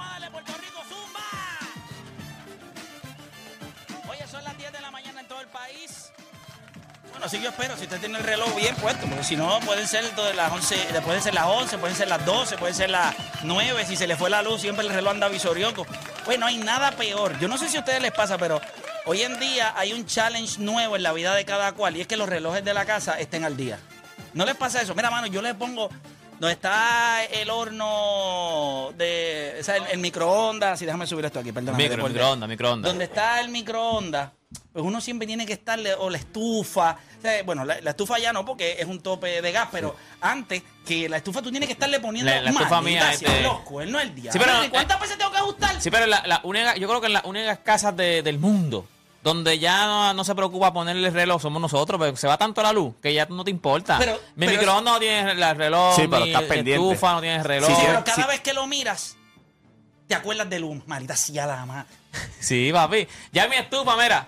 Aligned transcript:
Vamos 0.00 0.30
Puerto 0.30 0.52
Rico 0.54 0.80
Zumba. 0.88 1.20
Oye, 4.10 4.26
son 4.26 4.42
las 4.44 4.56
10 4.56 4.72
de 4.72 4.80
la 4.80 4.90
mañana 4.90 5.20
en 5.20 5.28
todo 5.28 5.40
el 5.40 5.48
país. 5.48 6.10
Bueno, 7.10 7.26
así 7.26 7.40
yo 7.42 7.50
espero, 7.50 7.76
si 7.76 7.82
usted 7.82 8.00
tiene 8.00 8.18
el 8.18 8.24
reloj 8.24 8.54
bien 8.56 8.74
puesto, 8.76 9.06
porque 9.06 9.24
si 9.24 9.36
no, 9.36 9.60
pueden 9.60 9.86
ser 9.86 10.08
todas 10.10 10.34
las 10.34 10.50
11, 10.52 10.74
eh, 10.74 11.00
pueden 11.04 11.20
ser 11.20 11.34
las 11.34 11.44
11, 11.44 11.78
pueden 11.78 11.96
ser 11.96 12.08
las 12.08 12.24
12, 12.24 12.56
pueden 12.56 12.74
ser 12.74 12.88
las 12.90 13.14
9, 13.42 13.84
si 13.84 13.96
se 13.96 14.06
le 14.06 14.16
fue 14.16 14.30
la 14.30 14.42
luz, 14.42 14.62
siempre 14.62 14.86
el 14.86 14.92
reloj 14.92 15.12
anda 15.12 15.28
visorioco. 15.28 15.86
Pues 16.24 16.38
no 16.38 16.46
hay 16.46 16.56
nada 16.56 16.92
peor. 16.92 17.38
Yo 17.38 17.48
no 17.48 17.58
sé 17.58 17.68
si 17.68 17.76
a 17.76 17.80
ustedes 17.80 18.00
les 18.00 18.12
pasa, 18.12 18.38
pero 18.38 18.60
hoy 19.04 19.22
en 19.22 19.38
día 19.38 19.74
hay 19.76 19.92
un 19.92 20.06
challenge 20.06 20.60
nuevo 20.60 20.96
en 20.96 21.02
la 21.02 21.12
vida 21.12 21.34
de 21.34 21.44
cada 21.44 21.72
cual, 21.72 21.96
y 21.96 22.00
es 22.00 22.06
que 22.06 22.16
los 22.16 22.28
relojes 22.28 22.64
de 22.64 22.72
la 22.72 22.86
casa 22.86 23.18
estén 23.18 23.44
al 23.44 23.56
día. 23.56 23.78
¿No 24.32 24.44
les 24.44 24.54
pasa 24.54 24.80
eso? 24.80 24.94
Mira, 24.94 25.10
mano, 25.10 25.26
yo 25.26 25.42
le 25.42 25.54
pongo 25.54 25.90
donde 26.40 26.54
está 26.54 27.22
el 27.24 27.50
horno 27.50 28.92
de. 28.96 29.56
O 29.60 29.62
sea, 29.62 29.76
el, 29.76 29.84
el 29.92 29.98
microondas. 29.98 30.78
Sí, 30.78 30.86
déjame 30.86 31.06
subir 31.06 31.24
esto 31.24 31.38
aquí, 31.38 31.52
perdóname. 31.52 31.88
Micro, 31.88 32.08
microondas, 32.08 32.48
microondas. 32.48 32.90
Donde 32.90 33.04
está 33.04 33.40
el 33.40 33.50
microondas, 33.50 34.30
pues 34.72 34.84
uno 34.84 35.00
siempre 35.00 35.26
tiene 35.26 35.46
que 35.46 35.52
estarle, 35.52 35.94
o 35.94 36.08
la 36.10 36.18
estufa. 36.18 36.96
O 37.18 37.22
sea, 37.22 37.42
bueno, 37.42 37.64
la, 37.64 37.80
la 37.82 37.90
estufa 37.90 38.18
ya 38.18 38.32
no, 38.32 38.44
porque 38.46 38.76
es 38.78 38.86
un 38.86 39.00
tope 39.00 39.42
de 39.42 39.52
gas, 39.52 39.68
pero 39.70 39.94
antes 40.22 40.62
que 40.86 41.08
la 41.08 41.18
estufa 41.18 41.42
tú 41.42 41.50
tienes 41.50 41.66
que 41.66 41.74
estarle 41.74 42.00
poniendo. 42.00 42.30
La- 42.32 42.40
la 42.40 42.50
estufa 42.50 42.80
mía, 42.80 43.12
este- 43.12 43.42
los 43.42 43.60
cuernos 43.60 44.00
del 44.00 44.14
día. 44.14 44.32
Sí, 44.32 44.38
pero- 44.38 44.62
eh, 44.62 44.70
¿Cuántas 44.70 44.98
veces 45.00 45.18
tengo 45.18 45.30
que 45.30 45.36
ajustar? 45.38 45.80
Sí, 45.80 45.90
pero 45.90 46.06
la, 46.06 46.26
la 46.26 46.40
única, 46.44 46.76
yo 46.76 46.88
creo 46.88 47.00
que 47.00 47.08
en 47.08 47.12
las 47.12 47.24
únicas 47.24 47.58
casas 47.58 47.94
de- 47.96 48.22
del 48.22 48.38
mundo 48.38 48.86
donde 49.22 49.58
ya 49.58 49.86
no, 49.86 50.14
no 50.14 50.24
se 50.24 50.34
preocupa 50.34 50.72
ponerle 50.72 51.08
el 51.08 51.14
reloj 51.14 51.40
somos 51.42 51.60
nosotros, 51.60 51.98
porque 51.98 52.16
se 52.16 52.26
va 52.26 52.38
tanto 52.38 52.62
la 52.62 52.72
luz 52.72 52.94
que 53.02 53.12
ya 53.12 53.26
no 53.26 53.44
te 53.44 53.50
importa. 53.50 53.98
Pero- 53.98 54.18
mi 54.36 54.46
pero- 54.46 54.58
microondas 54.58 54.94
no 54.94 54.98
tiene 55.00 55.30
el 55.32 55.56
reloj, 55.56 55.96
Sí, 55.96 56.06
pero 56.08 56.22
mi 56.24 56.28
estás 56.32 56.42
pendiente. 56.44 56.86
estufa 56.92 57.12
no 57.12 57.20
tiene 57.20 57.42
reloj. 57.42 57.68
Sí, 57.68 57.74
Sí, 57.74 57.80
sí, 57.80 57.86
pero 57.88 58.04
cada 58.04 58.22
sí. 58.22 58.28
vez 58.28 58.40
que 58.40 58.54
lo 58.54 58.66
miras, 58.66 59.16
te 60.08 60.14
acuerdas 60.14 60.48
de 60.48 60.58
luz. 60.58 60.82
Marita, 60.86 61.16
sí, 61.16 61.38
a 61.38 61.46
la 61.46 61.66
más. 61.66 61.86
Sí, 62.40 62.70
papi. 62.72 63.06
Ya 63.32 63.46
mi 63.48 63.56
estufa, 63.56 63.96
mira. 63.96 64.26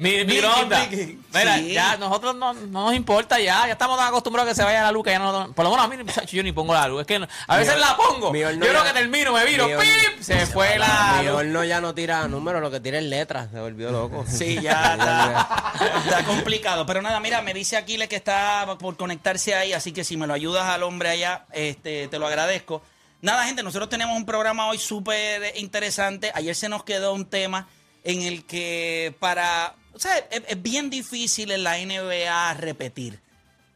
Mi 0.00 0.24
microondas. 0.24 0.88
Mira, 0.90 1.56
Sí. 1.58 1.72
ya 1.74 1.96
nosotros 1.98 2.34
no, 2.34 2.52
no 2.54 2.86
nos 2.86 2.94
importa 2.94 3.38
ya. 3.38 3.66
Ya 3.66 3.72
estamos 3.72 3.98
tan 3.98 4.08
acostumbrados 4.08 4.48
a 4.48 4.50
que 4.52 4.56
se 4.56 4.64
vaya 4.64 4.82
la 4.82 4.90
luz 4.90 5.04
que 5.04 5.10
ya 5.10 5.18
no. 5.18 5.52
Por 5.52 5.64
lo 5.64 5.70
menos 5.70 5.84
a 5.84 5.88
mí, 5.88 5.96
yo 6.32 6.42
ni 6.42 6.52
pongo 6.52 6.72
la 6.74 6.88
luz. 6.88 7.02
Es 7.02 7.06
que 7.06 7.18
no- 7.18 7.28
a 7.46 7.56
veces 7.58 7.78
la 7.78 7.96
pongo. 7.96 8.34
Yo 8.34 8.48
creo 8.58 8.72
ya- 8.72 8.84
que 8.84 8.92
termino, 8.98 9.32
me 9.32 9.44
viro. 9.44 9.66
¡pip! 9.66 10.22
Se 10.22 10.46
fue 10.46 10.78
la 10.78 11.18
Mi 11.20 11.26
luz. 11.28 11.36
horno 11.36 11.64
ya 11.64 11.80
no 11.80 11.94
tira 11.94 12.26
números, 12.28 12.62
lo 12.62 12.70
que 12.70 12.80
tira 12.80 12.98
es 12.98 13.04
letras. 13.04 13.48
Se 13.52 13.60
volvió 13.60 13.90
loco. 13.92 14.24
Sí, 14.28 14.58
ya 14.60 14.94
está, 14.98 15.72
está 16.06 16.24
complicado. 16.24 16.86
Pero 16.86 17.02
nada, 17.02 17.20
mira, 17.20 17.42
me 17.42 17.52
dice 17.54 17.76
Aquiles 17.76 18.08
que 18.08 18.16
está 18.16 18.66
por 18.78 18.96
conectarse 18.96 19.54
ahí, 19.54 19.72
así 19.74 19.92
que 19.92 20.02
si 20.02 20.16
me 20.16 20.26
lo 20.26 20.32
ayudas 20.34 20.64
al 20.64 20.82
hombre 20.82 21.10
allá, 21.10 21.44
este, 21.52 22.08
te 22.08 22.18
lo 22.18 22.26
agradezco. 22.26 22.82
Nada, 23.20 23.44
gente, 23.44 23.62
nosotros 23.62 23.90
tenemos 23.90 24.16
un 24.16 24.24
programa 24.24 24.66
hoy 24.68 24.78
súper 24.78 25.52
interesante. 25.58 26.32
Ayer 26.34 26.54
se 26.56 26.70
nos 26.70 26.84
quedó 26.84 27.12
un 27.12 27.26
tema 27.26 27.68
en 28.02 28.22
el 28.22 28.46
que 28.46 29.14
para... 29.20 29.74
O 29.92 29.98
sea, 29.98 30.16
es, 30.30 30.42
es 30.46 30.62
bien 30.62 30.90
difícil 30.90 31.50
en 31.50 31.64
la 31.64 31.76
NBA 31.78 32.54
repetir. 32.54 33.20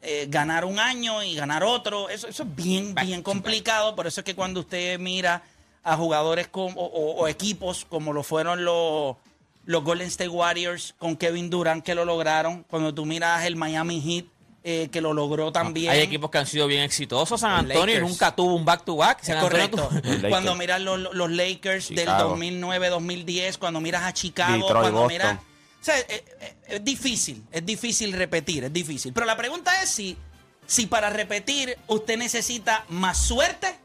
Eh, 0.02 0.26
ganar 0.28 0.64
un 0.66 0.78
año 0.78 1.22
y 1.22 1.34
ganar 1.34 1.64
otro, 1.64 2.08
eso, 2.10 2.28
eso 2.28 2.42
es 2.42 2.54
bien, 2.54 2.94
bien 2.94 3.22
complicado. 3.22 3.96
Por 3.96 4.06
eso 4.06 4.20
es 4.20 4.24
que 4.24 4.34
cuando 4.34 4.60
usted 4.60 4.98
mira 4.98 5.42
a 5.82 5.96
jugadores 5.96 6.48
con- 6.48 6.72
o, 6.76 6.84
o- 6.84 7.14
o 7.22 7.28
equipos 7.28 7.86
como 7.88 8.12
lo 8.12 8.22
fueron 8.22 8.64
los, 8.64 9.16
los 9.64 9.82
Golden 9.84 10.08
State 10.08 10.28
Warriors 10.28 10.94
con 10.98 11.16
Kevin 11.16 11.48
Durant 11.48 11.82
que 11.84 11.94
lo 11.94 12.04
lograron, 12.04 12.64
cuando 12.64 12.92
tú 12.92 13.06
miras 13.06 13.44
el 13.46 13.56
Miami 13.56 14.00
Heat 14.02 14.26
eh, 14.66 14.88
que 14.92 15.00
lo 15.02 15.12
logró 15.14 15.52
también. 15.52 15.90
Hay 15.92 16.00
equipos 16.00 16.30
que 16.30 16.38
han 16.38 16.46
sido 16.46 16.66
bien 16.66 16.82
exitosos. 16.82 17.40
San 17.40 17.52
Antonio 17.52 18.00
nunca 18.00 18.34
tuvo 18.34 18.54
un 18.54 18.64
back-to-back. 18.64 19.18
Antonio 19.28 19.40
correcto. 19.42 19.88
tuvo-. 20.02 20.28
Cuando 20.30 20.54
miras 20.54 20.80
los, 20.82 20.98
los 21.14 21.30
Lakers 21.30 21.88
Chicago. 21.88 22.34
del 22.36 22.62
2009-2010, 22.62 23.58
cuando 23.58 23.80
miras 23.80 24.02
a 24.04 24.12
Chicago, 24.12 24.52
Detroit, 24.54 24.72
cuando 24.82 25.00
Boston. 25.02 25.12
miras... 25.12 25.38
O 25.84 25.86
sea, 25.86 25.98
es, 25.98 26.06
es- 26.40 26.54
es 26.66 26.82
difícil, 26.84 27.44
es 27.52 27.66
difícil 27.66 28.10
repetir, 28.14 28.64
es 28.64 28.72
difícil. 28.72 29.12
Pero 29.12 29.26
la 29.26 29.36
pregunta 29.36 29.82
es 29.82 29.90
si, 29.90 30.16
si 30.66 30.86
para 30.86 31.10
repetir 31.10 31.76
usted 31.88 32.16
necesita 32.16 32.86
más 32.88 33.18
suerte 33.18 33.76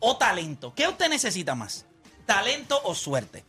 o 0.00 0.16
talento. 0.16 0.74
¿Qué 0.74 0.88
usted 0.88 1.08
necesita 1.08 1.54
más? 1.54 1.86
¿Talento 2.26 2.80
o 2.82 2.96
suerte? 2.96 3.44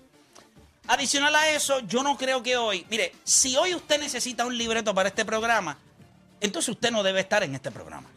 Adicional 0.88 1.34
a 1.36 1.50
eso, 1.50 1.80
yo 1.82 2.04
no 2.04 2.18
creo 2.18 2.44
que 2.44 2.56
hoy, 2.56 2.86
mire, 2.92 3.14
si 3.24 3.58
hoy 3.58 3.74
usted 3.74 4.00
necesita 4.00 4.46
un 4.46 4.56
libreto 4.56 4.94
para 4.94 5.10
este 5.10 5.26
programa, 5.26 5.80
entonces 6.42 6.70
usted 6.70 6.92
no 6.92 7.02
debe 7.02 7.20
estar 7.22 7.42
en 7.44 7.56
este 7.56 7.72
programa. 7.72 8.10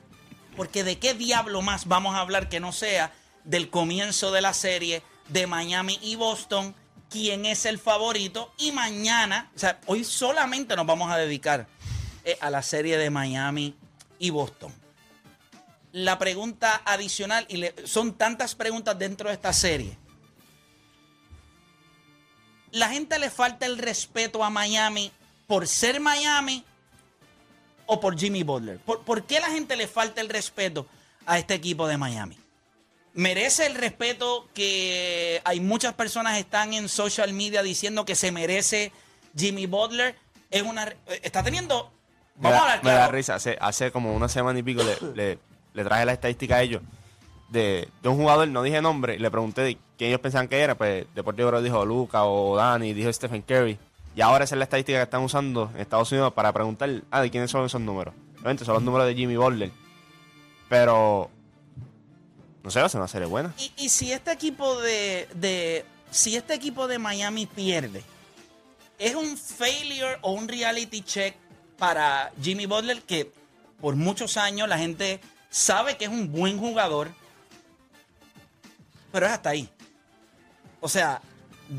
Porque 0.58 0.84
de 0.84 0.98
qué 0.98 1.14
diablo 1.14 1.62
más 1.62 1.86
vamos 1.86 2.14
a 2.14 2.18
hablar 2.20 2.50
que 2.50 2.60
no 2.60 2.72
sea 2.72 3.12
del 3.44 3.70
comienzo 3.70 4.30
de 4.30 4.42
la 4.42 4.52
serie 4.52 5.02
de 5.28 5.46
Miami 5.46 5.98
y 6.02 6.16
Boston, 6.16 6.74
quién 7.12 7.44
es 7.46 7.66
el 7.66 7.78
favorito 7.78 8.52
y 8.58 8.72
mañana, 8.72 9.50
o 9.54 9.58
sea, 9.58 9.80
hoy 9.86 10.02
solamente 10.04 10.74
nos 10.74 10.86
vamos 10.86 11.10
a 11.12 11.16
dedicar 11.18 11.66
eh, 12.24 12.38
a 12.40 12.48
la 12.50 12.62
serie 12.62 12.96
de 12.96 13.10
Miami 13.10 13.76
y 14.18 14.30
Boston. 14.30 14.72
La 15.92 16.18
pregunta 16.18 16.80
adicional, 16.86 17.44
y 17.48 17.58
le- 17.58 17.74
son 17.86 18.14
tantas 18.14 18.54
preguntas 18.54 18.98
dentro 18.98 19.28
de 19.28 19.34
esta 19.34 19.52
serie. 19.52 19.98
La 22.70 22.88
gente 22.88 23.18
le 23.18 23.28
falta 23.30 23.66
el 23.66 23.76
respeto 23.76 24.42
a 24.42 24.48
Miami 24.48 25.12
por 25.46 25.68
ser 25.68 26.00
Miami 26.00 26.64
o 27.84 28.00
por 28.00 28.18
Jimmy 28.18 28.42
Butler? 28.42 28.78
¿Por, 28.78 29.02
por 29.02 29.24
qué 29.26 29.38
la 29.40 29.48
gente 29.50 29.76
le 29.76 29.86
falta 29.86 30.22
el 30.22 30.30
respeto 30.30 30.86
a 31.26 31.38
este 31.38 31.52
equipo 31.52 31.86
de 31.86 31.98
Miami? 31.98 32.38
Merece 33.14 33.66
el 33.66 33.74
respeto 33.74 34.48
que 34.54 35.40
hay 35.44 35.60
muchas 35.60 35.94
personas 35.94 36.38
están 36.38 36.72
en 36.74 36.88
social 36.88 37.32
media 37.32 37.62
diciendo 37.62 38.04
que 38.04 38.14
se 38.14 38.32
merece 38.32 38.92
Jimmy 39.36 39.66
Butler. 39.66 40.14
Es 40.50 40.62
una 40.62 40.94
está 41.22 41.42
teniendo 41.42 41.90
vamos 42.36 42.58
a 42.58 42.62
hablar 42.62 42.84
me 42.84 42.90
da 42.90 42.96
claro. 42.96 43.12
risa. 43.12 43.34
Hace, 43.36 43.56
hace 43.60 43.90
como 43.90 44.14
una 44.14 44.28
semana 44.28 44.58
y 44.58 44.62
pico 44.62 44.82
le, 44.82 44.96
le- 45.14 45.38
le 45.74 45.84
traje 45.84 46.04
la 46.04 46.12
estadística 46.12 46.56
a 46.56 46.62
ellos 46.62 46.82
de, 47.48 47.88
de 48.02 48.08
un 48.08 48.16
jugador, 48.16 48.46
no 48.48 48.62
dije 48.62 48.82
nombre, 48.82 49.14
y 49.14 49.18
le 49.18 49.30
pregunté 49.30 49.62
de 49.62 49.78
quién 49.96 50.08
ellos 50.10 50.20
pensaban 50.20 50.48
que 50.48 50.58
era. 50.60 50.74
Pues 50.74 51.06
Deportivo 51.14 51.48
Bro 51.48 51.62
dijo 51.62 51.84
Luca 51.86 52.24
o 52.24 52.56
Dani, 52.56 52.92
dijo 52.92 53.10
Stephen 53.12 53.42
Curry. 53.42 53.78
Y 54.14 54.20
ahora 54.20 54.44
esa 54.44 54.54
es 54.54 54.58
la 54.58 54.64
estadística 54.64 54.98
que 54.98 55.04
están 55.04 55.22
usando 55.22 55.70
en 55.74 55.80
Estados 55.80 56.12
Unidos 56.12 56.34
para 56.34 56.52
preguntar, 56.52 56.90
ah, 57.10 57.22
¿de 57.22 57.30
quiénes 57.30 57.50
son 57.50 57.64
esos 57.64 57.80
números? 57.80 58.14
Obviamente 58.36 58.64
son 58.66 58.74
los 58.74 58.82
números 58.82 59.06
de 59.06 59.14
Jimmy 59.14 59.36
Butler. 59.36 59.70
Pero, 60.68 61.30
no 62.62 62.70
sé, 62.70 62.80
va 62.80 62.86
a 62.86 62.88
ser 62.88 63.00
una 63.00 63.08
serie 63.08 63.26
buena. 63.26 63.52
Y, 63.76 63.88
si 63.88 64.12
este 64.12 64.32
equipo 64.32 64.80
de, 64.80 65.84
si 66.10 66.36
este 66.36 66.54
equipo 66.54 66.86
de 66.86 66.98
Miami 66.98 67.46
pierde, 67.46 68.04
es 68.98 69.14
un 69.14 69.36
failure 69.36 70.18
o 70.22 70.32
un 70.32 70.46
reality 70.46 71.02
check 71.02 71.34
para 71.76 72.32
Jimmy 72.40 72.66
Butler 72.66 73.02
que 73.02 73.32
por 73.80 73.96
muchos 73.96 74.36
años 74.36 74.68
la 74.68 74.78
gente 74.78 75.20
sabe 75.50 75.96
que 75.96 76.04
es 76.04 76.10
un 76.10 76.30
buen 76.30 76.58
jugador, 76.58 77.10
pero 79.10 79.26
es 79.26 79.32
hasta 79.32 79.50
ahí. 79.50 79.68
O 80.80 80.88
sea, 80.88 81.20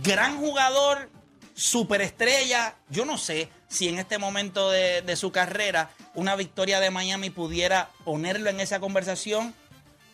gran 0.03 0.37
jugador, 0.37 1.09
superestrella. 1.53 2.75
Yo 2.89 3.05
no 3.05 3.17
sé 3.17 3.49
si 3.69 3.87
en 3.87 3.99
este 3.99 4.17
momento 4.17 4.69
de 4.69 5.15
su 5.15 5.31
carrera 5.31 5.91
una 6.13 6.35
victoria 6.35 6.81
de 6.81 6.91
Miami 6.91 7.29
pudiera 7.29 7.89
ponerlo 8.03 8.49
en 8.49 8.59
esa 8.59 8.79
conversación 8.79 9.55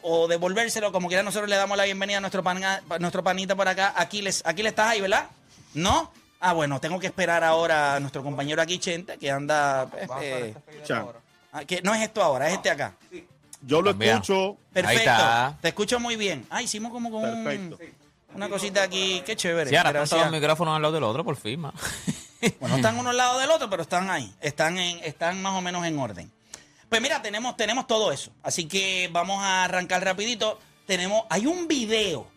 o 0.02 0.28
devolvérselo. 0.28 0.92
Como 0.92 1.08
quiera, 1.08 1.24
nosotros 1.24 1.50
le 1.50 1.56
damos 1.56 1.78
la 1.78 1.84
bienvenida 1.86 2.18
a 2.18 2.22
nuestro, 2.22 2.44
a 2.48 3.00
nuestro 3.00 3.24
panita 3.24 3.56
por 3.56 3.68
acá. 3.68 3.94
Aquiles, 3.96 4.42
Aquiles, 4.46 4.72
estás 4.72 4.88
ahí, 4.90 5.02
¿verdad? 5.02 5.28
¿No? 5.74 6.12
Ah, 6.42 6.54
bueno, 6.54 6.80
tengo 6.80 7.00
que 7.00 7.08
esperar 7.08 7.44
ahora 7.44 7.96
a 7.96 8.00
nuestro 8.00 8.24
compañero 8.24 8.62
aquí, 8.62 8.80
Chente, 8.80 9.18
que 9.18 9.30
anda... 9.30 9.88
pues, 9.88 10.10
eh, 10.22 10.56
ah, 11.52 11.66
que 11.66 11.82
no 11.82 11.94
es 11.94 12.02
esto 12.02 12.24
ahora, 12.24 12.48
es 12.48 12.54
este 12.54 12.70
acá. 12.70 12.94
Yo 13.62 13.82
lo 13.82 13.92
También. 13.92 14.14
escucho. 14.16 14.56
Perfecto. 14.72 15.00
está. 15.02 15.58
Te 15.62 15.68
escucho 15.68 16.00
muy 16.00 16.16
bien. 16.16 16.46
Ah, 16.50 16.62
hicimos 16.62 16.94
como 16.94 17.12
con 17.12 17.24
un- 17.26 17.78
una 18.36 18.48
cosita 18.48 18.84
aquí. 18.84 19.22
Qué 19.26 19.36
chévere. 19.36 19.70
Sí, 19.70 19.76
ahora 19.76 19.90
están 19.90 19.94
todos 20.06 20.10
Gracias. 20.12 20.32
los 20.32 20.40
micrófonos 20.40 20.76
al 20.78 20.82
lado 20.82 20.94
del 20.94 21.04
otro 21.04 21.26
por 21.26 21.36
firma. 21.36 21.74
Bueno, 22.62 22.78
están 22.78 22.98
uno 23.00 23.10
al 23.10 23.18
lado 23.18 23.38
del 23.40 23.52
otro, 23.52 23.70
pero 23.70 23.82
están 23.82 24.10
ahí. 24.10 24.34
Están, 24.40 24.78
en, 24.78 25.00
están 25.04 25.42
más 25.42 25.54
o 25.56 25.62
menos 25.62 25.86
en 25.86 26.00
orden. 26.00 26.32
Pues 26.90 27.02
mira, 27.02 27.22
tenemos, 27.22 27.56
tenemos 27.56 27.86
todo 27.86 28.12
eso. 28.12 28.32
Así 28.42 28.66
que 28.66 29.10
vamos 29.12 29.42
a 29.42 29.66
arrancar 29.66 30.04
rapidito. 30.04 30.60
Tenemos, 30.88 31.24
hay 31.30 31.46
un 31.46 31.68
video 31.68 32.28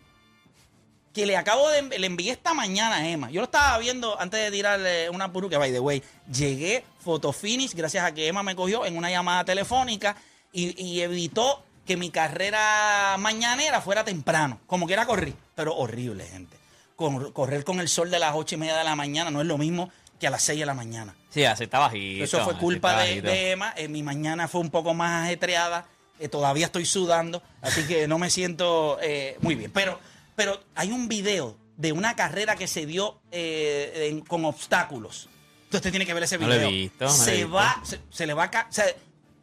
que 1.14 1.26
le 1.26 1.36
acabo 1.36 1.68
de, 1.70 1.98
le 1.98 2.06
envié 2.06 2.32
esta 2.32 2.52
mañana 2.52 2.96
a 2.96 3.08
Emma. 3.08 3.30
Yo 3.30 3.40
lo 3.40 3.46
estaba 3.46 3.78
viendo 3.78 4.20
antes 4.20 4.40
de 4.40 4.50
tirarle 4.50 5.10
una 5.10 5.32
puru 5.32 5.48
que, 5.48 5.56
by 5.56 5.72
the 5.72 5.80
way, 5.80 6.02
llegué 6.30 6.84
fotofinish 7.00 7.74
gracias 7.74 8.04
a 8.04 8.12
que 8.12 8.28
Emma 8.28 8.42
me 8.42 8.54
cogió 8.54 8.84
en 8.86 8.96
una 8.96 9.10
llamada 9.10 9.44
telefónica 9.44 10.16
y, 10.52 11.00
evitó 11.00 11.64
que 11.86 11.96
mi 11.96 12.10
carrera 12.10 13.16
mañanera 13.18 13.80
fuera 13.80 14.04
temprano. 14.04 14.60
Como 14.66 14.86
quiera 14.86 15.06
corrí, 15.06 15.34
pero 15.54 15.74
horrible, 15.76 16.26
gente. 16.26 16.56
Correr 16.96 17.64
con 17.64 17.80
el 17.80 17.88
sol 17.88 18.10
de 18.10 18.18
las 18.18 18.34
ocho 18.34 18.54
y 18.54 18.58
media 18.58 18.76
de 18.76 18.84
la 18.84 18.94
mañana 18.94 19.30
no 19.30 19.40
es 19.40 19.46
lo 19.46 19.58
mismo 19.58 19.90
que 20.20 20.26
a 20.26 20.30
las 20.30 20.42
6 20.42 20.60
de 20.60 20.66
la 20.66 20.74
mañana. 20.74 21.16
Sí, 21.32 21.44
así 21.44 21.64
está 21.64 21.78
bajito. 21.78 22.24
Eso 22.24 22.44
fue 22.44 22.56
culpa 22.56 23.02
de, 23.02 23.52
Emma. 23.52 23.72
Eh, 23.76 23.88
mi 23.88 24.02
mañana 24.02 24.48
fue 24.48 24.60
un 24.60 24.70
poco 24.70 24.92
más 24.94 25.24
ajetreada. 25.26 25.86
Eh, 26.20 26.28
todavía 26.28 26.66
estoy 26.66 26.84
sudando, 26.84 27.42
así 27.62 27.84
que 27.86 28.06
no 28.06 28.18
me 28.18 28.30
siento 28.30 28.98
eh, 29.02 29.36
muy 29.40 29.54
bien. 29.54 29.70
Pero, 29.72 29.98
pero 30.36 30.62
hay 30.74 30.92
un 30.92 31.08
video 31.08 31.56
de 31.76 31.90
una 31.92 32.14
carrera 32.14 32.54
que 32.54 32.66
se 32.68 32.86
dio 32.86 33.18
eh, 33.32 34.08
en- 34.10 34.20
con 34.20 34.44
obstáculos. 34.44 35.28
Entonces 35.64 35.78
usted 35.80 35.90
tiene 35.90 36.04
que 36.06 36.14
ver 36.14 36.22
ese 36.24 36.36
No 36.38 36.46
lo 36.46 36.54
video. 36.54 36.68
he 36.68 36.72
visto, 36.72 37.04
no 37.06 37.10
lo 37.10 37.16
he 37.16 37.24
se 37.24 37.34
visto. 37.36 37.50
va, 37.50 37.80
se, 37.82 37.98
se 38.10 38.26
le 38.26 38.34
va 38.34 38.44
a 38.44 38.50
ca- 38.50 38.66
se, 38.70 38.94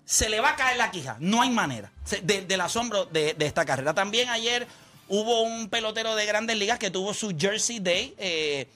se 0.06 0.30
le 0.30 0.39
va 0.39 0.51
a 0.51 0.56
caer 0.56 0.77
la 0.77 0.92
quija. 0.92 1.18
No 1.19 1.42
hay 1.42 1.50
manera. 1.50 1.92
Se- 2.06 2.21
de- 2.21 2.44
del 2.45 2.62
asombro 2.62 3.06
de, 3.06 3.33
de 3.33 3.45
esta 3.47 3.65
carrera. 3.65 3.94
También 3.95 4.30
ayer 4.30 4.68
hubo 5.07 5.42
un 5.42 5.69
pelotero 5.69 6.15
de 6.15 6.25
grandes 6.27 6.56
ligas 6.56 6.77
que 6.77 6.92
tuvo 6.92 7.13
su 7.15 7.35
Jersey 7.38 7.80
Day. 7.80 8.13
eh, 8.19 8.68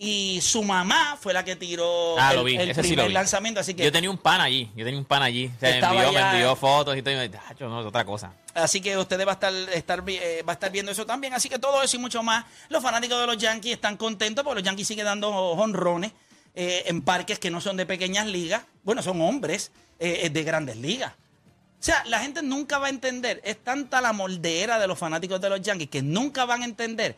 y 0.00 0.40
su 0.42 0.62
mamá 0.62 1.16
fue 1.20 1.32
la 1.32 1.44
que 1.44 1.56
tiró 1.56 2.16
Ah, 2.18 2.30
el, 2.30 2.36
lo 2.36 2.44
vi, 2.44 2.54
el 2.56 2.70
ese 2.70 2.82
sí 2.82 2.88
primer 2.90 3.04
lo 3.06 3.08
vi. 3.08 3.14
lanzamiento. 3.14 3.60
Así 3.60 3.74
que 3.74 3.82
Yo 3.84 3.90
tenía 3.90 4.10
un 4.10 4.18
pan 4.18 4.40
allí, 4.40 4.70
yo 4.76 4.84
tenía 4.84 4.98
un 5.00 5.04
pan 5.04 5.22
allí. 5.22 5.46
O 5.56 5.58
sea, 5.58 5.68
me 5.70 5.74
Estaba 5.76 6.04
envió, 6.04 6.12
me 6.20 6.30
envió 6.30 6.54
fotos 6.56 6.96
y 6.96 7.02
todo. 7.02 7.12
Y 7.14 7.16
me 7.16 7.28
dije, 7.28 7.42
"Tacho, 7.48 7.68
no, 7.68 7.80
es 7.80 7.86
otra 7.86 8.04
cosa. 8.04 8.32
Así 8.54 8.80
que 8.80 8.96
usted 8.96 9.18
va 9.26 9.32
a 9.32 9.34
estar, 9.34 9.52
estar 9.74 10.02
vi- 10.02 10.16
eh, 10.16 10.42
va 10.48 10.52
a 10.52 10.54
estar 10.54 10.70
viendo 10.70 10.92
eso 10.92 11.04
también. 11.04 11.34
Así 11.34 11.48
que 11.48 11.58
todo 11.58 11.82
eso 11.82 11.96
y 11.96 11.98
mucho 11.98 12.22
más. 12.22 12.44
Los 12.68 12.82
fanáticos 12.82 13.18
de 13.20 13.26
los 13.26 13.38
Yankees 13.38 13.72
están 13.74 13.96
contentos 13.96 14.44
porque 14.44 14.60
los 14.60 14.64
Yankees 14.64 14.86
siguen 14.86 15.04
dando 15.06 15.30
honrones 15.30 16.12
eh, 16.54 16.84
en 16.86 17.02
parques 17.02 17.38
que 17.40 17.50
no 17.50 17.60
son 17.60 17.76
de 17.76 17.84
pequeñas 17.86 18.26
ligas. 18.26 18.62
Bueno, 18.84 19.02
son 19.02 19.20
hombres 19.20 19.72
eh, 19.98 20.30
de 20.30 20.44
grandes 20.44 20.76
ligas. 20.76 21.12
O 21.12 21.82
sea, 21.82 22.04
la 22.06 22.20
gente 22.20 22.42
nunca 22.42 22.78
va 22.78 22.86
a 22.86 22.90
entender. 22.90 23.40
Es 23.44 23.62
tanta 23.64 24.00
la 24.00 24.12
moldera 24.12 24.78
de 24.78 24.86
los 24.86 24.98
fanáticos 24.98 25.40
de 25.40 25.48
los 25.50 25.60
Yankees 25.60 25.88
que 25.90 26.02
nunca 26.02 26.44
van 26.44 26.62
a 26.62 26.64
entender 26.64 27.16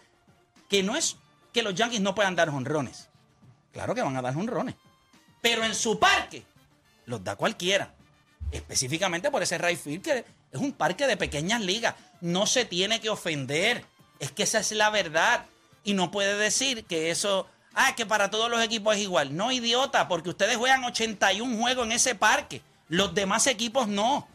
que 0.69 0.83
no 0.83 0.97
es 0.97 1.17
que 1.53 1.63
los 1.63 1.75
Yankees 1.75 2.01
no 2.01 2.15
puedan 2.15 2.37
dar 2.37 2.49
honrones. 2.49 3.09
Claro 3.73 3.95
que 3.95 4.03
van 4.03 4.17
a 4.17 4.23
dar 4.23 4.37
honrones. 4.37 4.75
Pero 5.41 5.65
en 5.65 5.75
su 5.75 5.99
parque 5.99 6.45
los 7.07 7.23
da 7.23 7.37
cualquiera. 7.37 7.95
Específicamente 8.51 9.31
por 9.31 9.43
ese 9.43 9.59
right 9.59 10.03
que 10.03 10.25
es 10.53 10.61
un 10.61 10.73
parque 10.73 11.07
de 11.07 11.17
pequeñas 11.17 11.61
ligas. 11.61 11.95
No 12.21 12.47
se 12.47 12.65
tiene 12.65 13.01
que 13.01 13.11
ofender. 13.11 13.85
Es 14.19 14.33
que 14.33 14.43
esa 14.43 14.59
es 14.59 14.73
la 14.73 14.91
verdad. 14.91 15.47
Y 15.85 15.95
no 15.95 16.11
puede 16.11 16.37
decir 16.37 16.85
que 16.85 17.11
eso... 17.11 17.47
Ah, 17.73 17.95
que 17.95 18.05
para 18.05 18.31
todos 18.31 18.51
los 18.51 18.61
equipos 18.63 18.97
es 18.97 19.03
igual. 19.03 19.37
No, 19.37 19.53
idiota, 19.53 20.09
porque 20.09 20.31
ustedes 20.31 20.57
juegan 20.57 20.83
81 20.85 21.57
juegos 21.57 21.87
en 21.87 21.93
ese 21.93 22.17
parque. 22.17 22.63
Los 22.89 23.15
demás 23.15 23.47
equipos 23.47 23.87
no. 23.87 24.27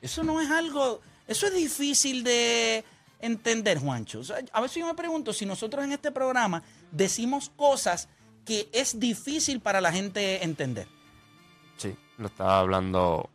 Eso 0.00 0.22
no 0.22 0.40
es 0.40 0.50
algo... 0.50 1.00
Eso 1.26 1.46
es 1.46 1.54
difícil 1.54 2.24
de 2.24 2.84
entender, 3.20 3.78
Juancho. 3.78 4.20
O 4.20 4.24
sea, 4.24 4.38
a 4.52 4.60
veces 4.60 4.78
yo 4.78 4.86
me 4.86 4.94
pregunto 4.94 5.32
si 5.32 5.46
nosotros 5.46 5.84
en 5.84 5.92
este 5.92 6.12
programa 6.12 6.62
decimos 6.90 7.50
cosas 7.56 8.08
que 8.44 8.68
es 8.72 8.98
difícil 8.98 9.60
para 9.60 9.80
la 9.80 9.92
gente 9.92 10.44
entender. 10.44 10.88
Sí, 11.76 11.94
lo 12.16 12.28
estaba 12.28 12.60
hablando 12.60 13.28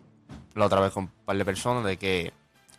la 0.56 0.66
otra 0.66 0.82
vez 0.82 0.92
con 0.92 1.06
un 1.06 1.10
par 1.26 1.38
de 1.38 1.46
personas 1.46 1.86
de 1.86 1.98
que 1.98 2.34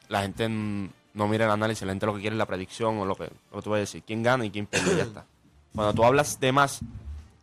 la 0.09 0.23
gente 0.23 0.49
no 0.49 1.29
mira 1.29 1.45
el 1.45 1.51
análisis, 1.51 1.83
la 1.83 1.93
gente 1.93 2.07
lo 2.07 2.15
que 2.15 2.21
quiere 2.21 2.35
es 2.35 2.39
la 2.39 2.47
predicción 2.47 2.99
o 2.99 3.05
lo 3.05 3.15
que, 3.15 3.31
lo 3.51 3.59
que 3.59 3.63
tú 3.63 3.71
vas 3.71 3.79
a 3.79 3.81
decir, 3.81 4.03
quién 4.05 4.23
gana 4.23 4.45
y 4.45 4.51
quién 4.51 4.67
pierde 4.67 4.95
y 4.95 4.97
ya 4.97 5.03
está. 5.05 5.27
Cuando 5.75 5.95
tú 5.95 6.05
hablas 6.05 6.39
de 6.39 6.53
más, 6.53 6.81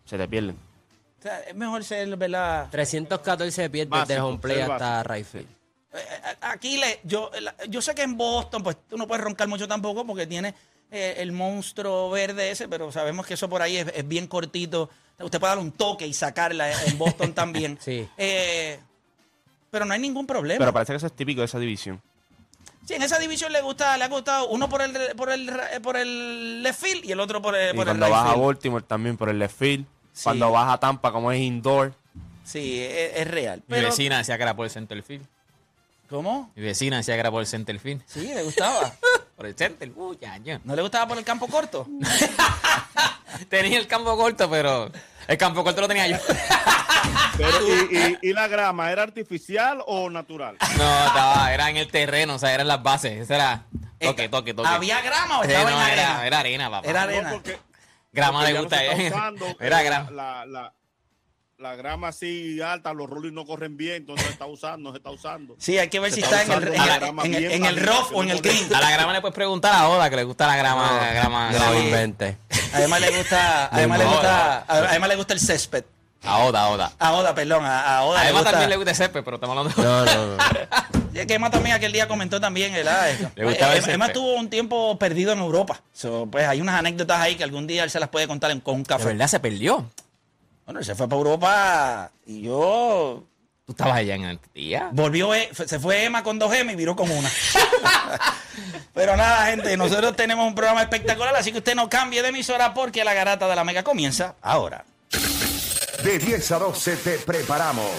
se 0.05 0.17
te 0.17 0.27
pierden. 0.27 0.57
O 1.19 1.21
sea, 1.21 1.39
es 1.41 1.55
mejor 1.55 1.83
ser, 1.83 2.15
¿verdad? 2.17 2.69
314 2.71 3.69
pies 3.69 3.89
desde 3.89 4.19
home 4.19 4.39
play 4.39 4.61
hasta 4.61 5.03
right 5.03 5.25
field. 5.25 5.45
Eh, 5.45 5.60
Aquí 6.41 6.77
le, 6.77 7.01
yo, 7.03 7.29
yo 7.67 7.81
sé 7.81 7.93
que 7.93 8.01
en 8.03 8.17
Boston, 8.17 8.63
pues 8.63 8.77
tú 8.89 8.97
no 8.97 9.07
puedes 9.07 9.23
roncar 9.23 9.47
mucho 9.47 9.67
tampoco 9.67 10.05
porque 10.05 10.25
tiene 10.25 10.55
eh, 10.89 11.15
el 11.17 11.31
monstruo 11.31 12.09
verde 12.09 12.51
ese, 12.51 12.67
pero 12.67 12.91
sabemos 12.91 13.25
que 13.25 13.33
eso 13.33 13.49
por 13.49 13.61
ahí 13.61 13.77
es, 13.77 13.87
es 13.93 14.07
bien 14.07 14.27
cortito. 14.27 14.89
Usted 15.19 15.39
puede 15.39 15.51
dar 15.51 15.59
un 15.59 15.71
toque 15.71 16.07
y 16.07 16.13
sacarla 16.13 16.71
en 16.83 16.97
Boston 16.97 17.33
también. 17.33 17.77
Sí. 17.81 18.07
Eh, 18.17 18.79
pero 19.69 19.85
no 19.85 19.93
hay 19.93 19.99
ningún 19.99 20.27
problema. 20.27 20.59
Pero 20.59 20.73
parece 20.73 20.93
que 20.93 20.97
eso 20.97 21.07
es 21.07 21.13
típico 21.13 21.41
de 21.41 21.45
esa 21.45 21.59
división. 21.59 22.01
Sí, 22.85 22.93
en 22.95 23.03
esa 23.03 23.19
división 23.19 23.53
le 23.53 23.61
gusta, 23.61 23.97
le 23.97 24.03
ha 24.03 24.07
gustado 24.07 24.49
uno 24.49 24.67
por 24.67 24.81
el 24.81 24.93
por 25.15 25.31
el 25.31 25.49
por 25.81 25.95
el 25.95 26.63
left 26.63 26.81
field 26.81 27.05
y 27.05 27.11
el 27.11 27.19
otro 27.19 27.41
por 27.41 27.55
el, 27.55 27.73
Y 27.73 27.77
por 27.77 27.87
el 27.87 27.97
cuando 27.97 28.05
right 28.07 28.15
vas 28.15 28.33
a. 28.33 28.35
Baltimore 28.35 28.83
también 28.85 29.17
por 29.17 29.29
el 29.29 29.39
left 29.39 29.57
field. 29.57 29.85
Sí. 30.11 30.23
Cuando 30.23 30.51
vas 30.51 30.73
a 30.73 30.77
Tampa, 30.79 31.11
como 31.11 31.31
es 31.31 31.39
indoor. 31.39 31.93
Sí, 32.43 32.81
es, 32.81 33.17
es 33.17 33.27
real. 33.27 33.59
Mi 33.67 33.75
Pero, 33.75 33.89
vecina 33.89 34.17
decía 34.17 34.35
que 34.35 34.43
era 34.43 34.55
por 34.55 34.65
el 34.65 34.71
center 34.71 35.01
field. 35.03 35.25
¿Cómo? 36.11 36.51
Mi 36.55 36.61
vecina 36.63 36.97
decía 36.97 37.15
que 37.15 37.21
era 37.21 37.31
por 37.31 37.41
el 37.41 37.47
center 37.47 37.79
field. 37.79 38.03
Sí, 38.05 38.27
le 38.27 38.43
gustaba. 38.43 38.93
Por 39.41 39.47
el 39.47 39.55
center, 39.55 39.91
uy, 39.95 40.19
ya, 40.21 40.37
ya. 40.37 40.61
¿No 40.63 40.75
le 40.75 40.83
gustaba 40.83 41.07
por 41.07 41.17
el 41.17 41.23
campo 41.23 41.47
corto? 41.47 41.87
Tenía 43.49 43.79
el 43.79 43.87
campo 43.87 44.15
corto, 44.15 44.47
pero 44.49 44.91
el 45.27 45.37
campo 45.37 45.63
corto 45.63 45.81
lo 45.81 45.87
tenía 45.87 46.05
yo. 46.07 46.17
Pero, 47.37 47.67
y, 47.67 47.97
y- 47.97 48.29
y 48.29 48.33
la 48.33 48.47
grama 48.47 48.91
era 48.91 49.01
artificial 49.01 49.81
o 49.87 50.11
natural? 50.11 50.57
No, 50.77 51.05
estaba, 51.07 51.51
era 51.51 51.69
en 51.71 51.77
el 51.77 51.87
terreno, 51.87 52.35
o 52.35 52.39
sea, 52.39 52.53
eran 52.53 52.67
las 52.67 52.83
bases. 52.83 53.21
Ese 53.21 53.33
era 53.33 53.63
toque, 53.99 54.29
toque, 54.29 54.53
toque. 54.53 54.69
¿Había 54.69 55.01
grama 55.01 55.39
o 55.39 55.43
Sí, 55.43 55.49
estaba 55.51 55.71
no, 55.71 55.77
en 55.77 55.81
arena? 55.83 56.01
era, 56.03 56.27
era 56.27 56.39
arena, 56.39 56.69
papá. 56.69 56.87
Era 56.87 56.99
No, 57.01 57.07
arena. 57.09 57.29
porque, 57.31 57.57
grama 58.11 58.39
porque 58.41 58.53
le 58.53 58.59
gusta. 58.59 58.83
está 58.83 59.15
usando, 59.17 59.45
era 59.59 59.81
grama. 59.81 60.11
La, 60.11 60.45
la, 60.45 60.73
la 61.61 61.75
grama 61.75 62.07
así 62.09 62.59
alta, 62.61 62.93
los 62.93 63.09
rolling 63.09 63.33
no 63.33 63.45
corren 63.45 63.77
bien, 63.77 63.95
entonces 63.97 64.25
se 64.25 64.31
está 64.33 64.45
usando, 64.47 64.89
no 64.89 64.91
se 64.91 64.97
está 64.97 65.11
usando. 65.11 65.55
Sí, 65.59 65.77
hay 65.77 65.89
que 65.89 65.99
ver 65.99 66.09
Se 66.11 66.15
si 66.17 66.21
está 66.23 66.41
está 66.41 66.55
en 66.57 66.63
el, 66.63 66.73
en 66.73 66.81
el- 66.81 67.25
en 67.25 67.35
el- 67.35 67.51
en 67.51 67.65
el 67.65 67.77
rough 67.77 68.11
o 68.13 68.21
en 68.23 68.29
no 68.29 68.33
el 68.35 68.41
green. 68.41 68.73
A 68.73 68.81
la 68.81 68.91
grama 68.91 69.13
le 69.13 69.21
puedes 69.21 69.35
preguntar 69.35 69.73
a 69.75 69.87
Oda 69.87 70.09
que 70.09 70.15
le 70.15 70.23
gusta 70.23 70.47
la 70.47 70.55
grama. 70.57 70.97
la 71.01 71.13
grama, 71.13 71.51
No 71.51 71.57
grama. 71.59 71.77
invente. 71.79 72.37
Además 72.73 72.99
le 73.01 73.17
gusta, 73.17 73.67
además 73.67 73.99
le 73.99 74.05
No, 74.05 74.11
gusta, 74.11 74.65
además 74.67 75.09
le 75.09 75.15
gusta 75.17 75.33
el 75.33 75.39
césped. 75.39 75.83
A 76.23 76.37
Oda, 76.39 76.61
a 76.63 76.69
Oda. 76.69 76.91
A 76.99 77.13
Oda, 77.13 77.33
perdón, 77.35 77.65
a, 77.65 77.97
a 77.97 78.03
Oda. 78.03 78.21
A 78.21 78.23
le 78.23 78.29
Emma 78.29 78.39
gusta- 78.39 78.51
también 78.51 78.69
le 78.69 78.75
gusta 78.77 78.93
césped, 78.93 79.23
pero 79.23 79.35
estamos 79.37 79.57
hablando 79.57 79.81
de... 79.81 79.87
No, 79.87 80.05
no, 80.05 80.37
no. 80.37 80.43
Es 81.19 81.25
que 81.27 81.33
Emma 81.33 81.51
también 81.51 81.75
aquel 81.75 81.91
día 81.91 82.07
comentó 82.07 82.39
también, 82.39 82.71
¿verdad? 82.73 83.07
Le 83.35 83.43
gustaba 83.43 83.75
Eh, 83.75 83.81
Emma 83.87 84.05
fe. 84.05 84.11
estuvo 84.13 84.33
un 84.35 84.49
tiempo 84.49 84.97
perdido 84.97 85.33
en 85.33 85.39
Europa. 85.39 85.81
So, 85.93 86.25
pues 86.31 86.47
hay 86.47 86.61
unas 86.61 86.75
anécdotas 86.79 87.19
ahí 87.19 87.35
que 87.35 87.43
algún 87.43 87.67
día 87.67 87.83
él 87.83 87.89
se 87.89 87.99
las 87.99 88.07
puede 88.09 88.27
contar 88.27 88.49
en- 88.51 88.61
con 88.61 88.75
un 88.75 88.83
De 88.83 88.87
café. 88.87 89.05
verdad 89.05 89.27
se 89.27 89.39
perdió. 89.41 89.85
Bueno, 90.71 90.79
él 90.79 90.85
se 90.85 90.95
fue 90.95 91.09
para 91.09 91.17
Europa 91.17 92.11
y 92.25 92.43
yo 92.43 93.25
Tú 93.65 93.73
estabas 93.73 93.97
allá 93.97 94.15
en 94.15 94.23
el 94.23 94.39
día. 94.53 94.87
volvió, 94.93 95.33
eh, 95.35 95.49
se 95.53 95.81
fue 95.81 96.05
Emma 96.05 96.23
con 96.23 96.39
dos 96.39 96.53
M 96.53 96.71
y 96.71 96.77
viró 96.77 96.95
con 96.95 97.11
una. 97.11 97.29
Pero 98.93 99.17
nada, 99.17 99.47
gente, 99.47 99.75
nosotros 99.75 100.15
tenemos 100.15 100.47
un 100.47 100.55
programa 100.55 100.81
espectacular, 100.81 101.35
así 101.35 101.51
que 101.51 101.57
usted 101.57 101.75
no 101.75 101.89
cambie 101.89 102.21
de 102.21 102.29
emisora 102.29 102.73
porque 102.73 103.03
la 103.03 103.13
garata 103.13 103.49
de 103.49 103.55
la 103.57 103.65
mega 103.65 103.83
comienza 103.83 104.35
ahora. 104.41 104.85
De 106.05 106.17
10 106.17 106.51
a 106.53 106.59
12 106.59 106.95
te 106.95 107.17
preparamos. 107.19 107.91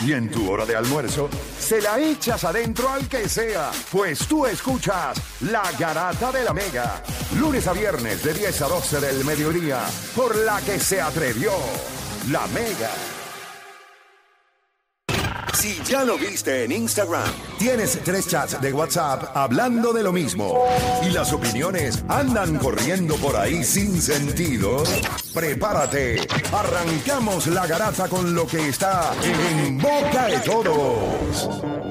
Y 0.00 0.14
en 0.14 0.30
tu 0.30 0.50
hora 0.50 0.64
de 0.64 0.74
almuerzo, 0.76 1.28
se 1.58 1.82
la 1.82 1.98
echas 1.98 2.44
adentro 2.44 2.88
al 2.88 3.06
que 3.06 3.28
sea, 3.28 3.70
pues 3.92 4.20
tú 4.20 4.46
escuchas 4.46 5.20
La 5.40 5.62
Garata 5.78 6.32
de 6.32 6.42
la 6.42 6.54
Mega. 6.54 7.02
Lunes 7.36 7.66
a 7.66 7.74
viernes 7.74 8.22
de 8.22 8.32
10 8.32 8.62
a 8.62 8.68
12 8.68 9.00
del 9.00 9.24
mediodía, 9.26 9.80
por 10.16 10.34
la 10.36 10.58
que 10.62 10.80
se 10.80 11.02
atrevió 11.02 11.52
La 12.28 12.46
Mega. 12.48 12.90
Si 15.54 15.80
ya 15.84 16.04
lo 16.04 16.16
viste 16.16 16.64
en 16.64 16.72
Instagram, 16.72 17.28
tienes 17.58 17.98
tres 18.04 18.28
chats 18.28 18.60
de 18.60 18.72
WhatsApp 18.72 19.36
hablando 19.36 19.92
de 19.92 20.02
lo 20.02 20.12
mismo 20.12 20.64
y 21.02 21.10
las 21.10 21.32
opiniones 21.32 22.04
andan 22.08 22.56
corriendo 22.58 23.16
por 23.16 23.36
ahí 23.36 23.64
sin 23.64 24.00
sentido, 24.00 24.82
prepárate. 25.34 26.26
Arrancamos 26.52 27.46
la 27.48 27.66
garata 27.66 28.08
con 28.08 28.34
lo 28.34 28.46
que 28.46 28.68
está 28.68 29.12
en 29.22 29.78
boca 29.78 30.26
de 30.26 30.38
todos. 30.40 31.89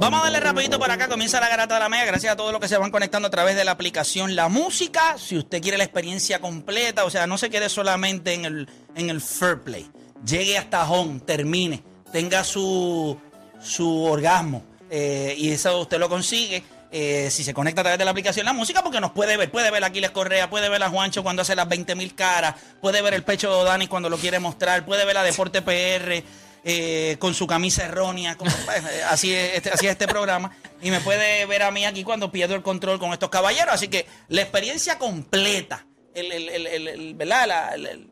Vamos 0.00 0.20
a 0.20 0.24
darle 0.24 0.40
rapidito 0.40 0.78
por 0.78 0.90
acá, 0.90 1.08
comienza 1.08 1.40
la 1.40 1.48
garata 1.48 1.74
de 1.74 1.80
la 1.80 1.88
mega, 1.88 2.04
gracias 2.04 2.32
a 2.32 2.36
todos 2.36 2.52
los 2.52 2.60
que 2.60 2.68
se 2.68 2.76
van 2.76 2.90
conectando 2.90 3.28
a 3.28 3.30
través 3.30 3.56
de 3.56 3.64
la 3.64 3.70
aplicación 3.70 4.36
La 4.36 4.48
Música. 4.48 5.16
Si 5.18 5.38
usted 5.38 5.62
quiere 5.62 5.78
la 5.78 5.84
experiencia 5.84 6.40
completa, 6.40 7.04
o 7.04 7.10
sea, 7.10 7.26
no 7.26 7.38
se 7.38 7.48
quede 7.48 7.68
solamente 7.68 8.34
en 8.34 8.44
el, 8.44 8.68
en 8.96 9.08
el 9.08 9.20
Fair 9.20 9.62
Play. 9.62 9.90
Llegue 10.26 10.58
hasta 10.58 10.84
home, 10.90 11.20
termine, 11.20 11.82
tenga 12.12 12.44
su, 12.44 13.18
su 13.62 14.04
orgasmo. 14.04 14.62
eh, 14.90 15.34
y 15.38 15.50
eso 15.52 15.80
usted 15.80 15.98
lo 15.98 16.08
consigue. 16.08 16.62
eh, 16.96 17.28
si 17.30 17.42
se 17.42 17.52
conecta 17.54 17.80
a 17.80 17.84
través 17.84 17.98
de 17.98 18.04
la 18.04 18.10
aplicación 18.12 18.44
La 18.46 18.52
Música, 18.52 18.82
porque 18.82 19.00
nos 19.00 19.12
puede 19.12 19.36
ver, 19.36 19.50
puede 19.50 19.70
ver 19.70 19.82
a 19.84 19.88
Aquiles 19.88 20.10
Correa, 20.10 20.50
puede 20.50 20.68
ver 20.68 20.82
a 20.82 20.90
Juancho 20.90 21.22
cuando 21.24 21.42
hace 21.42 21.56
las 21.56 21.68
20 21.68 21.94
mil 21.94 22.14
caras, 22.14 22.54
puede 22.80 23.00
ver 23.00 23.14
el 23.14 23.22
pecho 23.24 23.56
de 23.58 23.64
Dani 23.64 23.86
cuando 23.88 24.10
lo 24.10 24.16
quiere 24.18 24.38
mostrar, 24.38 24.84
puede 24.84 25.04
ver 25.04 25.16
a 25.16 25.22
Deporte 25.24 25.60
PR, 25.62 26.22
eh, 26.64 27.16
con 27.18 27.34
su 27.34 27.46
camisa 27.46 27.84
errónea, 27.84 28.36
como, 28.36 28.50
así, 29.10 29.34
es 29.34 29.54
este, 29.56 29.70
así 29.70 29.86
es 29.86 29.92
este 29.92 30.08
programa, 30.08 30.56
y 30.82 30.90
me 30.90 31.00
puede 31.00 31.44
ver 31.46 31.62
a 31.62 31.70
mí 31.70 31.84
aquí 31.84 32.04
cuando 32.04 32.30
pierdo 32.32 32.54
el 32.54 32.62
control 32.62 32.98
con 32.98 33.12
estos 33.12 33.28
caballeros. 33.30 33.74
Así 33.74 33.88
que 33.88 34.06
la 34.28 34.42
experiencia 34.42 34.98
completa, 34.98 35.86
el, 36.14 36.32
el, 36.32 36.48
el, 36.66 36.88
el- 36.88 37.14
¿verdad? 37.14 37.46
La- 37.46 37.74
el, 37.74 38.08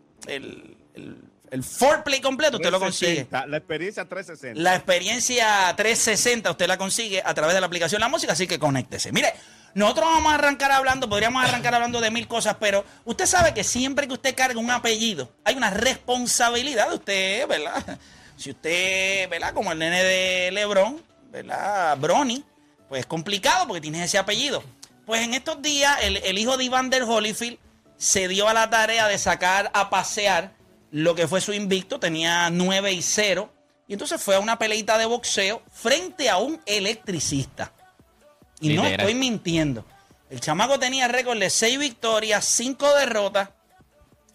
foreplay 1.63 2.21
completo, 2.21 2.57
usted 2.57 2.71
lo 2.71 2.81
consigue. 2.81 3.25
360, 3.27 3.47
La 3.47 3.57
experiencia 3.59 4.05
360. 4.09 4.61
La 4.63 4.75
experiencia 4.75 5.75
360 5.77 6.51
usted 6.51 6.67
la 6.67 6.79
consigue 6.79 7.23
a 7.25 7.35
través 7.35 7.55
de 7.55 7.61
la 7.61 7.67
aplicación 7.67 8.01
La 8.01 8.09
Música, 8.09 8.33
así 8.33 8.47
que 8.47 8.59
conéctese. 8.59 9.13
Mire, 9.13 9.35
nosotros 9.75 10.07
vamos 10.07 10.33
a 10.33 10.37
arrancar 10.37 10.73
hablando, 10.73 11.09
podríamos 11.09 11.45
arrancar 11.45 11.75
hablando 11.75 12.01
de 12.01 12.11
mil 12.11 12.27
cosas, 12.27 12.57
pero 12.59 12.85
usted 13.05 13.27
sabe 13.27 13.53
que 13.53 13.65
siempre 13.65 14.07
que 14.07 14.15
usted 14.15 14.35
carga 14.35 14.59
un 14.59 14.71
apellido, 14.71 15.31
hay 15.45 15.57
una 15.57 15.71
responsabilidad 15.71 16.89
de 16.89 16.95
usted, 16.95 17.47
¿verdad? 17.49 17.99
Si 18.43 18.51
usted, 18.51 19.31
¿verdad? 19.31 19.55
Como 19.55 19.71
el 19.71 19.79
nene 19.79 20.03
de 20.03 20.51
Lebron, 20.51 21.01
¿verdad? 21.31 21.97
Brony, 21.99 22.43
pues 22.89 23.03
es 23.03 23.07
complicado 23.07 23.69
porque 23.69 23.81
tiene 23.81 24.03
ese 24.03 24.19
apellido. 24.19 24.65
Pues 25.07 25.23
en 25.23 25.35
estos 25.35 25.63
días, 25.63 25.97
el, 26.03 26.17
el 26.17 26.39
hijo 26.39 26.57
de 26.57 26.65
Iván 26.65 26.91
der 26.91 27.05
Holyfield 27.05 27.57
se 27.97 28.27
dio 28.27 28.49
a 28.49 28.53
la 28.53 28.69
tarea 28.69 29.07
de 29.07 29.17
sacar 29.17 29.71
a 29.75 29.91
pasear 29.91 30.55
lo 30.91 31.15
que 31.15 31.29
fue 31.29 31.41
su 31.41 31.53
invicto, 31.53 32.01
tenía 32.01 32.51
9 32.51 32.93
y 32.93 33.01
0, 33.01 33.49
y 33.87 33.93
entonces 33.93 34.21
fue 34.21 34.35
a 34.35 34.41
una 34.41 34.59
peleita 34.59 34.99
de 34.99 35.07
boxeo 35.07 35.63
frente 35.71 36.29
a 36.29 36.39
un 36.39 36.61
electricista. 36.67 37.73
Y 38.61 38.71
no 38.71 38.85
estoy 38.85 39.15
mintiendo. 39.15 39.87
El 40.31 40.41
chamaco 40.41 40.81
tenía 40.81 41.07
récord 41.07 41.39
de 41.39 41.49
6 41.49 41.79
victorias, 41.79 42.45
5 42.45 42.93
derrotas, 42.97 43.51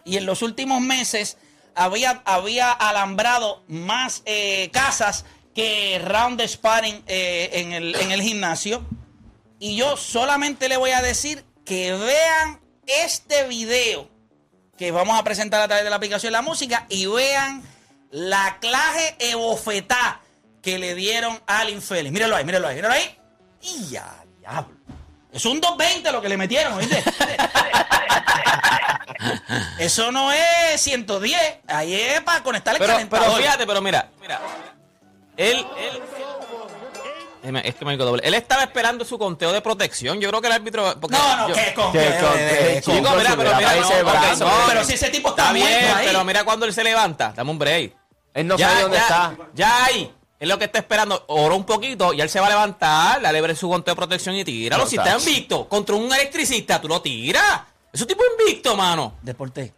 y 0.06 0.16
en 0.16 0.24
los 0.24 0.40
últimos 0.40 0.80
meses 0.80 1.36
había, 1.78 2.22
había 2.24 2.72
alambrado 2.72 3.62
más 3.68 4.22
eh, 4.26 4.68
casas 4.72 5.24
que 5.54 6.00
round 6.04 6.38
de 6.38 6.48
sparring 6.48 7.02
eh, 7.06 7.50
en, 7.52 7.72
el, 7.72 7.94
en 7.94 8.10
el 8.10 8.20
gimnasio. 8.20 8.84
Y 9.60 9.76
yo 9.76 9.96
solamente 9.96 10.68
le 10.68 10.76
voy 10.76 10.90
a 10.90 11.02
decir 11.02 11.44
que 11.64 11.92
vean 11.92 12.60
este 12.86 13.46
video 13.48 14.08
que 14.76 14.90
vamos 14.90 15.18
a 15.18 15.24
presentar 15.24 15.60
a 15.60 15.66
través 15.66 15.84
de 15.84 15.90
la 15.90 15.96
aplicación 15.96 16.32
La 16.32 16.42
Música 16.42 16.86
y 16.88 17.06
vean 17.06 17.62
la 18.10 18.58
clase 18.60 19.16
bofetá 19.34 20.20
que 20.62 20.78
le 20.78 20.94
dieron 20.94 21.40
al 21.46 21.70
infeliz. 21.70 22.12
Míralo 22.12 22.36
ahí, 22.36 22.44
míralo 22.44 22.68
ahí, 22.68 22.76
míralo 22.76 22.94
ahí. 22.94 23.18
Y 23.60 23.88
ya, 23.88 24.24
diablo. 24.38 24.77
Es 25.32 25.44
un 25.44 25.60
220 25.60 26.12
lo 26.12 26.22
que 26.22 26.28
le 26.28 26.36
metieron, 26.36 26.74
¿oíste? 26.74 27.02
Eso 29.78 30.10
no 30.12 30.32
es 30.32 30.80
110. 30.80 31.40
Ahí 31.68 31.94
es 31.94 32.20
para 32.22 32.42
conectar 32.42 32.74
el 32.74 32.80
Pero, 32.80 32.92
calentador. 32.94 33.26
pero 33.26 33.38
fíjate, 33.38 33.66
pero 33.66 33.80
mira, 33.80 34.08
mira. 34.20 34.40
Él, 35.36 35.64
él. 35.78 36.02
Es 37.64 37.74
que 37.76 37.84
me 37.84 37.92
digo 37.92 38.04
doble. 38.04 38.22
Él 38.26 38.34
estaba 38.34 38.62
esperando 38.64 39.04
su 39.04 39.16
conteo 39.18 39.52
de 39.52 39.60
protección. 39.60 40.20
Yo 40.20 40.28
creo 40.28 40.40
que 40.40 40.48
el 40.48 40.52
árbitro. 40.54 40.98
porque 41.00 41.16
No, 41.16 41.36
no, 41.36 41.48
yo- 41.48 41.54
¿qué 41.54 41.72
con 41.74 41.92
¿Qué 41.92 41.98
qué? 41.98 42.18
con 42.20 42.32
qué? 42.34 42.76
eh, 42.78 42.82
Chico, 42.82 43.10
mira, 43.16 43.34
pero 43.36 43.54
mira, 43.56 43.74
no, 44.38 44.50
Pero 44.68 44.84
si 44.84 44.94
ese 44.94 45.08
tipo 45.10 45.30
está, 45.30 45.42
Está 45.44 45.52
bien, 45.52 45.94
pero 46.04 46.24
mira 46.24 46.44
cuando 46.44 46.66
él 46.66 46.74
se 46.74 46.82
levanta. 46.84 47.32
Dame 47.34 47.50
un 47.50 47.58
break. 47.58 47.94
Él 48.34 48.46
no 48.46 48.58
sabe 48.58 48.82
dónde 48.82 48.96
ya, 48.98 49.02
está. 49.02 49.36
Ya 49.54 49.84
ahí. 49.84 50.14
Es 50.40 50.48
lo 50.48 50.58
que 50.58 50.66
está 50.66 50.78
esperando. 50.78 51.24
Oró 51.28 51.56
un 51.56 51.64
poquito 51.64 52.12
y 52.14 52.20
él 52.20 52.28
se 52.28 52.38
va 52.40 52.46
a 52.46 52.50
levantar, 52.50 53.20
dale 53.20 53.40
ver 53.40 53.56
su 53.56 53.68
conteo 53.68 53.94
de 53.94 53.96
protección 53.96 54.34
y 54.36 54.44
tíralo. 54.44 54.84
No, 54.84 54.88
si 54.88 54.96
está 54.96 55.16
invicto 55.18 55.68
contra 55.68 55.96
un 55.96 56.12
electricista, 56.12 56.80
tú 56.80 56.88
lo 56.88 57.02
tiras. 57.02 57.60
Es 57.92 58.00
un 58.00 58.06
tipo 58.06 58.22
invicto, 58.38 58.76
mano. 58.76 59.14
Deporte. 59.22 59.74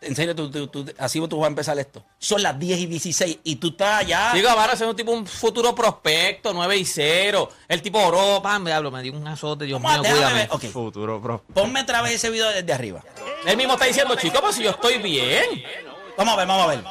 En 0.00 0.14
serio, 0.16 0.34
tú, 0.34 0.50
tú- 0.50 0.68
tú- 0.68 0.86
así 0.98 1.20
tú 1.28 1.36
vas 1.38 1.46
a 1.46 1.48
empezar 1.48 1.78
esto. 1.78 2.02
Son 2.18 2.40
las 2.42 2.58
10 2.58 2.78
y 2.78 2.86
16 2.86 3.40
y 3.44 3.56
tú 3.56 3.68
estás 3.68 4.06
ya. 4.06 4.32
Digo, 4.32 4.48
van 4.54 4.70
a 4.70 4.76
ser 4.76 4.86
un 4.86 4.96
tipo, 4.96 5.10
un 5.12 5.26
futuro 5.26 5.74
prospecto, 5.74 6.54
9 6.54 6.76
y 6.78 6.84
0. 6.86 7.50
El 7.68 7.82
tipo 7.82 7.98
oró, 7.98 8.40
pam, 8.40 8.62
me 8.62 8.72
hablo, 8.72 8.90
me 8.90 9.02
dio 9.02 9.12
un 9.12 9.26
azote, 9.26 9.66
Dios 9.66 9.78
mío, 9.80 9.90
cuídame. 10.14 10.48
Futuro, 10.70 11.20
bro. 11.20 11.42
ponme 11.52 11.82
otra 11.82 12.00
vez 12.00 12.12
ese 12.14 12.30
video 12.30 12.48
desde 12.50 12.72
arriba. 12.72 13.02
Él 13.44 13.56
mismo 13.58 13.74
está 13.74 13.84
diciendo, 13.84 14.14
chico, 14.16 14.40
pues 14.40 14.54
si 14.56 14.62
yo 14.62 14.70
estoy 14.70 14.96
bien. 14.98 15.62
Vamos 16.16 16.32
a 16.32 16.36
ver, 16.38 16.46
vamos 16.46 16.64
a 16.64 16.66
ver. 16.68 16.84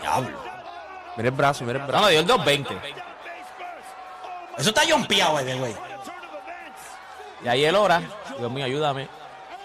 Diablo. 0.00 0.38
Mira 1.16 1.28
el 1.28 1.34
brazo, 1.34 1.64
mira 1.64 1.78
el 1.78 1.82
No, 1.82 1.88
brazo. 1.88 2.04
me 2.04 2.10
dio 2.12 2.20
el 2.20 2.26
220. 2.26 2.74
Eso 4.58 4.68
está 4.70 4.82
jompeado, 4.88 5.32
güey, 5.32 5.58
güey. 5.58 5.74
Y 7.44 7.48
ahí 7.48 7.64
él 7.64 7.74
ora, 7.74 8.02
Dios 8.38 8.50
mío, 8.50 8.64
ayúdame. 8.64 9.08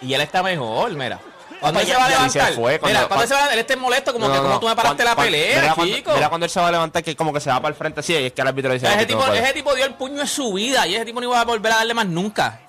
Y 0.01 0.13
él 0.13 0.21
está 0.21 0.41
mejor, 0.43 0.91
mira. 0.91 1.19
Cuando 1.59 1.79
él 1.79 1.85
ya- 1.87 1.93
se 1.95 1.99
va 1.99 2.05
a 2.05 2.09
levantar, 2.09 2.47
se 2.47 2.53
fue, 2.53 2.79
cuando- 2.79 2.97
mira, 2.99 3.07
cuando 3.07 3.23
él 3.23 3.27
se 3.29 3.33
va 3.35 3.45
a 3.45 3.53
él 3.53 3.59
está 3.59 3.75
molesto, 3.77 4.13
como 4.13 4.27
No, 4.27 4.31
que 4.33 4.37
no, 4.37 4.43
como 4.43 4.53
no. 4.55 4.59
tú 4.59 4.67
me 4.67 4.75
paraste 4.75 5.03
la 5.03 5.15
pelea, 5.15 5.61
mira 5.61 5.73
cuando- 5.75 5.95
chico. 5.95 6.11
Mira 6.13 6.29
cuando 6.29 6.45
él 6.45 6.49
se 6.49 6.59
va 6.59 6.67
a 6.67 6.71
levantar, 6.71 7.03
que 7.03 7.15
como 7.15 7.33
que 7.33 7.39
se 7.39 7.49
va 7.49 7.57
para 7.57 7.69
el 7.69 7.75
frente 7.75 8.01
así, 8.01 8.13
y 8.13 8.25
es 8.25 8.33
que 8.33 8.41
el 8.41 8.47
árbitro 8.47 8.73
dice. 8.73 8.85
ese, 8.85 8.95
"Aquí 8.95 9.05
tú 9.05 9.13
no 9.13 9.19
tipo, 9.19 9.29
puedes". 9.31 9.43
ese 9.43 9.53
tipo 9.53 9.73
dio 9.75 9.85
el 9.85 9.93
puño 9.95 10.21
en 10.21 10.27
su 10.27 10.53
vida 10.53 10.85
y 10.85 10.95
ese 10.95 11.05
tipo 11.05 11.19
no 11.21 11.27
iba 11.27 11.39
a 11.39 11.45
volver 11.45 11.71
a 11.71 11.77
darle 11.77 11.93
más 11.93 12.05
nunca. 12.05 12.59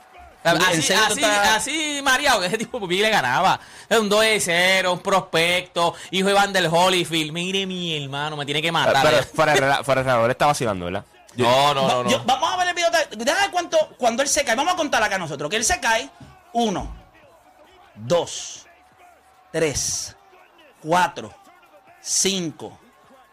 O 0.54 0.58
sea, 0.58 0.70
¿En 0.72 0.78
Así, 0.80 0.92
así, 0.92 1.24
así, 1.24 2.00
mareado, 2.02 2.42
ese 2.44 2.58
tipo 2.58 2.78
pues, 2.78 2.98
le 2.98 3.10
ganaba. 3.10 3.58
Es 3.88 3.98
un 3.98 4.08
2 4.08 4.20
de 4.20 4.40
0, 4.40 4.92
un 4.92 5.00
prospecto, 5.00 5.94
hijo 6.10 6.28
de 6.28 6.34
Van 6.34 6.52
der 6.52 6.68
Holyfield. 6.70 7.32
Mire, 7.32 7.66
mi 7.66 8.02
hermano, 8.02 8.36
me 8.36 8.44
tiene 8.44 8.62
que 8.62 8.70
matar. 8.70 9.24
Pero 9.34 9.52
reloj, 9.54 10.24
él 10.24 10.30
está 10.30 10.46
vacilando, 10.46 10.84
¿verdad? 10.86 11.04
no, 11.36 11.74
no, 11.74 11.82
Va- 11.82 11.88
no. 11.92 12.04
no. 12.04 12.10
yo- 12.10 12.22
vamos 12.24 12.50
a 12.52 12.56
ver 12.56 12.68
el 12.68 12.74
video. 12.74 12.90
de- 12.90 13.16
Déjame 13.16 13.40
ver 13.42 13.50
cuánto. 13.50 13.78
Cuando 13.98 14.22
él 14.22 14.28
se 14.28 14.44
cae. 14.44 14.54
Vamos 14.56 14.72
a 14.74 14.76
contar 14.76 15.02
acá 15.02 15.18
nosotros. 15.18 15.50
Que 15.50 15.56
él 15.56 15.64
se 15.64 15.78
cae. 15.80 16.08
Uno, 16.52 16.94
dos, 17.94 18.66
tres, 19.52 20.16
cuatro, 20.80 21.34
cinco, 22.00 22.78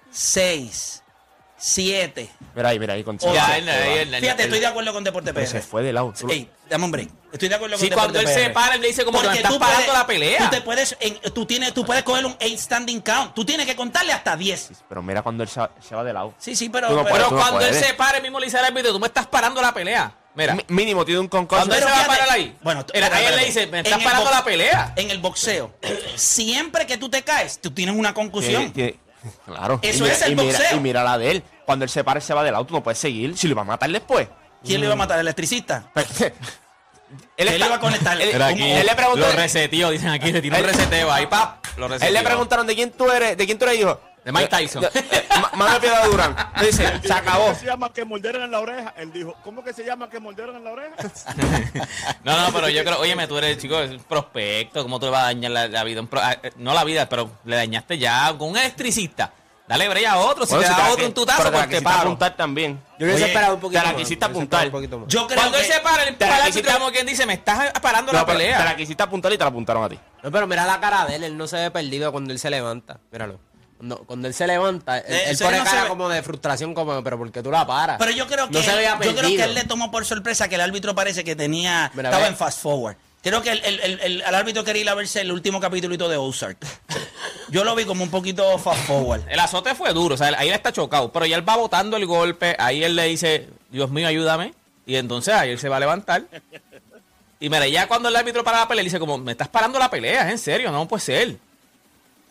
seis, 0.09 1.02
siete. 1.65 2.29
Mira 2.53 2.69
ahí, 2.69 2.77
mira 2.79 2.93
ahí. 2.93 3.03
Con 3.05 3.17
Ya, 3.17 3.33
Ya, 3.33 3.57
él- 3.57 3.69
él- 3.69 3.97
él- 3.99 4.13
él- 4.15 4.21
Fíjate, 4.21 4.43
estoy 4.43 4.59
de 4.59 4.67
acuerdo 4.67 4.91
con 4.91 5.01
Deporte 5.05 5.33
PR. 5.33 5.47
se 5.47 5.61
fue 5.61 5.81
de 5.81 5.93
lado. 5.93 6.13
Ey, 6.29 6.49
dame 6.69 6.83
un 6.83 6.91
break. 6.91 7.09
Estoy 7.31 7.47
de 7.47 7.55
acuerdo 7.55 7.77
con 7.77 7.85
Sí, 7.87 7.89
cuando 7.89 8.13
Deporte 8.19 8.35
él 8.37 8.47
se 8.47 8.49
para, 8.49 8.75
él 8.75 8.81
le 8.81 8.87
dice 8.87 9.05
como 9.05 9.19
que 9.19 9.23
me 9.23 9.27
Porque 9.29 9.37
estás 9.39 9.53
tú 9.53 9.59
parando 9.59 9.93
la 9.93 10.05
pelea. 10.05 10.39
Tú 10.39 10.49
te 10.49 10.61
puedes, 10.61 10.97
en- 10.99 11.19
tú 11.33 11.45
tienes, 11.45 11.73
tú 11.73 11.85
puedes 11.85 12.03
coger 12.03 12.25
un 12.25 12.33
8 12.41 12.57
standing 12.57 12.99
count. 12.99 13.33
Tú 13.33 13.45
tienes 13.45 13.65
que 13.65 13.77
contarle 13.77 14.11
hasta 14.11 14.35
10. 14.35 14.71
Pero 14.89 15.01
mira 15.01 15.21
cuando 15.21 15.41
él 15.43 15.49
se, 15.49 15.61
se 15.87 15.95
va 15.95 16.03
de 16.03 16.11
lado. 16.11 16.33
Sí, 16.37 16.53
sí, 16.53 16.67
pero, 16.67 16.89
no 16.89 17.03
pero- 17.03 17.15
Pero 17.15 17.29
Tú 17.29 17.35
no 17.35 17.41
cuando 17.41 17.61
él 17.65 17.73
se 17.75 17.93
para, 17.93 18.17
él 18.17 18.23
mismo 18.23 18.41
le 18.41 18.47
dice 18.47 18.57
al 18.57 18.65
árbitro, 18.65 18.91
tú 18.91 18.99
me 18.99 19.07
estás 19.07 19.25
parando 19.27 19.61
la 19.61 19.73
pelea. 19.73 20.13
Mira, 20.35 20.55
Mi- 20.55 20.65
mínimo 20.67 21.05
tiene 21.05 21.21
un 21.21 21.27
concurso. 21.29 21.63
¿cuándo 21.65 21.75
él 21.75 21.83
se 21.83 21.89
va 21.89 22.01
a 22.03 22.07
parar 22.07 22.29
ahí? 22.31 22.57
Bueno, 22.61 22.83
Él- 22.91 23.03
ahí 23.03 23.25
él 23.25 23.35
le 23.37 23.45
dice, 23.45 23.67
me 23.67 23.79
estás 23.79 23.99
el 23.99 24.03
parando 24.03 24.29
la 24.31 24.43
pelea. 24.43 24.91
En 24.97 25.11
el 25.11 25.19
boxeo, 25.19 25.71
siempre 26.15 26.85
que 26.85 26.97
tú 26.97 27.09
te 27.09 27.23
caes, 27.23 27.59
tú 27.61 27.71
tienes 27.71 27.95
una 27.95 28.13
concusión. 28.13 28.73
Claro. 29.45 29.79
Eso 29.81 29.99
Y 29.99 30.01
mira- 30.01 30.13
es 30.15 30.21
el 30.23 30.31
y 30.33 30.35
mira- 30.35 30.57
boxeo. 30.59 30.77
Y 30.77 30.79
mira 30.81 31.01
la 31.01 31.17
de 31.17 31.31
él. 31.31 31.43
Cuando 31.65 31.85
él 31.85 31.89
se 31.89 32.03
para, 32.03 32.19
él 32.19 32.23
se 32.23 32.33
va 32.33 32.43
del 32.43 32.55
auto, 32.55 32.73
no 32.73 32.83
puede 32.83 32.95
seguir. 32.95 33.37
Si 33.37 33.47
lo 33.47 33.55
va 33.55 33.61
a 33.61 33.65
matar 33.65 33.89
después. 33.89 34.27
¿Quién 34.63 34.79
le 34.81 34.85
iba 34.87 34.93
a 34.93 34.97
matar? 34.97 35.17
¿El 35.19 35.25
electricista? 35.27 35.91
Él, 35.95 36.05
Él 37.37 37.47
está- 37.47 37.65
iba 37.67 37.75
a 37.75 37.79
conectar. 37.79 38.19
Él, 38.21 38.29
le 38.85 38.95
preguntó. 38.95 39.19
lo 39.27 39.31
reseteó, 39.33 39.89
dicen 39.89 40.09
aquí, 40.09 40.31
le 40.31 40.41
tiró 40.41 40.55
un 40.57 40.63
Él- 40.63 40.69
reseteo 40.71 41.11
ahí, 41.11 41.25
pap, 41.27 41.63
lo 41.77 41.87
reseteó. 41.87 42.07
él 42.07 42.13
le 42.13 42.23
preguntaron 42.23 42.65
de 42.67 42.75
quién 42.75 42.91
tú 42.91 43.09
eres, 43.11 43.37
de 43.37 43.45
quién 43.45 43.57
tú 43.57 43.65
eres, 43.65 43.75
y 43.75 43.79
dijo. 43.79 43.99
De 44.23 44.31
Mike 44.31 44.47
Tyson. 44.47 44.81
de- 44.81 44.87
eh, 44.87 45.25
Ma- 45.41 45.51
Manuel 45.57 45.81
Piedra 45.81 46.05
Durán. 46.05 46.33
Dice, 46.61 46.89
se 47.03 47.11
acabó. 47.11 47.47
¿Cómo 47.47 47.59
se 47.59 47.65
llama 47.65 47.91
que 47.91 48.05
mordieron 48.05 48.41
en 48.43 48.51
la 48.51 48.61
oreja? 48.61 48.93
Él 48.95 49.11
dijo, 49.11 49.35
¿cómo 49.43 49.61
que 49.65 49.73
se 49.73 49.83
llama 49.83 50.09
que 50.09 50.17
mordieron 50.21 50.55
en 50.55 50.63
la 50.63 50.71
oreja? 50.71 50.95
No, 52.23 52.39
no, 52.39 52.53
pero 52.53 52.69
yo 52.69 52.85
creo, 52.85 52.99
óyeme, 53.01 53.27
tú 53.27 53.37
eres, 53.37 53.57
chico, 53.57 53.77
es 53.81 53.91
un 53.91 53.99
prospecto, 53.99 54.81
¿cómo 54.83 54.97
tú 54.97 55.07
le 55.07 55.11
vas 55.11 55.23
a 55.23 55.25
dañar 55.25 55.51
la, 55.51 55.67
la 55.67 55.83
vida? 55.83 55.99
Un 55.99 56.07
pro- 56.07 56.21
eh, 56.21 56.53
no 56.55 56.73
la 56.73 56.85
vida, 56.85 57.09
pero 57.09 57.31
le 57.43 57.57
dañaste 57.57 57.97
ya 57.97 58.33
con 58.37 58.51
un 58.51 58.57
electricista. 58.57 59.33
Dale 59.65 59.87
break 59.87 60.05
a 60.05 60.17
otro, 60.17 60.45
si 60.45 60.53
Bueno, 60.53 60.67
te 60.67 60.73
si 60.73 60.79
da 60.79 60.85
otro 60.87 60.97
que- 60.97 61.05
en 61.05 61.13
tu 61.13 61.25
tazo, 61.25 61.37
pero 61.37 61.51
te 61.51 61.57
la 61.57 61.63
pues 61.67 61.77
te 61.77 61.81
paro. 61.83 61.99
apuntar 62.01 62.35
también. 62.35 62.81
Yo 62.99 63.05
hubiese 63.05 63.25
esperado 63.27 63.55
un 63.55 63.61
poquito 63.61 63.81
te 63.81 63.87
la 63.87 63.95
quisiste 63.95 64.25
apuntar. 64.25 64.67
un. 64.67 65.07
Yo 65.07 65.25
creo 65.25 65.39
Cuando 65.39 65.57
él 65.57 65.65
que- 65.65 65.71
se 65.73 65.79
para, 65.79 66.03
él 66.03 66.15
el 66.19 66.31
árbitro 66.31 66.73
como 66.73 66.91
quien 66.91 67.05
dice, 67.05 67.25
me 67.25 67.33
estás 67.33 67.71
parando 67.81 68.11
No, 68.11 68.19
la 68.19 68.25
pelea. 68.25 68.57
Te 68.57 68.63
la 68.65 68.75
quisiste 68.75 69.01
apuntar 69.03 69.31
y 69.31 69.37
te 69.37 69.43
la 69.43 69.49
apuntaron 69.49 69.83
a 69.83 69.89
ti. 69.89 69.97
No, 70.21 70.31
pero 70.31 70.47
mira 70.47 70.65
la 70.65 70.79
cara 70.81 71.05
de 71.05 71.15
él, 71.15 71.23
él 71.23 71.37
no 71.37 71.47
se 71.47 71.55
ve 71.57 71.71
perdido 71.71 72.11
cuando 72.11 72.33
él 72.33 72.39
se 72.39 72.49
levanta. 72.49 72.99
Míralo. 73.11 73.39
Cuando, 73.77 73.97
cuando 74.05 74.27
él 74.27 74.33
se 74.33 74.47
levanta, 74.47 74.97
él, 74.99 75.03
Eh, 75.07 75.23
él 75.31 75.37
pone 75.37 75.57
no 75.57 75.63
cara 75.65 75.83
ve- 75.83 75.89
como 75.89 76.07
de 76.09 76.23
frustración, 76.23 76.73
como, 76.73 77.03
pero 77.03 77.17
¿por 77.17 77.31
qué 77.31 77.41
tú 77.43 77.49
la 77.51 77.65
paras? 77.65 77.97
Pero 77.99 78.11
yo 78.11 78.27
creo 78.27 78.47
que, 78.49 78.53
no 78.53 78.75
veía 78.75 78.97
yo 79.01 79.15
creo 79.15 79.29
que 79.29 79.43
él 79.43 79.53
le 79.55 79.63
tomó 79.63 79.91
por 79.91 80.05
sorpresa 80.05 80.47
que 80.47 80.55
el 80.55 80.61
árbitro 80.61 80.93
parece 80.95 81.23
que 81.23 81.35
tenía. 81.35 81.89
Mira, 81.93 82.09
estaba 82.09 82.27
en 82.27 82.35
fast 82.37 82.61
forward. 82.61 82.95
Creo 83.23 83.41
que 83.41 83.51
el, 83.51 83.61
el- 83.63 83.79
el- 83.79 83.99
el- 84.01 84.21
el 84.21 84.35
árbitro 84.35 84.63
quería 84.65 84.81
ir 84.81 84.89
a 84.89 84.95
verse 84.95 85.21
el 85.21 85.31
último 85.31 85.59
capítulo 85.61 86.09
de 86.09 86.17
Ozark. 86.17 86.57
Yo 87.49 87.63
lo 87.63 87.73
vi 87.75 87.85
como 87.85 88.03
un 88.03 88.09
poquito 88.09 88.57
fast 88.59 88.85
forward. 88.85 89.21
El 89.29 89.39
azote 89.39 89.73
fue 89.75 89.93
duro, 89.93 90.15
o 90.15 90.17
sea, 90.17 90.27
ahí 90.37 90.49
él 90.49 90.53
está 90.55 90.73
chocado, 90.73 91.11
pero 91.11 91.25
ya 91.25 91.37
él 91.37 91.47
va 91.47 91.55
botando 91.55 91.95
el 91.97 92.05
golpe, 92.05 92.55
ahí 92.59 92.83
él 92.83 92.95
le 92.97 93.03
dice, 93.05 93.47
Dios 93.69 93.89
mío, 93.89 94.07
ayúdame, 94.07 94.53
y 94.85 94.95
entonces 94.95 95.33
ahí 95.33 95.51
él 95.51 95.59
se 95.59 95.69
va 95.69 95.77
a 95.77 95.79
levantar. 95.79 96.23
Y 97.39 97.49
mira, 97.49 97.67
ya 97.67 97.87
cuando 97.87 98.09
el 98.09 98.15
árbitro 98.15 98.43
para 98.43 98.59
la 98.59 98.67
pelea, 98.67 98.83
dice 98.83 98.99
como, 98.99 99.17
me 99.17 99.31
estás 99.33 99.47
parando 99.47 99.79
la 99.79 99.89
pelea, 99.89 100.25
¿es 100.27 100.31
en 100.31 100.37
serio? 100.39 100.71
No 100.71 100.87
puede 100.87 101.01
ser. 101.01 101.37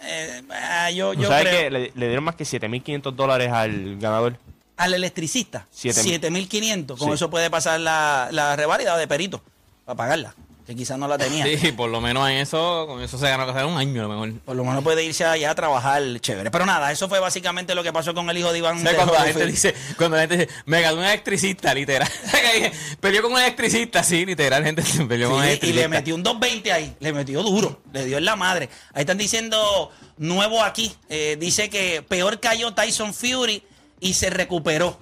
Eh, 0.04 0.42
ah, 0.50 0.90
yo 0.90 1.14
¿Tú 1.14 1.22
yo 1.22 1.28
sabes 1.28 1.46
creo. 1.48 1.60
que 1.60 1.70
le, 1.70 1.92
le 1.94 2.06
dieron 2.06 2.24
más 2.24 2.34
que 2.34 2.44
7.500 2.44 3.12
dólares 3.14 3.50
al 3.52 3.98
ganador? 3.98 4.36
Al 4.76 4.94
electricista, 4.94 5.66
Siete 5.70 6.02
mil. 6.02 6.12
7500. 6.14 6.98
Con 6.98 7.08
Sí. 7.08 7.14
eso 7.14 7.30
puede 7.30 7.48
pasar 7.50 7.78
la, 7.80 8.28
la 8.32 8.56
revalida 8.56 8.96
de 8.96 9.06
perito 9.06 9.40
para 9.84 9.96
pagarla. 9.96 10.34
Que 10.66 10.76
quizás 10.76 10.96
no 10.96 11.08
la 11.08 11.18
tenía. 11.18 11.44
Sí, 11.58 11.72
por 11.72 11.90
lo 11.90 12.00
menos 12.00 12.28
en 12.30 12.36
eso, 12.36 12.86
con 12.86 13.02
eso 13.02 13.18
se 13.18 13.28
ganó 13.28 13.46
que 13.46 13.52
sea 13.52 13.66
un 13.66 13.76
año 13.76 14.04
a 14.04 14.08
lo 14.08 14.10
mejor. 14.10 14.40
Por 14.42 14.54
lo 14.54 14.64
menos 14.64 14.84
puede 14.84 15.02
irse 15.04 15.24
allá 15.24 15.50
a 15.50 15.54
trabajar 15.56 16.02
chévere. 16.20 16.50
Pero 16.52 16.64
nada, 16.66 16.92
eso 16.92 17.08
fue 17.08 17.18
básicamente 17.18 17.74
lo 17.74 17.82
que 17.82 17.92
pasó 17.92 18.14
con 18.14 18.30
el 18.30 18.38
hijo 18.38 18.52
de 18.52 18.58
Iván. 18.58 18.78
¿Sabes 18.78 18.92
de 18.92 18.96
cuando 18.96 19.14
la 19.14 19.24
gente 19.24 19.46
dice, 19.46 19.74
cuando 19.98 20.16
la 20.16 20.22
gente 20.22 20.36
dice, 20.36 20.48
me 20.66 20.80
ganó 20.80 20.98
un 20.98 21.04
electricista, 21.04 21.74
literal. 21.74 22.08
Peleó 23.00 23.22
con 23.22 23.32
un 23.32 23.38
electricista, 23.40 24.02
sí, 24.04 24.24
literal, 24.24 24.64
gente 24.64 24.82
peleó 25.08 25.30
con 25.30 25.38
un 25.38 25.42
Sí, 25.42 25.46
y 25.46 25.50
electricista. 25.50 25.80
le 25.82 25.88
metió 25.88 26.14
un 26.14 26.22
220 26.22 26.72
ahí, 26.72 26.96
le 27.00 27.12
metió 27.12 27.42
duro, 27.42 27.80
le 27.92 28.04
dio 28.04 28.18
en 28.18 28.24
la 28.24 28.36
madre. 28.36 28.68
Ahí 28.94 29.00
están 29.00 29.18
diciendo 29.18 29.90
nuevo 30.18 30.62
aquí, 30.62 30.94
eh, 31.08 31.36
dice 31.40 31.70
que 31.70 32.02
peor 32.02 32.38
cayó 32.38 32.72
Tyson 32.72 33.12
Fury 33.14 33.64
y 34.00 34.14
se 34.14 34.30
recuperó. 34.30 34.96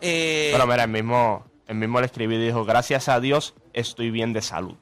Eh, 0.00 0.50
Pero 0.52 0.66
mira, 0.66 0.84
el 0.84 0.90
mismo, 0.90 1.44
el 1.68 1.76
mismo 1.76 2.00
le 2.00 2.06
escribió 2.06 2.40
y 2.40 2.44
dijo, 2.46 2.64
gracias 2.64 3.08
a 3.08 3.20
Dios 3.20 3.54
estoy 3.72 4.10
bien 4.10 4.32
de 4.32 4.42
salud. 4.42 4.74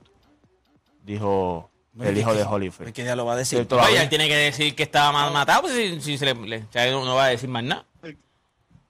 Dijo 1.04 1.70
el 2.00 2.16
hijo 2.16 2.32
de 2.34 2.42
Holyfield. 2.44 2.92
¿Qué 2.92 3.04
ya 3.04 3.14
lo 3.16 3.24
va 3.26 3.34
a 3.34 3.36
decir? 3.36 3.58
Sí, 3.60 3.64
todavía. 3.66 3.90
Oye, 3.94 4.02
él 4.02 4.08
tiene 4.08 4.28
que 4.28 4.36
decir 4.36 4.74
que 4.74 4.82
estaba 4.84 5.12
mal 5.12 5.32
matado, 5.32 5.62
pues 5.62 5.74
si, 5.74 6.00
si 6.00 6.18
se 6.18 6.24
le, 6.26 6.34
le- 6.34 6.58
o 6.58 6.72
sea, 6.72 6.90
no 6.90 7.04
no 7.04 7.14
va 7.16 7.26
a 7.26 7.28
decir 7.28 7.48
más 7.48 7.62
nada. 7.64 7.84
El, 8.02 8.16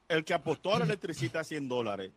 el 0.09 0.25
que 0.25 0.35
apostó 0.35 0.75
a 0.75 0.79
la 0.81 0.85
electricista 0.85 1.43
100 1.43 1.69
dólares 1.69 2.13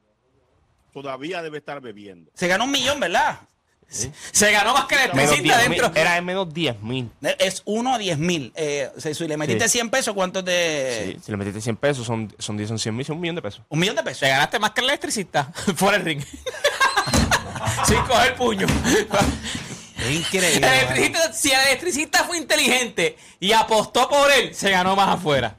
todavía 0.94 1.42
debe 1.42 1.58
estar 1.58 1.82
bebiendo. 1.82 2.32
Se 2.36 2.48
ganó 2.48 2.66
un 2.66 2.72
millón, 2.72 3.00
¿verdad? 3.00 3.40
Se 3.88 4.52
ganó 4.52 4.74
más 4.74 4.86
que 4.86 4.96
el 4.96 5.02
electricista 5.12 5.58
10 5.60 5.70
mil, 5.70 5.80
dentro. 5.82 6.02
era 6.02 6.16
de 6.16 6.22
menos 6.22 6.52
10 6.54 6.82
mil. 6.82 7.10
Es 7.38 7.62
1 7.66 7.94
a 7.94 7.98
10 8.00 8.18
mil. 8.18 8.52
Eh, 8.56 8.90
o 8.98 9.00
sea, 9.00 9.14
si 9.14 9.28
le 9.28 9.38
metiste 9.38 9.66
Sí. 9.70 9.74
100 9.78 9.90
pesos, 9.92 10.14
¿cuánto 10.16 10.44
te...? 10.44 11.14
Sí, 11.14 11.20
si 11.24 11.32
le 11.32 11.38
metiste 11.38 11.62
100 11.62 11.78
pesos, 11.78 12.06
son, 12.06 12.34
son 12.40 12.58
10, 12.58 12.70
son 12.70 12.80
100 12.80 12.96
mil, 12.96 13.06
son 13.06 13.16
un 13.18 13.22
millón 13.22 13.36
de 13.36 13.42
pesos. 13.44 13.62
Un 13.70 13.78
millón 13.80 13.96
de 13.96 14.02
pesos. 14.04 14.22
Te 14.22 14.30
ganaste 14.30 14.58
más 14.60 14.72
que 14.72 14.82
el 14.82 14.88
electricista 14.90 15.46
fuera 15.76 15.98
del 16.00 16.06
ring. 16.06 16.22
Sin 17.88 17.98
coger 18.04 18.36
puño. 18.36 18.66
Es 20.06 20.16
increíble. 20.16 20.68
El 20.68 20.74
electricista, 20.74 21.34
si 21.34 21.52
el 21.52 21.60
electricista 21.68 22.24
fue 22.24 22.38
inteligente 22.38 23.18
y 23.40 23.52
apostó 23.54 24.08
por 24.10 24.32
él, 24.32 24.54
se 24.56 24.70
ganó 24.72 24.96
más 24.96 25.10
afuera. 25.16 25.58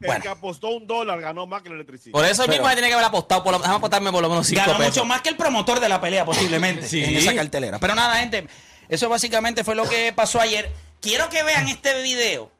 El 0.00 0.06
Bueno. 0.08 0.22
que 0.22 0.28
apostó 0.28 0.68
un 0.68 0.86
dólar 0.86 1.20
ganó 1.20 1.46
más 1.46 1.62
que 1.62 1.68
el 1.68 1.76
electricista. 1.76 2.12
Por 2.12 2.24
eso 2.26 2.46
mismo 2.46 2.66
se 2.68 2.74
tiene 2.74 2.88
que 2.88 2.94
haber 2.94 3.06
apostado. 3.06 3.42
Por 3.42 3.52
lo, 3.52 3.58
déjame 3.58 3.76
apostarme 3.78 4.12
por 4.12 4.20
lo 4.22 4.28
menos 4.28 4.46
5 4.46 4.60
Ganó 4.60 4.76
pesos. 4.78 4.94
mucho 4.96 5.04
más 5.06 5.22
que 5.22 5.30
el 5.30 5.36
promotor 5.36 5.80
de 5.80 5.88
la 5.88 6.00
pelea, 6.00 6.24
posiblemente, 6.26 6.86
Sí. 6.88 7.02
en 7.02 7.16
esa 7.16 7.34
cartelera. 7.34 7.78
Pero 7.78 7.94
nada, 7.94 8.16
gente, 8.16 8.46
eso 8.88 9.08
básicamente 9.08 9.64
fue 9.64 9.74
lo 9.74 9.88
que 9.88 10.12
pasó 10.12 10.40
ayer. 10.40 10.70
Quiero 11.00 11.28
que 11.30 11.42
vean 11.42 11.68
este 11.68 12.02
video, 12.02 12.50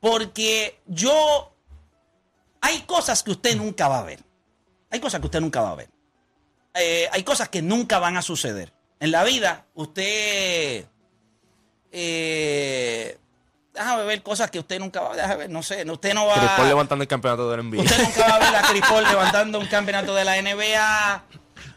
porque 0.00 0.80
yo... 0.86 1.52
Hay 2.62 2.80
cosas 2.82 3.22
que 3.22 3.30
usted 3.32 3.56
nunca 3.56 3.88
va 3.88 3.98
a 4.00 4.02
ver. 4.02 4.20
Hay 4.90 4.98
cosas 4.98 5.20
que 5.20 5.26
usted 5.26 5.40
nunca 5.40 5.60
va 5.60 5.72
a 5.72 5.74
ver. 5.74 5.88
Eh, 6.74 7.08
hay 7.12 7.22
cosas 7.22 7.48
que 7.48 7.60
nunca 7.62 7.98
van 7.98 8.16
a 8.16 8.22
suceder. 8.22 8.72
En 9.00 9.10
la 9.10 9.24
vida, 9.24 9.64
usted... 9.74 10.86
Eh, 11.92 13.16
déjame 13.72 14.04
ver 14.04 14.22
cosas 14.22 14.50
que 14.50 14.58
usted 14.58 14.78
nunca 14.78 15.00
va 15.00 15.06
a 15.08 15.10
ver. 15.10 15.16
Déjame 15.22 15.36
ver, 15.36 15.50
no 15.50 15.62
sé, 15.62 15.84
usted 15.90 16.14
no 16.14 16.26
va 16.26 16.34
Chris 16.34 16.50
Paul 16.56 16.68
levantando 16.68 17.02
el 17.02 17.08
campeonato 17.08 17.50
del 17.50 17.62
NBA. 17.64 17.82
Usted 17.82 18.02
nunca 18.02 18.26
va 18.28 18.34
a 18.34 18.38
ver 18.38 18.56
a 18.56 18.62
Chris 18.68 18.82
Paul 18.88 19.04
levantando 19.04 19.58
un 19.58 19.66
campeonato 19.66 20.14
de 20.14 20.24
la 20.24 20.42
NBA. 20.42 21.24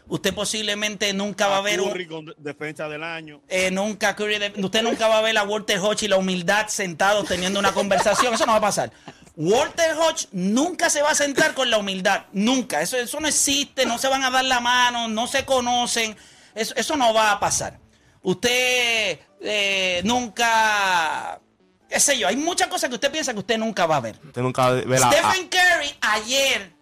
Usted 0.08 0.34
posiblemente 0.34 1.12
nunca 1.14 1.46
va 1.46 1.58
a 1.58 1.60
ver 1.60 1.80
un, 1.80 1.90
Curry 1.90 2.06
con 2.08 2.24
de- 2.26 2.34
defensa 2.38 2.88
del 2.88 3.04
año. 3.04 3.40
eh, 3.48 3.70
nunca 3.70 4.16
Curry 4.16 4.38
de- 4.38 4.52
usted 4.64 4.82
nunca 4.82 5.06
va 5.06 5.18
a 5.18 5.22
ver 5.22 5.38
a 5.38 5.44
Walter 5.44 5.78
Hodge 5.78 6.02
y 6.04 6.08
la 6.08 6.16
humildad 6.16 6.66
sentados 6.68 7.26
teniendo 7.28 7.60
una 7.60 7.72
conversación. 7.72 8.34
Eso 8.34 8.44
no 8.44 8.52
va 8.52 8.58
a 8.58 8.62
pasar. 8.62 8.90
Walter 9.36 9.94
Hodge 9.96 10.26
nunca 10.32 10.90
se 10.90 11.00
va 11.02 11.10
a 11.10 11.14
sentar 11.14 11.54
con 11.54 11.70
la 11.70 11.78
humildad. 11.78 12.24
Nunca. 12.32 12.82
Eso, 12.82 12.96
eso 12.96 13.20
no 13.20 13.28
existe. 13.28 13.86
No 13.86 13.98
se 13.98 14.08
van 14.08 14.24
a 14.24 14.30
dar 14.30 14.44
la 14.44 14.58
mano. 14.60 15.06
No 15.06 15.28
se 15.28 15.44
conocen. 15.44 16.16
Eso, 16.54 16.74
eso 16.76 16.96
no 16.96 17.12
va 17.14 17.32
a 17.32 17.40
pasar. 17.40 17.78
Usted 18.22 19.18
eh, 19.40 20.00
nunca. 20.04 21.40
¿Qué 21.88 21.98
sé 21.98 22.18
yo? 22.18 22.28
Hay 22.28 22.36
muchas 22.36 22.68
cosas 22.68 22.88
que 22.88 22.94
usted 22.94 23.10
piensa 23.10 23.32
que 23.32 23.40
usted 23.40 23.58
nunca 23.58 23.86
va 23.86 23.96
a 23.96 24.00
ver. 24.00 24.18
Usted 24.24 24.42
nunca. 24.42 24.80
Stephen 24.80 25.48
Curry 25.48 25.94
ayer 26.00 26.72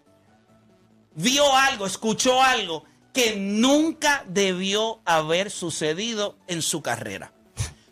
vio 1.14 1.54
algo, 1.56 1.86
escuchó 1.86 2.42
algo 2.42 2.84
que 3.12 3.36
nunca 3.36 4.22
debió 4.26 5.00
haber 5.04 5.50
sucedido 5.50 6.38
en 6.46 6.62
su 6.62 6.82
carrera. 6.82 7.32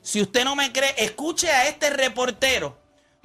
Si 0.02 0.20
usted 0.20 0.44
no 0.44 0.54
me 0.54 0.72
cree, 0.72 0.94
escuche 0.98 1.50
a 1.50 1.68
este 1.68 1.90
reportero 1.90 2.80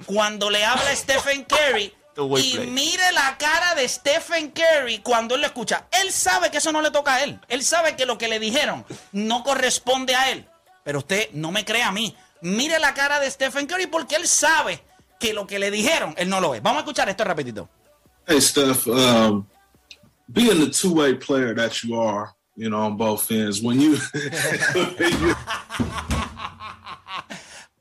cuando 0.06 0.50
le 0.50 0.64
habla 0.64 0.90
a 0.90 0.96
Stephen 0.96 1.44
Curry 1.44 1.92
y 2.16 2.54
play. 2.56 2.66
mire 2.68 3.12
la 3.12 3.36
cara 3.38 3.74
de 3.74 3.88
Stephen 3.88 4.50
Curry 4.52 4.98
cuando 4.98 5.34
él 5.34 5.40
lo 5.40 5.46
escucha. 5.46 5.86
Él 6.02 6.12
sabe 6.12 6.50
que 6.50 6.58
eso 6.58 6.72
no 6.72 6.82
le 6.82 6.90
toca 6.90 7.14
a 7.14 7.24
él. 7.24 7.40
Él 7.48 7.64
sabe 7.64 7.96
que 7.96 8.06
lo 8.06 8.18
que 8.18 8.28
le 8.28 8.38
dijeron 8.38 8.84
no 9.12 9.42
corresponde 9.42 10.14
a 10.14 10.30
él. 10.30 10.46
Pero 10.84 10.98
usted 10.98 11.30
no 11.32 11.50
me 11.52 11.64
cree 11.64 11.82
a 11.82 11.92
mí. 11.92 12.14
Mire 12.42 12.78
la 12.78 12.92
cara 12.92 13.20
de 13.20 13.30
Stephen 13.30 13.66
Curry 13.66 13.86
porque 13.86 14.16
él 14.16 14.26
sabe 14.26 14.82
que 15.18 15.32
lo 15.32 15.46
que 15.46 15.58
le 15.58 15.70
dijeron, 15.70 16.14
él 16.18 16.28
no 16.28 16.40
lo 16.40 16.54
es. 16.54 16.62
Vamos 16.62 16.78
a 16.78 16.80
escuchar 16.80 17.08
esto 17.08 17.22
rapidito. 17.24 17.68
Hey, 18.26 18.40
Steph, 18.40 18.86
um, 18.88 19.46
being 20.32 20.58
the 20.60 20.70
two 20.70 20.92
way 20.92 21.14
player 21.14 21.54
that 21.54 21.82
you 21.82 21.98
are, 22.00 22.32
you 22.56 22.68
know, 22.68 22.80
on 22.86 22.96
both 22.96 23.30
ends, 23.30 23.62
when 23.62 23.80
you, 23.80 23.96
when 24.98 25.12
you 25.20 25.34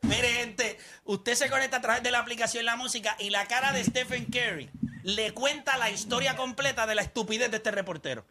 Mire, 0.04 0.34
gente, 0.34 0.71
usted 1.14 1.36
se 1.36 1.50
conecta 1.50 1.78
a 1.78 1.82
través 1.82 2.04
de 2.04 2.12
la 2.12 2.20
aplicación 2.20 2.66
La 2.66 2.76
Música 2.76 3.16
y 3.20 3.30
la 3.30 3.46
cara 3.48 3.72
de 3.74 3.84
Stephen 3.84 4.26
Curry 4.26 4.70
le 5.04 5.34
cuenta 5.34 5.78
la 5.78 5.90
historia 5.90 6.36
completa 6.36 6.86
de 6.88 6.96
la 6.96 7.02
estupidez 7.02 7.50
de 7.52 7.58
este 7.58 7.72
reportero. 7.72 8.26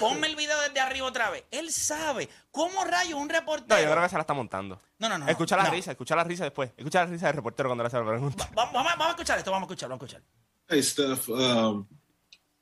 Ponme 0.00 0.26
el 0.28 0.36
video 0.36 0.58
desde 0.62 0.80
arriba 0.80 1.06
otra 1.06 1.28
vez. 1.30 1.44
Él 1.50 1.70
sabe 1.70 2.28
cómo 2.50 2.84
rayo 2.84 3.18
un 3.18 3.28
No, 3.28 3.34
reportero. 3.34 3.80
yo 3.82 3.90
creo 3.90 4.02
que 4.02 4.08
se 4.08 4.14
la 4.14 4.22
está 4.22 4.32
montando. 4.32 4.80
No, 4.98 5.08
no, 5.10 5.18
no, 5.18 5.28
Escucha 5.28 5.56
la 5.58 5.64
no. 5.64 5.70
risa, 5.70 5.90
escucha 5.90 6.16
la 6.16 6.24
risa 6.24 6.44
después. 6.44 6.70
Escucha 6.76 7.04
la 7.04 7.10
risa 7.10 7.26
del 7.26 7.36
reportero 7.36 7.68
cuando 7.68 7.84
le 7.84 7.88
hace 7.88 7.98
la 7.98 8.06
pregunta. 8.06 8.48
Vamos, 8.54 8.72
vamos 8.72 8.92
a- 8.92 8.96
vamos 8.96 9.06
a 9.08 9.10
escuchar 9.10 9.38
esto, 9.38 9.50
vamos 9.50 9.68
a 9.68 9.72
escucharlo, 9.72 9.96
vamos 9.98 10.14
a 10.14 10.16
escuchar. 10.16 10.30
hey, 10.68 10.82
Steph, 10.82 11.28
um, 11.28 11.86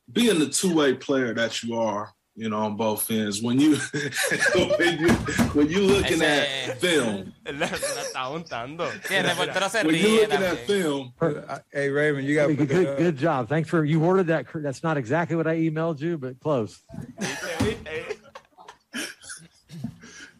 being 0.06 0.38
the 0.40 0.46
two 0.50 0.74
way 0.74 0.94
player 0.94 1.32
that 1.32 1.52
you 1.62 1.78
are, 1.80 2.10
you 2.34 2.48
know, 2.48 2.60
on 2.60 2.76
both 2.76 3.10
ends. 3.10 3.42
When 3.42 3.60
you 3.60 3.76
when 4.78 4.98
you 4.98 5.12
when 5.52 5.68
you 5.68 5.80
looking 5.82 6.22
at 6.22 6.78
film, 6.80 7.34
la, 7.46 7.52
la 7.52 7.66
está 7.66 8.28
untando. 8.30 8.88
Sí, 9.02 9.84
when 9.84 9.94
you 9.94 10.20
looking 10.20 10.42
at 10.42 10.58
film, 10.66 11.12
hey 11.72 11.90
Raven, 11.90 12.24
you 12.24 12.34
got 12.34 12.48
good, 12.56 12.68
good, 12.68 12.98
good 12.98 13.16
job. 13.16 13.48
Thanks 13.48 13.68
for 13.68 13.84
you 13.84 14.02
ordered 14.02 14.28
that. 14.28 14.46
That's 14.54 14.82
not 14.82 14.96
exactly 14.96 15.36
what 15.36 15.46
I 15.46 15.56
emailed 15.56 16.00
you, 16.00 16.16
but 16.16 16.40
close. 16.40 16.82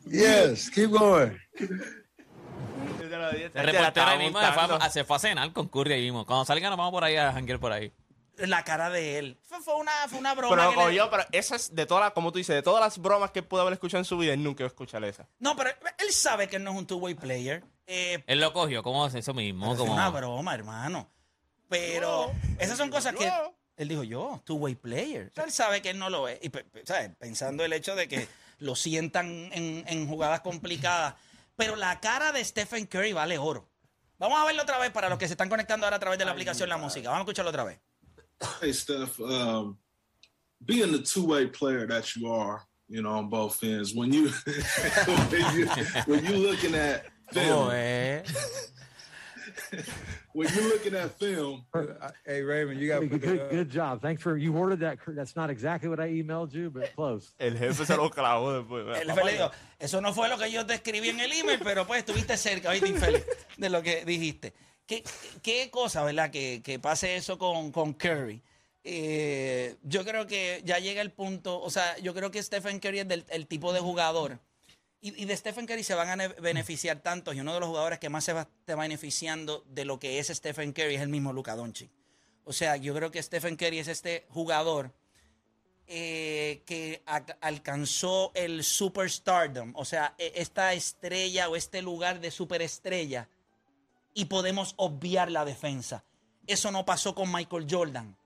yes, 0.07 0.71
keep 0.71 0.91
going. 0.93 1.39
El 3.55 3.67
reportero 3.67 4.17
Mima 4.19 4.91
se 4.91 5.05
fue 5.05 5.17
a 5.17 5.19
cenar 5.19 5.53
con 5.53 5.69
Curry 5.69 5.95
y 5.95 6.01
vimos. 6.01 6.25
Cuando 6.25 6.47
salgan 6.47 6.71
nos 6.71 6.79
vamos 6.79 6.93
por 6.93 7.05
ahí 7.05 7.17
a 7.17 7.33
janguear 7.33 7.61
por 7.61 7.73
ahí. 7.73 7.93
La 8.39 8.65
cara 8.65 8.89
de 8.91 9.19
él. 9.19 9.39
Fue, 9.43 9.61
fue 9.61 9.75
una, 9.77 9.93
fue 10.09 10.19
una 10.19 10.35
broma. 10.35 10.57
Pero, 10.57 10.71
que 10.71 10.77
le- 10.77 10.83
coño, 10.83 11.11
pero 11.11 11.25
esa 11.33 11.57
es 11.57 11.75
de 11.75 11.85
todas 11.87 12.03
las, 12.05 12.13
como 12.13 12.33
tú 12.33 12.39
dices, 12.39 12.55
de 12.55 12.63
todas 12.63 12.81
las 12.83 12.99
bromas 12.99 13.31
que 13.31 13.41
él 13.41 13.45
pudo 13.47 13.61
haber 13.61 13.75
escuchado 13.75 13.99
en 14.01 14.05
su 14.07 14.17
vida, 14.17 14.33
él 14.33 14.43
nunca 14.43 14.63
iba 14.63 14.69
a 14.69 14.73
escuchar 14.73 15.05
esa. 15.05 15.29
No, 15.39 15.55
pero 15.55 15.71
él 15.99 16.13
sabe 16.13 16.49
que 16.49 16.57
él 16.57 16.65
no 16.65 16.71
es 16.73 16.77
un 16.79 16.87
two-way 16.87 17.15
player. 17.15 17.63
Eh, 17.87 18.23
Él 18.27 18.41
lo 18.41 18.53
cogió, 18.53 18.83
¿cómo 18.83 19.07
es 19.07 19.15
eso 19.15 19.35
mismo? 19.35 19.73
es 19.73 19.79
Como... 19.79 19.93
una 19.93 20.09
broma, 20.09 20.55
hermano. 20.55 21.11
Pero 21.69 22.33
esas 22.59 22.77
son 22.79 22.91
cosas 22.91 23.15
que 23.15 23.31
él 23.77 23.89
dijo 23.89 24.03
yo, 24.05 24.41
two-way 24.45 24.75
player. 24.75 25.29
O 25.31 25.35
sea, 25.35 25.45
él 25.45 25.53
sabe 25.53 25.83
que 25.83 25.91
él 25.91 25.99
no 25.99 26.11
lo 26.11 26.29
es. 26.29 26.39
Y 26.43 26.51
¿sabes? 26.85 27.11
pensando 27.19 27.65
el 27.65 27.73
hecho 27.73 27.95
de 27.95 28.09
que 28.09 28.29
lo 28.59 28.77
sientan 28.77 29.51
en, 29.53 29.85
en 29.87 30.07
jugadas 30.09 30.41
complicadas. 30.41 31.15
Pero 31.57 31.77
la 31.77 32.01
cara 32.01 32.33
de 32.33 32.45
Stephen 32.45 32.87
Curry 32.87 33.13
vale 33.13 33.39
oro. 33.39 33.69
Vamos 34.19 34.41
a 34.41 34.45
verlo 34.45 34.63
otra 34.63 34.79
vez 34.79 34.91
para 34.91 35.09
los 35.09 35.19
que 35.19 35.27
se 35.27 35.35
están 35.35 35.49
conectando 35.49 35.85
ahora 35.87 35.97
a 35.97 36.01
través 36.01 36.19
de 36.19 36.25
la 36.25 36.31
aplicación 36.31 36.69
La 36.69 36.77
Música. 36.77 37.09
Vamos 37.09 37.21
a 37.21 37.25
escucharlo 37.25 37.51
otra 37.51 37.65
vez. 37.65 37.81
Hey, 38.61 38.73
Steph, 38.73 39.21
um, 39.21 39.77
being 40.65 40.93
the 40.93 41.01
two-way 41.01 41.47
player 41.47 41.87
that 41.87 42.15
you 42.17 42.31
are, 42.31 42.63
you 42.89 43.03
know, 43.03 43.11
on 43.11 43.29
both 43.29 43.63
ends, 43.63 43.95
when 43.95 44.13
you 44.13 44.29
when 45.07 45.57
you 45.57 45.67
when 46.07 46.25
you 46.25 46.37
looking 46.37 46.75
at 46.75 47.07
film, 47.33 47.71
¿Cómo 47.71 47.73
es? 47.73 48.73
when 50.33 50.49
you're 50.55 50.69
looking 50.69 50.95
at 50.95 51.19
film, 51.19 51.65
Hey, 52.27 52.43
Raymond, 52.43 52.81
you 52.81 52.89
got 52.89 53.01
to 53.01 53.07
Good, 53.07 53.21
put 53.21 53.29
good, 53.29 53.51
good 53.51 53.71
job. 53.71 54.01
Thanks 54.03 54.23
for 54.23 54.37
you 54.37 54.53
worded 54.53 54.81
that. 54.81 54.99
That's 55.07 55.37
not 55.37 55.51
exactly 55.51 55.89
what 55.89 56.01
I 56.01 56.09
emailed 56.09 56.53
you, 56.53 56.71
but 56.71 56.95
close. 56.95 57.35
El 57.39 57.53
jefe 57.53 57.85
se 57.85 57.97
lo 57.97 58.11
clavó 58.11 58.63
después. 58.63 59.01
El 59.01 59.09
jefe 59.09 59.25
le 59.25 59.33
dijo, 59.33 59.51
eso 59.79 60.01
no 60.01 60.13
fue 60.13 60.29
lo 60.29 60.39
que 60.39 60.51
yo 60.51 60.65
te 60.67 60.75
escribí 60.75 61.09
en 61.09 61.21
el 61.21 61.33
email, 61.33 61.61
pero 61.63 61.87
pues 61.87 62.01
estuviste 62.01 62.37
cerca, 62.37 62.71
oíste, 62.71 62.89
infeliz, 62.89 63.25
de 63.57 63.71
lo 63.71 63.83
que 63.83 64.05
dijiste. 64.05 64.53
¿Qué, 65.43 65.71
cosa, 65.71 66.03
verdad, 66.05 66.31
que, 66.31 66.61
que 66.63 66.79
pase 66.79 67.17
eso 67.17 67.39
con, 67.39 67.73
con 67.73 67.95
Curry? 67.95 68.43
Eh, 68.85 69.77
yo 69.83 70.05
creo 70.05 70.27
que 70.27 70.61
ya 70.65 70.79
llega 70.79 71.01
el 71.03 71.13
punto, 71.13 71.61
o 71.61 71.71
sea, 71.71 71.97
yo 71.99 72.15
creo 72.15 72.31
que 72.31 72.43
Stephen 72.43 72.81
Curry 72.81 73.01
es 73.01 73.09
del 73.09 73.25
el 73.29 73.47
tipo 73.47 73.73
de 73.73 73.81
jugador. 73.81 74.41
Y, 75.01 75.25
de 75.25 75.37
Stephen 75.37 75.67
Curry 75.67 75.83
se 75.83 75.95
van 75.95 76.11
a 76.11 76.17
ne- 76.17 76.29
beneficiar 76.29 77.01
tantos. 77.01 77.35
Y 77.35 77.41
uno 77.41 77.55
de 77.55 77.59
los 77.61 77.69
jugadores 77.69 77.99
que 77.99 78.09
más 78.09 78.23
se 78.25 78.33
va 78.33 78.43
está 78.43 78.77
beneficiando 78.77 79.65
de 79.69 79.85
lo 79.85 79.99
que 79.99 80.21
es 80.21 80.29
Stephen 80.29 80.73
Curry 80.73 80.95
es 80.95 81.01
el 81.01 81.09
mismo 81.09 81.33
Luka 81.33 81.57
Doncic. 81.57 81.91
O 82.45 82.53
sea, 82.53 82.77
yo 82.77 82.95
creo 82.95 83.11
que 83.11 83.21
Stephen 83.23 83.57
Curry 83.57 83.81
es 83.81 83.89
este 83.89 84.27
jugador 84.29 84.93
eh, 85.89 86.63
que 86.67 87.03
alcanzó 87.41 88.31
el 88.35 88.63
superstardom, 88.65 89.73
o 89.75 89.85
sea, 89.85 90.15
e- 90.19 90.33
esta 90.37 90.73
estrella 90.73 91.49
o 91.49 91.57
este 91.57 91.83
lugar 91.83 92.21
de 92.21 92.31
superestrella, 92.31 93.29
y 94.15 94.27
podemos 94.27 94.75
obviar 94.77 95.31
la 95.31 95.45
defensa. 95.45 96.05
Eso 96.47 96.71
no 96.71 96.85
pasó 96.85 97.15
con 97.15 97.33
Michael 97.33 97.67
Jordan, 97.71 98.17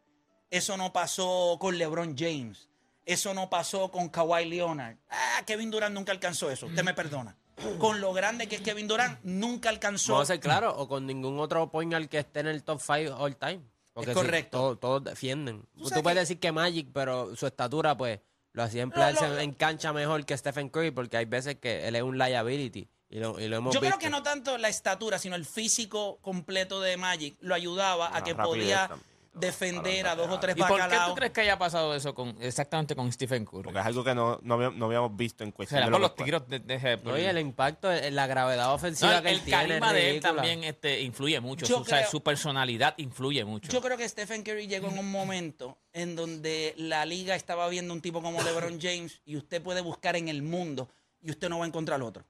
eso 0.51 0.77
no 0.77 0.93
pasó 0.93 1.57
con 1.61 1.77
LeBron 1.79 2.17
James, 2.17 2.69
eso 3.05 3.35
no 3.35 3.51
pasó 3.51 3.91
con 3.91 4.09
Kawhi 4.09 4.47
Leonard. 4.47 4.97
Ah, 5.11 5.43
Kevin 5.47 5.71
Durant 5.71 5.95
nunca 5.95 6.13
alcanzó 6.13 6.51
eso, 6.51 6.67
usted 6.67 6.83
me 6.83 6.95
perdona. 6.95 7.37
Con 7.79 8.01
lo 8.03 8.13
grande 8.13 8.49
que 8.49 8.57
es 8.57 8.61
Kevin 8.63 8.87
Durant, 8.87 9.19
nunca 9.23 9.71
alcanzó. 9.71 10.13
Vamos 10.13 10.29
a 10.31 10.35
ser 10.35 10.41
claros, 10.41 10.75
o 10.77 10.87
con 10.89 11.07
ningún 11.07 11.39
otro 11.41 11.71
point 11.71 11.93
al 11.95 12.09
que 12.09 12.19
esté 12.19 12.41
en 12.41 12.49
el 12.49 12.63
top 12.63 12.81
5 12.81 13.15
all 13.17 13.37
time. 13.37 13.61
Porque 13.95 14.11
Es 14.11 14.17
sí, 14.19 14.23
correcto. 14.23 14.59
todos, 14.59 14.81
todos 14.81 15.05
defienden. 15.05 15.63
Tú, 15.75 15.89
puedes 16.03 16.03
que- 16.03 16.15
decir 16.21 16.39
que 16.39 16.53
Magic, 16.53 16.89
pero 16.93 17.35
su 17.35 17.47
estatura, 17.47 17.97
pues, 17.97 18.21
lo 18.53 18.63
hacía 18.63 18.83
No, 18.83 18.89
emplearse 18.91 19.27
lo- 19.27 19.39
en 19.39 19.53
cancha 19.55 19.95
mejor 19.95 20.27
que 20.27 20.37
Stephen 20.37 20.69
Curry, 20.69 20.91
porque 20.91 21.17
hay 21.17 21.25
veces 21.25 21.57
que 21.57 21.89
él 21.89 21.97
es 21.97 22.03
un 22.03 22.19
liability. 22.19 22.87
Y 23.09 23.19
lo, 23.19 23.39
y 23.39 23.47
lo 23.49 23.57
hemos 23.57 23.73
Yo 23.75 23.81
creo 23.81 23.99
que 23.99 24.11
no 24.11 24.23
tanto 24.23 24.59
la 24.59 24.69
estatura, 24.69 25.19
sino 25.19 25.37
el 25.37 25.45
físico 25.47 26.19
completo 26.23 26.81
de 26.81 26.97
Magic 26.97 27.37
lo 27.41 27.55
ayudaba 27.55 28.09
a 28.09 28.19
La 28.19 28.25
que 28.25 28.35
podía 28.35 28.89
también, 28.89 29.07
defender 29.35 30.07
a 30.09 30.17
dos 30.17 30.29
o 30.31 30.41
tres 30.41 30.57
¿Y 30.57 30.61
por 30.61 30.89
qué 30.89 30.97
tú 31.07 31.15
crees 31.15 31.33
que 31.33 31.43
haya 31.43 31.59
pasado 31.59 31.95
eso 31.95 32.15
con, 32.15 32.37
exactamente 32.41 32.97
con 32.97 33.13
Stephen 33.13 33.45
Curry? 33.45 33.63
Porque 33.63 33.79
es 33.79 33.87
algo 33.87 34.03
que 34.03 34.15
no, 34.15 34.41
no, 34.43 34.55
habíamos, 34.55 34.77
no 34.79 34.87
habíamos 34.87 35.17
visto 35.17 35.45
en 35.45 35.53
cuestión 35.53 35.79
Será 35.81 35.91
por 35.93 36.01
los 36.01 36.15
tiros 36.17 36.49
de, 36.49 36.59
de- 36.59 37.01
No, 37.05 37.17
y 37.17 37.23
el 37.23 37.39
impacto, 37.39 37.93
eh, 37.93 38.11
la 38.11 38.27
gravedad 38.27 38.67
No, 38.67 38.75
ofensiva 38.75 39.19
el, 39.19 39.23
que 39.23 39.29
él 39.31 39.35
el 39.37 39.45
tiene. 39.45 39.63
es 39.63 39.69
carisma 39.69 39.93
de 39.93 40.11
él 40.11 40.21
también 40.21 40.65
este, 40.65 41.03
influye 41.03 41.39
mucho. 41.41 41.65
Yo 41.67 41.77
Su, 41.77 41.83
o 41.83 41.85
sea, 41.85 41.99
creo- 41.99 42.11
su 42.11 42.23
personalidad 42.23 42.95
influye 42.97 43.45
mucho. 43.45 43.71
Yo 43.71 43.81
creo 43.81 43.97
que 43.97 44.09
Stephen 44.09 44.43
Curry 44.43 44.67
llegó 44.67 44.89
en 44.89 44.99
un 44.99 45.11
momento 45.11 45.79
en 45.93 46.17
donde 46.17 46.75
la 46.77 47.05
liga 47.05 47.37
estaba 47.37 47.69
viendo 47.69 47.93
un 47.95 48.01
tipo 48.01 48.21
como 48.21 48.43
LeBron 48.43 48.81
James 48.81 49.21
y 49.25 49.37
usted 49.37 49.63
puede 49.63 49.81
buscar 49.81 50.17
en 50.17 50.29
el 50.29 50.43
mundo 50.43 50.89
y 51.23 51.31
usted 51.31 51.49
no 51.49 51.59
va 51.59 51.67
a 51.67 51.69
encontrar 51.69 52.03
otro. 52.03 52.25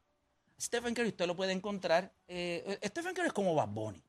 Stephen 0.60 0.94
Curry 0.94 1.08
usted 1.08 1.26
lo 1.26 1.36
puede 1.36 1.52
encontrar. 1.52 2.12
eh, 2.28 2.78
Stephen 2.84 3.14
Curry 3.14 3.28
es 3.28 3.32
como 3.32 3.54
Bad 3.54 3.68
Bunny. 3.68 4.02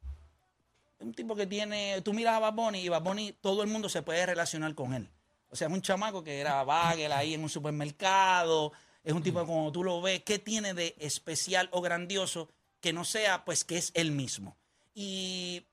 Es 0.99 1.05
un 1.05 1.13
tipo 1.13 1.36
que 1.36 1.45
tiene. 1.45 2.01
Tú 2.01 2.13
miras 2.13 2.36
a 2.36 2.39
Bad 2.39 2.53
Bunny 2.53 2.79
y 2.79 2.89
Bad 2.89 3.03
Bunny, 3.03 3.33
todo 3.33 3.62
el 3.62 3.69
mundo 3.69 3.89
se 3.89 4.01
puede 4.01 4.25
relacionar 4.25 4.73
con 4.73 4.93
él. 4.93 5.10
O 5.49 5.55
sea, 5.55 5.67
es 5.67 5.73
un 5.73 5.81
chamaco 5.81 6.23
que 6.23 6.39
era 6.39 6.63
bagel 6.63 7.12
ahí 7.12 7.33
en 7.33 7.43
un 7.43 7.49
supermercado. 7.49 8.71
Es 9.03 9.13
un 9.13 9.23
tipo 9.23 9.39
que 9.39 9.45
cuando 9.45 9.71
tú 9.71 9.83
lo 9.83 10.01
ves, 10.01 10.23
¿qué 10.23 10.39
tiene 10.39 10.73
de 10.73 10.95
especial 10.99 11.69
o 11.71 11.81
grandioso 11.81 12.49
que 12.81 12.91
no 12.91 13.05
sea, 13.05 13.45
pues, 13.45 13.63
que 13.63 13.77
es 13.77 13.91
él 13.93 14.12
mismo? 14.12 14.57
Y 14.93 15.57
eh, 15.57 15.65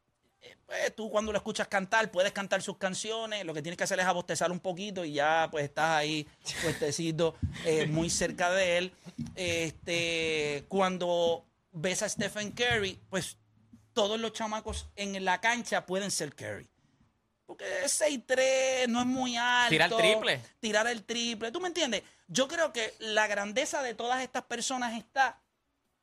pues, 0.66 0.94
tú 0.94 1.10
cuando 1.10 1.32
lo 1.32 1.38
escuchas 1.38 1.68
cantar, 1.68 2.10
puedes 2.10 2.32
cantar 2.32 2.62
sus 2.62 2.76
canciones, 2.76 3.44
lo 3.44 3.54
que 3.54 3.62
tienes 3.62 3.76
que 3.76 3.84
hacer 3.84 4.00
es 4.00 4.06
abostezar 4.06 4.50
un 4.50 4.60
poquito 4.60 5.04
y 5.04 5.14
ya 5.14 5.48
pues 5.50 5.64
estás 5.64 5.90
ahí 5.90 6.26
puestecito 6.62 7.34
eh, 7.64 7.86
muy 7.90 8.10
cerca 8.10 8.50
de 8.50 8.78
él. 8.78 8.92
Este, 9.34 10.64
cuando 10.68 11.44
ves 11.72 12.02
a 12.02 12.08
Stephen 12.08 12.52
Curry, 12.52 12.98
pues 13.10 13.36
todos 13.92 14.18
los 14.20 14.32
chamacos 14.32 14.88
en 14.96 15.24
la 15.24 15.40
cancha 15.40 15.86
pueden 15.86 16.10
ser 16.10 16.34
Curry. 16.34 16.68
Porque 17.46 17.64
es 17.84 18.00
6'3, 18.00 18.88
no 18.88 19.00
es 19.00 19.06
muy 19.06 19.36
alto. 19.36 19.70
Tirar 19.70 19.94
triple. 19.96 20.40
Tirar 20.60 20.86
el 20.86 21.04
triple. 21.04 21.52
¿Tú 21.52 21.60
me 21.60 21.68
entiendes? 21.68 22.02
Yo 22.26 22.48
creo 22.48 22.72
que 22.72 22.94
la 22.98 23.26
grandeza 23.26 23.82
de 23.82 23.94
todas 23.94 24.22
estas 24.22 24.44
personas 24.44 24.96
está 24.98 25.40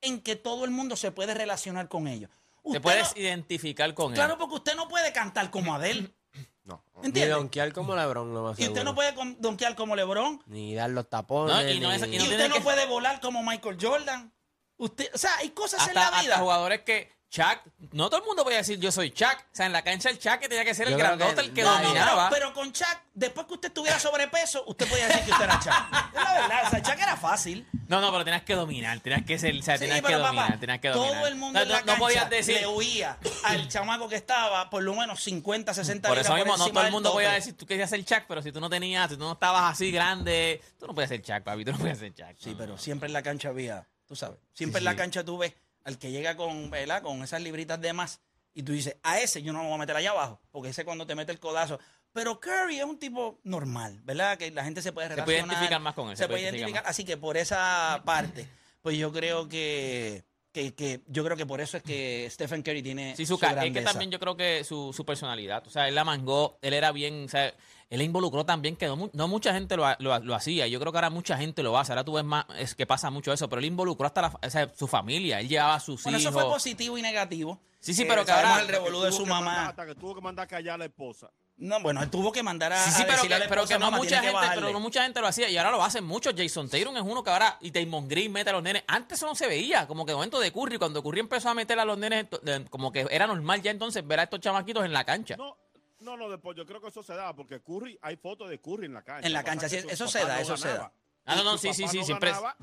en 0.01 0.21
que 0.21 0.35
todo 0.35 0.65
el 0.65 0.71
mundo 0.71 0.95
se 0.95 1.11
puede 1.11 1.33
relacionar 1.33 1.87
con 1.87 2.07
ellos. 2.07 2.29
Te 2.63 2.69
Usted 2.69 2.81
puedes 2.81 3.15
no- 3.15 3.21
identificar 3.21 3.93
con 3.93 4.13
Claro, 4.13 4.33
él. 4.33 4.39
porque 4.39 4.55
usted 4.55 4.75
no 4.75 4.87
puede 4.87 5.11
cantar 5.13 5.49
como 5.49 5.73
Adele. 5.75 6.09
No. 6.63 6.85
Ni 7.01 7.07
¿Entiendes? 7.07 7.35
donkear 7.35 7.73
como 7.73 7.95
LeBron, 7.95 8.33
lo 8.35 8.43
más 8.43 8.59
Y 8.59 8.61
usted 8.61 8.65
seguro. 8.75 8.83
no 8.83 8.95
puede 8.95 9.13
donkear 9.39 9.75
como 9.75 9.95
LeBron. 9.95 10.43
Ni 10.45 10.75
dar 10.75 10.91
los 10.91 11.09
tapones. 11.09 11.55
No, 11.55 11.67
y 11.69 11.79
no 11.79 11.91
es- 11.91 12.07
ni- 12.07 12.15
y 12.15 12.19
no 12.19 12.23
Y 12.25 12.27
tiene 12.27 12.35
usted 12.35 12.49
no 12.49 12.55
que- 12.55 12.61
puede 12.61 12.85
volar 12.85 13.19
como 13.19 13.41
Michael 13.43 13.77
Jordan. 13.81 14.31
Usted, 14.77 15.09
o 15.13 15.17
sea, 15.17 15.35
hay 15.37 15.49
cosas 15.49 15.87
en 15.87 15.95
la 15.95 16.09
vida. 16.09 16.19
hasta 16.19 16.37
jugadores 16.37 16.81
que 16.81 17.11
Chuck, 17.31 17.59
no 17.93 18.09
todo 18.09 18.19
el 18.19 18.25
mundo 18.27 18.43
puede 18.43 18.57
decir 18.57 18.77
yo 18.77 18.91
soy 18.91 19.09
Chuck. 19.11 19.37
O 19.39 19.55
sea, 19.55 19.65
en 19.65 19.71
la 19.71 19.81
cancha 19.83 20.09
el 20.09 20.19
Chuck 20.19 20.39
que 20.39 20.49
tenía 20.49 20.65
que 20.65 20.75
ser 20.75 20.89
el 20.89 20.97
grandote, 20.97 21.35
que 21.35 21.41
el 21.41 21.53
que 21.53 21.63
No, 21.63 21.69
no, 21.71 21.77
pero, 21.77 21.87
dominaba. 21.87 22.29
pero 22.29 22.53
con 22.53 22.73
Chuck, 22.73 22.97
después 23.13 23.47
que 23.47 23.53
usted 23.53 23.71
tuviera 23.71 23.97
sobrepeso, 23.99 24.65
usted 24.67 24.85
podía 24.89 25.07
decir 25.07 25.23
que 25.23 25.31
usted 25.31 25.45
era 25.45 25.57
Chuck. 25.59 25.73
Es 26.11 26.23
la 26.23 26.33
verdad, 26.33 26.63
o 26.67 26.69
sea, 26.69 26.81
Chuck 26.81 26.99
era 27.01 27.15
fácil. 27.15 27.65
No, 27.87 28.01
no, 28.01 28.11
pero 28.11 28.25
tenías 28.25 28.43
que 28.43 28.53
dominar, 28.53 28.99
tenías 28.99 29.23
que 29.25 29.39
ser, 29.39 29.55
o 29.57 29.61
sea, 29.61 29.77
Sí, 29.77 29.85
tenías 29.85 30.01
que 30.01 30.13
dominar, 30.13 30.45
papá, 30.47 30.59
tenías 30.59 30.79
que 30.81 30.89
dominar. 30.89 31.13
todo 31.19 31.27
el 31.27 31.35
mundo 31.35 31.59
no, 31.59 31.63
en 31.63 31.71
la 31.71 31.79
no- 31.79 31.85
no 31.93 31.97
podías 31.99 32.29
decir, 32.29 32.55
le 32.59 32.67
huía 32.67 33.17
al 33.45 33.65
chamaco 33.69 34.09
que 34.09 34.15
estaba 34.17 34.69
por 34.69 34.83
lo 34.83 34.93
menos 34.93 35.23
50, 35.23 35.73
60 35.73 36.09
por 36.09 36.17
eso 36.17 36.33
mismo, 36.35 36.57
no 36.57 36.63
encima 36.65 36.81
todo 36.81 36.85
el 36.87 36.91
mundo 36.91 37.11
podía 37.13 37.31
decir, 37.31 37.55
tú 37.55 37.65
querías 37.65 37.89
ser 37.89 38.03
Chuck, 38.03 38.23
pero 38.27 38.41
si 38.41 38.51
tú 38.51 38.59
no 38.59 38.69
tenías, 38.69 39.09
si 39.09 39.15
tú 39.15 39.23
no 39.23 39.31
estabas 39.33 39.71
así 39.71 39.89
grande, 39.89 40.61
tú 40.77 40.85
no 40.87 40.93
podías 40.93 41.07
ser 41.09 41.21
Chuck, 41.21 41.43
papi, 41.43 41.63
tú 41.63 41.71
no 41.71 41.77
podías 41.77 41.97
ser 41.97 42.13
Chuck. 42.13 42.35
Sí, 42.37 42.53
pero 42.57 42.77
siempre 42.77 43.07
en 43.07 43.13
la 43.13 43.23
cancha 43.23 43.47
había, 43.49 43.87
tú 44.05 44.17
sabes, 44.17 44.37
siempre 44.53 44.79
en 44.79 44.85
la 44.85 44.97
cancha 44.97 45.23
tú 45.23 45.37
ves 45.37 45.53
al 45.83 45.97
que 45.97 46.11
llega 46.11 46.35
con, 46.35 46.69
¿verdad? 46.69 47.01
con 47.01 47.23
esas 47.23 47.41
libritas 47.41 47.79
de 47.81 47.93
más 47.93 48.21
y 48.53 48.63
tú 48.63 48.73
dices, 48.73 48.97
a 49.03 49.19
ese 49.19 49.41
yo 49.41 49.53
no 49.53 49.59
me 49.59 49.65
voy 49.65 49.75
a 49.75 49.79
meter 49.79 49.95
allá 49.95 50.11
abajo, 50.11 50.41
porque 50.51 50.69
ese 50.69 50.83
cuando 50.85 51.05
te 51.05 51.15
mete 51.15 51.31
el 51.31 51.39
codazo. 51.39 51.79
Pero 52.13 52.41
Curry 52.41 52.79
es 52.79 52.83
un 52.83 52.99
tipo 52.99 53.39
normal, 53.43 54.01
¿verdad? 54.03 54.37
Que 54.37 54.51
la 54.51 54.65
gente 54.65 54.81
se 54.81 54.91
puede 54.91 55.07
Se 55.07 55.15
relacionar. 55.15 55.25
puede 55.25 55.53
identificar 55.53 55.81
más 55.81 55.93
con 55.93 56.09
él, 56.09 56.17
Se, 56.17 56.27
puede 56.27 56.41
identificar. 56.41 56.83
Así 56.85 57.05
que 57.05 57.15
por 57.15 57.37
esa 57.37 58.01
parte, 58.03 58.47
pues 58.81 58.97
yo 58.97 59.13
creo 59.13 59.47
que, 59.47 60.25
que, 60.51 60.73
que- 60.73 61.01
yo 61.07 61.23
creo 61.23 61.37
que 61.37 61.45
por 61.45 61.61
eso 61.61 61.77
es 61.77 61.83
que 61.83 62.27
Stephen 62.29 62.61
Curry 62.61 62.81
tiene 62.83 63.15
Sí, 63.15 63.25
su 63.25 63.37
su 63.37 63.45
es 63.45 63.71
que 63.73 63.81
también 63.81 64.11
yo 64.11 64.19
creo 64.19 64.35
que 64.35 64.63
su, 64.63 64.91
su 64.93 65.05
personalidad, 65.05 65.65
o 65.65 65.69
sea, 65.69 65.87
él 65.87 65.95
la 65.95 66.03
mangó, 66.03 66.57
él 66.61 66.73
era 66.73 66.91
bien, 66.91 67.25
o 67.25 67.29
sea, 67.29 67.47
él 67.47 67.97
la 67.97 68.03
involucró 68.03 68.45
también, 68.45 68.75
que 68.75 68.87
no, 68.87 69.09
no 69.13 69.27
mucha 69.27 69.53
gente 69.53 69.75
lo, 69.77 69.85
ha- 69.85 69.97
lo, 69.99 70.17
lo 70.19 70.35
hacía, 70.35 70.67
yo 70.67 70.79
creo 70.79 70.91
que 70.91 70.97
ahora 70.97 71.09
mucha 71.09 71.37
gente 71.37 71.63
lo 71.63 71.77
hace, 71.77 71.91
ahora 71.93 72.03
tú 72.03 72.13
ves 72.13 72.25
más, 72.25 72.45
es 72.57 72.75
que 72.75 72.85
pasa 72.85 73.09
mucho 73.09 73.31
eso, 73.33 73.47
pero 73.49 73.59
él 73.59 73.65
involucró 73.65 74.05
hasta 74.07 74.21
la, 74.23 74.39
o 74.41 74.49
sea, 74.49 74.69
su 74.75 74.87
familia, 74.87 75.39
él 75.39 75.47
llevaba 75.47 75.75
a 75.75 75.79
sus 75.79 76.03
Bueno, 76.03 76.17
eso 76.17 76.29
hijos. 76.29 76.41
fue 76.43 76.51
positivo 76.51 76.97
y 76.97 77.01
negativo. 77.01 77.59
Sí, 77.79 77.93
sí, 77.93 78.03
Eh, 78.03 78.05
pero 78.07 78.23
que 78.25 78.31
ahora- 78.31 78.61
el 78.61 78.67
revolú 78.67 79.01
de 79.01 79.11
su 79.11 79.23
que 79.23 79.29
mandar- 79.29 79.55
mamá. 79.55 79.69
Hasta 79.69 79.85
que 79.87 79.95
tuvo 79.95 80.13
que 80.15 80.21
mandar 80.21 80.47
callar 80.47 80.75
a 80.75 80.77
la 80.79 80.85
esposa. 80.85 81.31
No, 81.61 81.79
bueno, 81.79 82.01
él 82.01 82.09
tuvo 82.09 82.31
que 82.31 82.41
mandar 82.41 82.73
a, 82.73 82.83
Sí, 82.83 82.89
sí, 82.89 83.03
a 83.03 83.05
pero 83.05 83.19
a 83.19 83.21
que, 83.21 83.29
la 83.29 83.35
pero 83.47 83.61
esposa, 83.61 83.73
que 83.75 83.79
no 83.79 83.85
"Mamá, 83.85 83.97
mucha 83.97 84.15
que 84.15 84.21
gente, 84.27 84.33
bajarle". 84.33 84.61
pero 84.63 84.73
no 84.73 84.79
mucha 84.79 85.03
gente 85.03 85.21
lo 85.21 85.27
hacía 85.27 85.47
y 85.47 85.57
ahora 85.57 85.69
lo 85.69 85.83
hacen 85.83 86.03
mucho. 86.03 86.31
Jason 86.35 86.67
Tatum 86.67 86.97
es 86.97 87.03
uno 87.03 87.23
que 87.23 87.29
ahora 87.29 87.57
y 87.61 87.69
Damon 87.69 88.07
Green 88.07 88.31
mete 88.31 88.49
a 88.49 88.53
los 88.53 88.63
nenes. 88.63 88.83
Antes 88.87 89.19
eso 89.19 89.27
no 89.27 89.35
se 89.35 89.45
veía, 89.47 89.85
como 89.87 90.03
que 90.03 90.11
el 90.11 90.15
momento 90.17 90.39
de 90.39 90.51
Curry, 90.51 90.79
cuando 90.79 91.03
Curry 91.03 91.19
empezó 91.19 91.49
a 91.49 91.53
meter 91.53 91.79
a 91.79 91.85
los 91.85 91.99
nenes, 91.99 92.25
de- 92.41 92.65
como 92.65 92.91
que 92.91 93.05
era 93.11 93.27
normal 93.27 93.61
ya 93.61 93.69
entonces 93.69 94.05
ver 94.07 94.19
a 94.21 94.23
estos 94.23 94.39
chamaquitos 94.39 94.83
en 94.83 94.91
la 94.91 95.03
cancha. 95.03 95.37
No, 95.37 95.55
no, 95.99 96.17
no, 96.17 96.29
después 96.31 96.57
yo 96.57 96.65
creo 96.65 96.81
que 96.81 96.87
eso 96.87 97.03
se 97.03 97.13
da 97.13 97.31
porque 97.35 97.61
Curry, 97.61 97.95
hay 98.01 98.15
fotos 98.17 98.49
de 98.49 98.59
Curry 98.59 98.87
en 98.87 98.93
la 98.95 99.03
cancha. 99.03 99.27
En 99.27 99.33
la 99.33 99.43
cancha, 99.43 99.69
sí, 99.69 99.75
eso 99.87 100.07
se 100.07 100.25
da, 100.25 100.37
no 100.37 100.41
eso 100.41 100.57
se 100.57 100.67
da. 100.69 100.91
Ah, 101.27 101.35
no, 101.35 101.41
Y 101.41 101.45
no, 101.45 101.57
sí, 101.59 101.73
sí, 101.75 101.87
sí, 101.87 101.99
no 101.99 102.03
siempre 102.05 102.31
ganaba, 102.31 102.55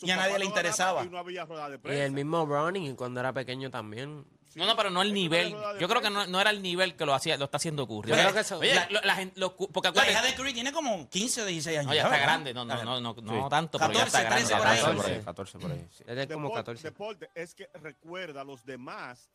Y 0.00 0.10
a 0.10 0.16
nadie 0.16 0.38
le 0.38 0.46
interesaba. 0.46 1.04
Y 1.04 1.08
no 1.10 1.18
había 1.18 1.44
rueda 1.44 1.68
de 1.68 1.78
Y 1.94 1.98
el 2.00 2.12
mismo 2.12 2.46
Browning 2.46 2.96
cuando 2.96 3.20
era 3.20 3.34
pequeño 3.34 3.70
también. 3.70 4.24
No, 4.56 4.66
no, 4.66 4.76
pero 4.76 4.90
no 4.90 5.02
el 5.02 5.08
Es 5.08 5.14
nivel. 5.14 5.54
Yo 5.78 5.88
creo 5.88 6.00
que 6.02 6.10
no, 6.10 6.26
no 6.26 6.40
era 6.40 6.50
el 6.50 6.62
nivel 6.62 6.96
que 6.96 7.04
lo 7.06 7.14
hacía, 7.14 7.36
lo 7.36 7.44
está 7.44 7.58
haciendo 7.58 7.86
Curry. 7.86 8.08
Yo 8.10 8.14
creo 8.16 8.32
que 8.32 8.40
eso- 8.40 8.58
Oye, 8.58 8.74
la- 8.74 8.88
lo- 8.90 9.00
la 9.02 9.14
gente, 9.14 9.38
lo- 9.38 9.54
porque 9.54 9.86
La 9.86 9.90
acuérdate, 9.90 10.12
hija 10.12 10.22
de 10.22 10.34
Curry 10.34 10.54
tiene 10.54 10.72
como 10.72 11.08
15 11.10 11.42
o 11.42 11.44
16 11.44 11.78
años. 11.78 11.88
no, 11.88 11.94
ya 11.94 12.02
está 12.04 12.16
grande, 12.18 12.54
no, 12.54 12.64
no, 12.64 12.74
no, 12.82 13.00
no, 13.00 13.14
no 13.14 13.42
Sí. 13.44 13.50
tanto, 13.50 13.78
pero 13.78 13.92
ya 13.92 14.04
14, 14.04 14.16
está 14.16 14.22
grande. 14.22 14.44
13 14.46 14.56
por 14.56 14.66
ahí. 14.66 14.78
14 14.78 14.88
por 14.88 14.96
14. 14.96 15.12
ahí, 15.14 15.24
14 15.24 15.58
por 15.58 15.70
ahí. 15.70 15.88
sí. 15.90 16.04
Desde 16.06 16.28
como 16.34 16.48
Depor- 16.48 16.54
14. 16.54 16.82
Deporte, 16.88 17.30
es 17.34 17.54
que 17.54 17.68
recuerda, 17.74 18.42
los 18.44 18.64
demás 18.64 19.28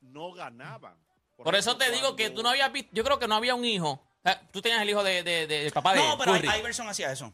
no 0.00 0.32
ganaban. 0.32 0.94
Por 1.36 1.54
eso 1.54 1.70
ejemplo, 1.70 1.86
te 1.86 1.92
digo 1.94 2.16
que 2.16 2.24
cuando- 2.24 2.36
tú 2.36 2.42
no 2.42 2.48
habías 2.50 2.70
visto, 2.70 2.90
yo 2.92 3.02
creo 3.02 3.18
que 3.18 3.26
no 3.26 3.34
había 3.36 3.54
un 3.54 3.64
hijo. 3.64 3.90
O 3.92 4.22
sea, 4.22 4.40
tú 4.52 4.60
tenías 4.60 4.82
el 4.82 4.90
hijo 4.90 5.02
de, 5.02 5.22
de- 5.22 5.46
de- 5.46 5.62
del 5.64 5.72
papá 5.72 5.94
de 5.94 6.00
No, 6.00 6.18
pero 6.18 6.32
Curry. 6.34 6.48
Iverson 6.58 6.86
hacía 6.88 7.10
eso. 7.10 7.32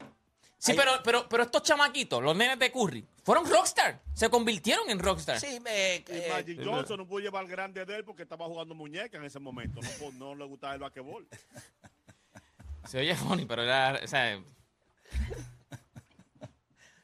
Sí, 0.59 0.73
Ahí- 0.73 0.79
pero, 0.79 0.93
pero, 1.05 1.29
pero 1.29 1.43
estos 1.43 1.63
chamaquitos, 1.63 2.23
los 2.23 2.35
nenes 2.37 2.59
de 2.59 2.73
Curry, 2.73 3.07
fueron 3.23 3.49
rockstar. 3.49 4.01
Se 4.15 4.31
convirtieron 4.31 4.89
en 4.91 4.99
rockstar. 4.99 5.39
Sí, 5.39 5.61
eh, 5.67 6.03
Y 6.09 6.13
eh, 6.13 6.29
Magic 6.31 6.65
Johnson 6.65 6.97
no 6.99 7.07
pudo 7.07 7.21
llevar 7.21 7.43
al 7.45 7.49
grande 7.51 7.85
de 7.85 7.97
él 7.97 8.05
porque 8.05 8.23
estaba 8.23 8.47
jugando 8.47 8.75
muñeca 8.75 9.19
en 9.19 9.25
ese 9.25 9.39
momento. 9.39 9.81
No, 10.15 10.35
le 10.35 10.45
gustaba 10.47 10.75
el 10.75 10.81
basquetbol. 10.81 11.29
Se 12.89 12.99
oye 13.01 13.15
funny, 13.17 13.45
pero 13.45 13.63
era, 13.65 14.01
o 14.03 14.07
sea, 14.07 14.41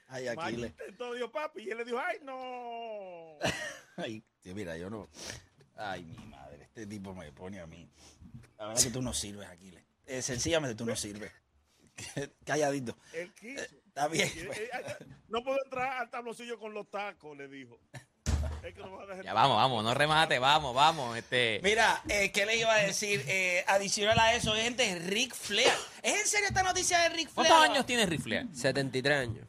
Ay, 0.09 0.25
Magic 0.27 0.39
Aquiles. 0.39 0.71
intentó, 0.71 1.15
dijo 1.15 1.31
papi, 1.33 1.63
y 1.63 1.71
él 1.71 1.79
le 1.79 1.85
dijo, 1.85 1.99
ay, 1.99 2.19
no. 2.23 3.39
Ay, 3.97 4.23
mira, 4.45 4.77
yo 4.77 4.91
no. 4.91 5.09
Ay, 5.77 6.05
mi 6.05 6.17
madre, 6.27 6.65
este 6.65 6.87
tipo 6.87 7.15
me 7.15 7.33
pone 7.33 7.61
a 7.61 7.67
mí. 7.67 7.89
La 8.59 8.69
verdad 8.69 8.83
que 8.83 8.91
tú 8.91 9.03
no 9.03 9.13
sirves, 9.15 9.49
Aquiles. 9.49 9.83
Eh, 10.07 10.21
sencillamente 10.23 10.75
tú 10.75 10.85
no 10.85 10.95
sirves. 10.97 11.33
Calladito. 12.45 12.97
Él 13.13 13.33
quiso. 13.35 13.63
Está 13.89 14.09
bien. 14.09 14.31
Él- 14.37 14.51
ay, 14.73 14.83
no 15.29 15.43
puedo 15.43 15.59
entrar 15.65 16.01
al 16.01 16.11
tablocillo 16.11 16.59
con 16.59 16.73
los 16.75 16.89
tacos, 16.91 17.37
le 17.37 17.49
dijo. 17.49 17.79
Es 18.65 18.75
que 18.75 18.81
no 18.81 18.91
me 18.91 18.97
va 18.97 19.03
a 19.05 19.07
dejar 19.07 19.25
ya 19.25 19.35
vamos, 19.35 19.57
vamos, 19.57 19.85
no 19.85 19.95
remate, 19.95 20.39
vamos, 20.41 20.75
vamos. 20.75 21.17
Este, 21.17 21.61
Mira, 21.63 22.01
eh, 22.09 22.31
¿qué 22.33 22.45
le 22.47 22.57
iba 22.57 22.73
a 22.73 22.79
decir? 22.79 23.23
Eh, 23.29 23.65
adicional 23.69 24.19
a 24.19 24.35
eso, 24.35 24.55
gente, 24.55 24.99
Rick 25.01 25.35
Flair. 25.35 25.73
¿Es 26.03 26.21
en 26.21 26.27
serio 26.27 26.49
esta 26.49 26.63
noticia 26.65 26.99
de 27.01 27.09
Rick 27.11 27.31
Flair? 27.31 27.49
¿Cuántos 27.49 27.71
años 27.71 27.87
tiene 27.87 28.07
Rifle? 28.07 28.47
73 28.53 29.19
años. 29.19 29.47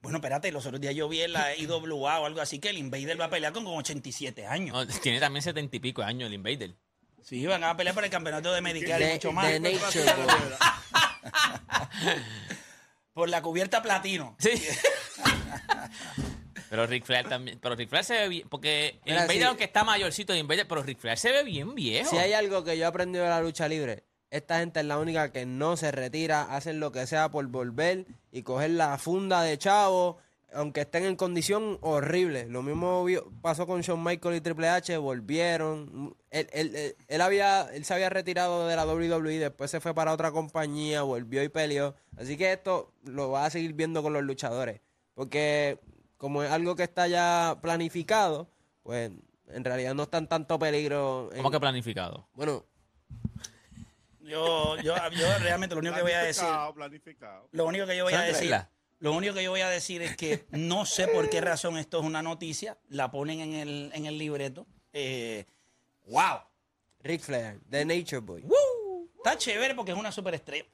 Bueno, 0.00 0.18
espérate, 0.18 0.50
los 0.50 0.64
otros 0.66 0.80
días 0.80 0.94
yo 0.94 1.08
vi 1.08 1.22
en 1.22 1.32
la 1.32 1.56
IWA 1.56 2.20
o 2.20 2.26
algo 2.26 2.40
así 2.40 2.58
que 2.58 2.70
el 2.70 2.78
Invader 2.78 3.20
va 3.20 3.26
a 3.26 3.30
pelear 3.30 3.52
con 3.52 3.62
como 3.64 3.76
87 3.78 4.46
años. 4.46 4.74
No, 4.74 4.86
tiene 5.00 5.20
también 5.20 5.42
setenta 5.42 5.76
y 5.76 5.80
pico 5.80 6.02
de 6.02 6.08
años 6.08 6.26
el 6.28 6.34
Invader. 6.34 6.74
Sí, 7.22 7.46
van 7.46 7.62
a 7.64 7.76
pelear 7.76 7.94
por 7.94 8.04
el 8.04 8.10
campeonato 8.10 8.52
de 8.52 8.60
Medicare 8.60 9.04
y 9.04 9.06
De- 9.08 9.12
mucho 9.14 9.32
más. 9.32 9.48
de 9.48 9.60
Nature. 9.60 10.04
Por 13.12 13.28
la 13.28 13.42
cubierta 13.42 13.82
platino. 13.82 14.36
Sí. 14.38 14.50
pero 16.70 16.86
Ric 16.86 17.04
Flair 17.04 17.28
también, 17.28 17.58
pero 17.60 17.74
Ric 17.74 17.90
Flair 17.90 18.04
se 18.04 18.14
ve 18.14 18.28
bien, 18.28 18.48
porque 18.48 19.00
el 19.04 19.12
Mira, 19.12 19.22
Invader 19.22 19.42
sí. 19.42 19.44
aunque 19.44 19.64
está 19.64 19.84
mayorcito 19.84 20.32
el 20.32 20.38
Invader, 20.38 20.66
pero 20.66 20.82
Ric 20.82 20.98
Flair 20.98 21.18
se 21.18 21.30
ve 21.30 21.44
bien 21.44 21.74
viejo. 21.74 22.08
Si 22.08 22.16
hay 22.16 22.32
algo 22.32 22.64
que 22.64 22.78
yo 22.78 22.84
he 22.84 22.86
aprendido 22.86 23.24
de 23.24 23.30
la 23.30 23.42
lucha 23.42 23.68
libre, 23.68 24.04
esta 24.30 24.60
gente 24.60 24.80
es 24.80 24.86
la 24.86 24.98
única 24.98 25.30
que 25.30 25.44
no 25.44 25.76
se 25.76 25.92
retira, 25.92 26.54
hacen 26.54 26.80
lo 26.80 26.90
que 26.90 27.06
sea 27.06 27.30
por 27.30 27.46
volver 27.48 28.06
y 28.30 28.42
coger 28.42 28.70
la 28.70 28.96
funda 28.96 29.42
de 29.42 29.58
chavo, 29.58 30.16
aunque 30.54 30.82
estén 30.82 31.04
en 31.04 31.16
condición 31.16 31.78
horrible. 31.80 32.46
Lo 32.48 32.62
mismo 32.62 33.04
vio- 33.04 33.30
pasó 33.40 33.66
con 33.66 33.80
Shawn 33.80 34.02
Michaels 34.02 34.36
y 34.38 34.40
Triple 34.40 34.68
H, 34.68 34.96
volvieron. 34.98 36.16
Él, 36.30 36.48
él- 36.52 36.74
él- 36.76 36.96
él 37.08 37.20
había, 37.20 37.68
él 37.72 37.84
se 37.84 37.94
había 37.94 38.08
retirado 38.10 38.66
de 38.68 38.76
la 38.76 38.84
WWE, 38.86 39.38
después 39.38 39.70
se 39.70 39.80
fue 39.80 39.94
para 39.94 40.12
otra 40.12 40.30
compañía, 40.32 41.02
volvió 41.02 41.42
y 41.42 41.48
peleó. 41.48 41.94
Así 42.16 42.36
que 42.36 42.52
esto 42.52 42.92
lo 43.04 43.30
va 43.30 43.46
a 43.46 43.50
seguir 43.50 43.72
viendo 43.74 44.02
con 44.02 44.12
los 44.12 44.22
luchadores. 44.22 44.80
Porque 45.14 45.78
como 46.16 46.42
es 46.42 46.50
algo 46.50 46.76
que 46.76 46.84
está 46.84 47.06
ya 47.08 47.58
planificado, 47.60 48.48
pues 48.82 49.10
en 49.48 49.64
realidad 49.64 49.94
no 49.94 50.04
está 50.04 50.18
en 50.18 50.28
tanto 50.28 50.58
peligro. 50.58 51.28
en- 51.32 51.38
¿Cómo 51.38 51.50
que 51.50 51.60
planificado? 51.60 52.26
bueno, 52.34 52.64
Yo, 54.20 54.76
yo, 54.76 54.94
yo 55.10 55.38
realmente 55.40 55.74
lo 55.74 55.80
único 55.80 55.96
que 55.96 56.02
voy 56.02 56.12
a 56.12 56.20
decir, 56.22 56.44
Planificado, 56.44 56.74
planificado. 56.74 57.48
lo 57.52 57.66
único 57.66 57.86
que 57.86 57.96
yo 57.96 58.04
voy 58.04 58.14
a 58.14 58.20
decir. 58.22 58.54
Lo 59.02 59.12
único 59.12 59.34
que 59.34 59.42
yo 59.42 59.50
voy 59.50 59.62
a 59.62 59.68
decir 59.68 60.00
es 60.00 60.16
que 60.16 60.46
no 60.52 60.86
sé 60.86 61.08
por 61.08 61.28
qué 61.28 61.40
razón 61.40 61.76
esto 61.76 61.98
es 61.98 62.04
una 62.04 62.22
noticia, 62.22 62.78
la 62.88 63.10
ponen 63.10 63.40
en 63.40 63.54
el, 63.54 63.90
en 63.94 64.06
el 64.06 64.16
libreto. 64.16 64.64
Eh, 64.92 65.44
wow. 66.06 66.38
Ric 67.02 67.20
Flair, 67.20 67.60
The 67.68 67.84
Nature 67.84 68.20
Boy. 68.20 68.44
Está 69.24 69.38
chévere 69.38 69.74
porque 69.76 69.92
es 69.92 69.96
una 69.98 70.10
superestrella. 70.10 70.64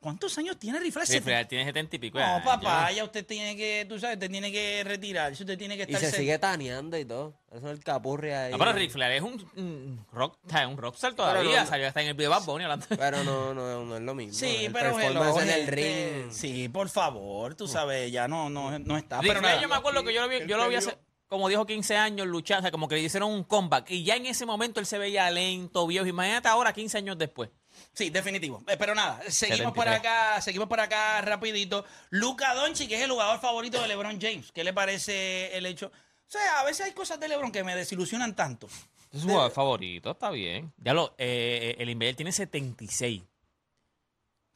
¿Cuántos 0.00 0.38
años 0.38 0.58
tiene 0.58 0.78
Flair? 0.90 1.06
Ric 1.08 1.22
Flair 1.22 1.46
tiene 1.46 1.64
setenta 1.66 1.96
y 1.96 1.98
pico 1.98 2.18
No, 2.18 2.24
años. 2.24 2.42
papá, 2.44 2.90
ya 2.90 3.04
usted 3.04 3.26
tiene 3.26 3.54
que, 3.54 3.84
tú 3.86 3.98
sabes, 3.98 4.16
usted 4.16 4.30
tiene 4.30 4.50
que 4.50 4.82
retirarse, 4.82 5.42
usted 5.42 5.58
tiene 5.58 5.76
que 5.76 5.82
Y 5.82 5.94
estar 5.94 6.00
se 6.00 6.16
sen- 6.16 6.20
sigue 6.20 6.38
taneando 6.38 6.96
y 6.98 7.04
todo. 7.04 7.34
Eso 7.52 7.66
es 7.70 7.78
el 7.78 7.84
capurri 7.84 8.30
ahí. 8.30 8.52
No, 8.52 8.58
pero 8.58 8.72
Ric 8.72 8.90
Flair 8.92 9.12
es 9.12 9.22
un, 9.22 9.46
un 9.56 10.06
rock, 10.10 10.38
o 10.46 10.50
sea, 10.50 10.66
un 10.68 10.78
rockstar 10.78 11.12
todavía. 11.14 11.64
no- 11.64 11.66
Salió 11.68 11.86
hasta 11.88 12.00
en 12.00 12.08
el 12.08 12.14
video 12.14 12.30
de 12.30 12.36
Bad 12.38 12.44
Bunny 12.46 12.64
hablando. 12.64 12.86
Pero 12.88 13.22
no, 13.24 13.52
no, 13.52 13.84
no 13.84 13.96
es 13.96 14.02
lo 14.02 14.14
mismo. 14.14 14.32
Sí, 14.32 14.64
el 14.66 14.72
pero 14.72 14.98
en 14.98 15.50
el 15.50 15.66
ring. 15.66 16.30
Sí, 16.32 16.70
por 16.70 16.88
favor, 16.88 17.54
tú 17.56 17.68
sabes, 17.68 18.10
ya 18.10 18.26
no, 18.26 18.48
no, 18.48 18.78
no 18.78 18.96
está. 18.96 19.20
Pero 19.20 19.40
yo 19.60 19.68
me 19.68 19.74
acuerdo 19.74 20.02
que 20.02 20.14
yo 20.14 20.22
lo 20.22 20.28
vi, 20.28 20.46
yo 20.46 20.56
lo 20.56 20.66
vi 20.70 20.76
hace, 20.76 20.96
como 21.28 21.48
dijo, 21.48 21.66
15 21.66 21.96
años 21.96 22.26
luchando, 22.26 22.60
o 22.60 22.62
sea, 22.62 22.70
como 22.70 22.88
que 22.88 22.94
le 22.94 23.02
hicieron 23.02 23.30
un 23.32 23.42
comeback. 23.44 23.90
Y 23.90 24.04
ya 24.04 24.16
en 24.16 24.26
ese 24.26 24.46
momento 24.46 24.80
él 24.80 24.86
se 24.86 24.96
veía 24.96 25.30
lento, 25.30 25.86
viejo. 25.86 26.06
Imagínate 26.06 26.48
ahora, 26.48 26.72
15 26.72 26.96
años 26.98 27.18
después. 27.18 27.50
Sí, 27.92 28.10
definitivo. 28.10 28.62
Eh, 28.68 28.76
Pero 28.78 28.94
nada, 28.94 29.20
seguimos 29.28 29.72
por 29.72 29.84
73. 29.84 29.98
acá, 29.98 30.40
seguimos 30.40 30.68
por 30.68 30.80
acá 30.80 31.20
rapidito. 31.22 31.84
Luca 32.10 32.54
Doncic, 32.54 32.88
que 32.88 32.96
es 32.96 33.02
el 33.02 33.10
jugador 33.10 33.40
favorito 33.40 33.80
de 33.80 33.88
LeBron 33.88 34.20
James. 34.20 34.52
¿Qué 34.52 34.64
le 34.64 34.72
parece 34.72 35.56
el 35.56 35.66
hecho? 35.66 35.86
O 35.86 36.30
sea, 36.30 36.60
a 36.60 36.64
veces 36.64 36.86
hay 36.86 36.92
cosas 36.92 37.20
de 37.20 37.28
LeBron 37.28 37.52
que 37.52 37.62
me 37.64 37.76
desilusionan 37.76 38.34
tanto. 38.34 38.68
Es 39.12 39.22
su 39.22 39.28
jugador 39.28 39.52
favorito, 39.52 40.10
está 40.10 40.30
bien. 40.30 40.72
Ya 40.78 40.92
lo, 40.92 41.14
eh, 41.18 41.76
el 41.78 41.88
Invader 41.88 42.16
tiene 42.16 42.32
76. 42.32 43.22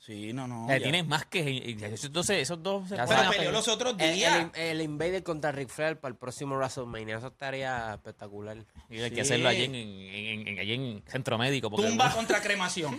Sí, 0.05 0.33
no, 0.33 0.49
no. 0.49 0.65
o 0.65 0.67
sea, 0.69 0.79
ya. 0.79 0.83
tiene 0.85 1.03
más 1.03 1.27
que. 1.27 1.77
Entonces, 1.79 2.39
esos 2.39 2.63
dos 2.63 2.89
se 2.89 2.97
Pero 2.97 3.31
peleó 3.31 3.53
los 3.53 3.69
otros 3.69 3.95
El, 3.99 4.15
días. 4.15 4.47
el- 4.55 4.61
el 4.63 4.81
Invader 4.81 5.23
contra 5.23 5.53
Ric 5.53 5.69
Flair 5.69 5.99
para 6.01 6.13
el 6.13 6.19
próximo 6.19 6.57
WrestleMania. 6.57 7.19
Eso 7.19 7.27
estaría 7.29 7.93
espectacular. 7.95 8.57
Y 8.89 8.99
hay 9.01 9.11
Sí. 9.11 9.15
que 9.15 9.21
hacerlo 9.21 9.49
allí 9.51 9.65
en, 9.65 9.75
en- 9.75 10.49
en- 10.49 10.59
allí 10.59 10.73
en 10.73 11.05
Centro 11.07 11.37
Médico. 11.37 11.71
Porque 11.71 11.87
Tumba 11.87 12.11
contra 12.15 12.41
cremación. 12.41 12.99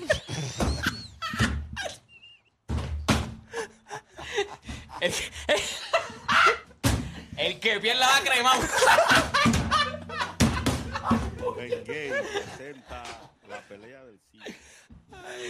el, 5.01 5.11
el 7.37 7.59
que 7.59 7.79
pierda 7.79 8.07
va 8.07 8.17
a 8.17 8.21
cremar. 8.21 8.59
Ben 11.57 11.83
Gay 11.85 12.11
presenta 12.11 13.03
la 13.49 13.59
pelea 13.67 14.03
del 14.05 14.19
siglo. 14.31 14.45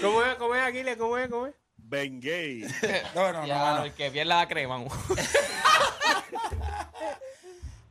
¿Cómo 0.02 0.24
es, 0.24 0.36
cómo 0.36 0.56
es, 0.56 0.62
Aquiles? 0.63 0.97
¿Cómo 0.97 1.17
es, 1.17 1.30
cómo 1.30 1.47
es? 1.47 1.54
Ben 1.78 2.19
Gay. 2.21 2.65
No, 3.15 3.32
no, 3.34 3.45
Ya, 3.45 3.58
no, 3.58 3.78
no. 3.80 3.84
El 3.86 3.93
que 3.93 4.12
pierda 4.12 4.36
va 4.36 4.41
a 4.41 4.47
cremar. 4.47 4.82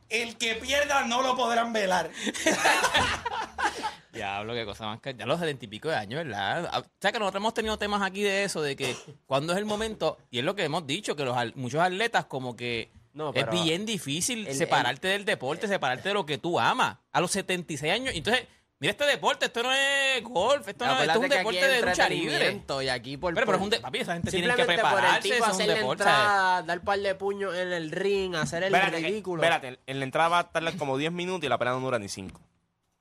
El 0.09 0.37
que 0.37 0.55
pierda 0.55 1.05
no 1.05 1.21
lo 1.21 1.35
podrán 1.37 1.71
velar. 1.71 2.09
Diablo, 4.13 4.53
qué 4.53 4.65
cosa 4.65 4.85
más 4.87 4.99
que. 4.99 5.13
Ya 5.15 5.25
los 5.25 5.39
setenta 5.39 5.63
y 5.63 5.67
pico 5.69 5.87
de 5.87 5.95
años, 5.95 6.25
¿verdad? 6.25 6.69
Ah, 6.73 6.79
O 6.79 6.85
sea, 6.99 7.13
que 7.13 7.19
nosotros 7.19 7.39
hemos 7.39 7.53
tenido 7.53 7.77
temas 7.77 8.01
aquí 8.01 8.21
de 8.21 8.43
eso, 8.43 8.61
de 8.61 8.75
que 8.75 8.93
cuando 9.25 9.53
es 9.53 9.59
el 9.59 9.63
momento, 9.65 10.17
y 10.29 10.39
es 10.39 10.43
lo 10.43 10.53
que 10.53 10.65
hemos 10.65 10.85
dicho, 10.85 11.15
que 11.15 11.23
los 11.23 11.37
al- 11.37 11.53
muchos 11.55 11.79
atletas, 11.79 12.25
como 12.25 12.57
que 12.57 12.91
No, 13.13 13.29
es 13.29 13.35
pero 13.45 13.51
bien 13.63 13.85
difícil 13.85 14.47
el- 14.47 14.55
separarte 14.55 15.07
del 15.07 15.23
deporte, 15.23 15.67
separarte 15.69 16.09
de 16.09 16.13
lo 16.13 16.25
que 16.25 16.37
tú 16.37 16.59
amas. 16.59 16.97
A 17.13 17.21
los 17.21 17.31
76 17.31 17.93
años. 17.93 18.13
Entonces, 18.13 18.45
mira 18.81 18.91
este 18.91 19.05
deporte, 19.05 19.45
esto 19.45 19.63
no 19.63 19.71
es 19.71 20.21
golf, 20.23 20.67
esto, 20.67 20.85
no, 20.85 20.99
esto 20.99 21.11
es 21.11 21.17
un 21.19 21.29
deporte 21.29 21.67
de 21.67 21.81
lucha 21.81 22.09
libre. 22.09 22.61
Y 22.83 22.87
aquí 22.89 23.15
por, 23.15 23.33
Pero, 23.33 23.45
pero 23.45 23.55
es 23.55 23.59
por- 23.59 23.63
un 23.63 23.69
de- 23.69 23.79
papi, 23.79 23.99
esa 23.99 24.13
gente 24.13 24.29
tiene 24.31 24.47
que 24.47 24.53
por 24.53 24.59
el 24.61 24.65
prepararse, 24.81 25.21
tipo 25.21 25.35
eso 25.35 25.45
es 25.45 25.51
un 25.59 25.67
deporte. 25.75 26.03
entrada, 26.03 26.61
dar 26.63 26.81
par 26.81 26.99
de 26.99 27.15
puños 27.15 27.55
en 27.55 27.71
el 27.71 27.91
ring, 27.91 28.35
hacer 28.35 28.63
el 28.63 28.73
Espérate, 28.75 28.97
ridículo. 28.97 29.41
espérate, 29.41 29.79
en 29.87 29.99
la 29.99 30.03
entrada 30.05 30.27
va 30.27 30.39
a 30.39 30.51
tardar 30.51 30.75
como 30.75 30.97
10 30.97 31.11
minutos 31.13 31.45
y 31.45 31.49
la 31.49 31.57
pelea 31.57 31.73
no 31.75 31.79
dura 31.79 31.99
ni 31.99 32.09
5. 32.09 32.41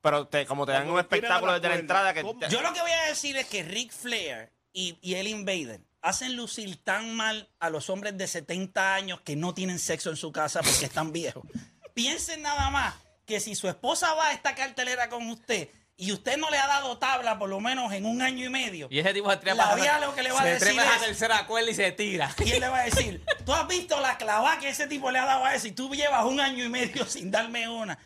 Pero 0.03 0.29
te, 0.29 0.47
como 0.47 0.65
te 0.67 0.73
dan 0.73 0.89
un 0.89 0.99
espectáculo 1.01 1.53
desde 1.55 1.69
la 1.69 1.75
entrada 1.75 2.15
que... 2.15 2.23
te- 2.23 2.49
Yo 2.49 2.63
lo 2.63 2.73
que 2.73 2.81
voy 2.81 2.91
a 2.93 3.09
decir 3.09 3.37
es 3.37 3.47
que 3.47 3.63
Ric 3.65 3.91
Flair 3.93 4.53
y, 4.73 4.97
y 5.03 5.15
el 5.17 5.27
Invader 5.29 5.81
hacen 6.03 6.37
lucir 6.37 6.83
tan 6.83 7.15
mal 7.15 7.51
a 7.59 7.69
los 7.69 7.91
hombres 7.91 8.17
de 8.17 8.27
70 8.27 8.95
años 8.95 9.21
que 9.21 9.37
no 9.37 9.53
tienen 9.53 9.79
sexo 9.79 10.09
en 10.11 10.17
su 10.17 10.31
casa 10.33 10.61
porque 10.63 10.87
están 10.87 11.13
viejos. 11.13 11.43
Piensen 11.95 12.41
nada 12.43 12.71
más 12.71 12.95
que 13.31 13.39
si 13.39 13.55
su 13.55 13.69
esposa 13.69 14.13
va 14.15 14.27
a 14.27 14.33
esta 14.33 14.57
cartelera 14.57 15.09
con 15.09 15.31
usted 15.31 15.69
y 15.97 16.11
usted 16.11 16.37
no 16.37 16.51
le 16.51 16.59
ha 16.59 16.67
dado 16.67 16.99
tabla 16.99 17.39
por 17.39 17.49
lo 17.49 17.61
menos 17.61 17.93
en 17.93 18.05
un 18.05 18.23
año 18.23 18.45
y 18.45 18.49
medio, 18.49 18.89
Y 18.91 18.99
ese 18.99 19.15
tipo 19.15 19.31
se 19.31 19.37
trepa, 19.37 19.67
La 19.69 19.75
vida 19.77 20.01
lo 20.01 20.13
que 20.17 20.23
le 20.25 20.33
va 20.33 20.41
a 20.41 20.43
se 20.43 20.49
decir 20.55 20.69
trepa 20.69 20.83
a 20.83 20.99
la 20.99 21.07
tercera 21.07 21.47
cuerda 21.47 21.71
y 21.71 21.75
se 21.75 21.93
tira. 21.93 22.35
y 22.45 22.51
él 22.51 22.61
le 22.61 22.69
va 22.69 22.81
a 22.81 22.85
decir, 22.87 23.25
tú 23.47 23.53
has 23.53 23.69
visto 23.69 24.01
la 24.01 24.19
clavada 24.19 24.59
que 24.59 24.69
ese 24.69 24.89
tipo 24.89 25.13
le 25.13 25.21
ha 25.21 25.27
dado 25.27 25.45
a 25.45 25.55
ese 25.55 25.69
y 25.69 25.73
tú 25.73 25.95
llevas 25.95 26.25
un 26.25 26.41
año 26.41 26.65
y 26.65 26.69
medio 26.69 27.07
sin 27.07 27.31
darme 27.31 27.69
una. 27.69 27.95
O 27.95 27.99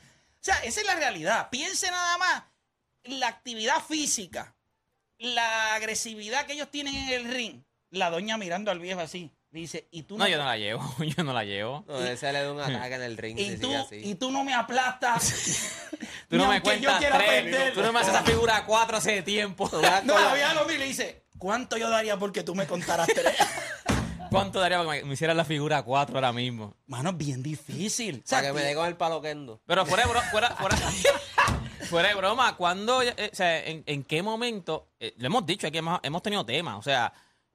sea, 0.43 0.57
esa 0.57 0.83
es 0.83 0.87
la 0.87 0.95
realidad. 0.97 1.49
Piense 1.49 1.91
nada 1.91 2.19
más 2.19 2.43
la 3.05 3.29
actividad 3.29 3.83
física, 3.83 4.55
la 5.17 5.75
agresividad 5.75 6.45
que 6.45 6.53
ellos 6.53 6.71
tienen 6.71 6.95
en 6.95 7.09
el 7.09 7.33
ring. 7.33 7.63
La 7.89 8.11
doña 8.11 8.37
mirando 8.37 8.71
al 8.71 8.79
viejo 8.79 9.01
así. 9.01 9.31
Dice, 9.55 9.87
y 9.93 10.03
tú 10.03 10.19
No, 10.19 10.27
yo 10.27 10.37
no 10.37 10.45
la 10.45 10.57
llevo. 10.57 10.83
Yo 11.17 11.23
no 11.23 11.33
la 11.33 11.45
llevo. 11.45 11.85
No, 11.87 11.99
ese 12.01 12.33
le 12.33 12.43
da 12.43 12.53
un 12.53 12.59
ataque 12.59 12.97
en 12.97 13.03
el 13.03 13.17
ring 13.17 13.39
y 13.39 13.51
si 13.51 13.59
tú, 13.59 13.69
sigue 13.69 13.77
así. 13.77 13.97
y 14.03 14.15
tú 14.17 14.33
no 14.33 14.43
me 14.43 14.53
aplastas. 14.53 15.87
Tú 16.29 16.37
no 16.37 16.49
me 16.49 16.61
cuentas 16.61 16.99
tres. 16.99 17.73
Tú 17.75 17.83
no 17.83 17.93
me 17.93 18.01
haces 18.01 18.13
esa 18.13 18.25
figura 18.25 18.65
cuatro 18.67 18.97
hace 18.97 19.23
tiempo. 19.23 19.71
No, 20.05 20.17
había 20.17 20.55
lo 20.55 20.65
vi 20.65 20.75
y 20.75 20.79
le 20.79 20.87
dice, 20.87 21.27
¿cuánto 21.39 21.77
yo 21.77 21.89
daría 21.89 22.17
porque 22.17 22.43
tú 22.43 22.55
me 22.57 22.67
contaras 22.67 23.07
tres? 23.07 23.37
¿Cuánto 24.31 24.59
daría 24.59 24.79
para 24.83 24.99
que 24.99 25.05
me, 25.05 25.15
hicieran 25.15 25.37
la 25.37 25.45
figura 25.45 25.83
cuatro 25.83 26.17
ahora 26.17 26.33
mismo? 26.33 26.75
Mano, 26.87 27.11
es 27.11 27.17
bien 27.17 27.43
difícil. 27.43 28.23
O 28.25 28.27
sea, 28.27 28.39
Para 28.39 28.49
que 28.49 28.55
me 28.55 28.63
dé 28.65 28.75
con 28.75 28.87
el 28.87 28.97
palo 28.97 29.23
kendo. 29.23 29.61
Pero 29.67 29.87
fuera 29.87 30.03
de 30.03 30.11
broma, 30.11 30.27
fuera, 30.31 30.51
fuera, 30.57 30.77
fuera 31.89 32.09
de 32.09 32.15
broma, 32.17 32.57
¿cuándo, 32.57 33.03
eh, 33.03 33.31
o 33.33 33.37
sea, 33.37 33.65
en, 33.65 33.85
en 33.87 34.03
qué 34.03 34.23
momento, 34.23 34.89
eh, 34.99 35.15
lo 35.19 35.27
hemos 35.27 35.47
dicho, 35.47 35.69
aquí 35.69 35.79
hemos, 35.79 36.01
hemos 36.03 36.23
tenido 36.23 36.45
temas, 36.45 36.77
o 36.77 36.83
sea, 36.83 37.13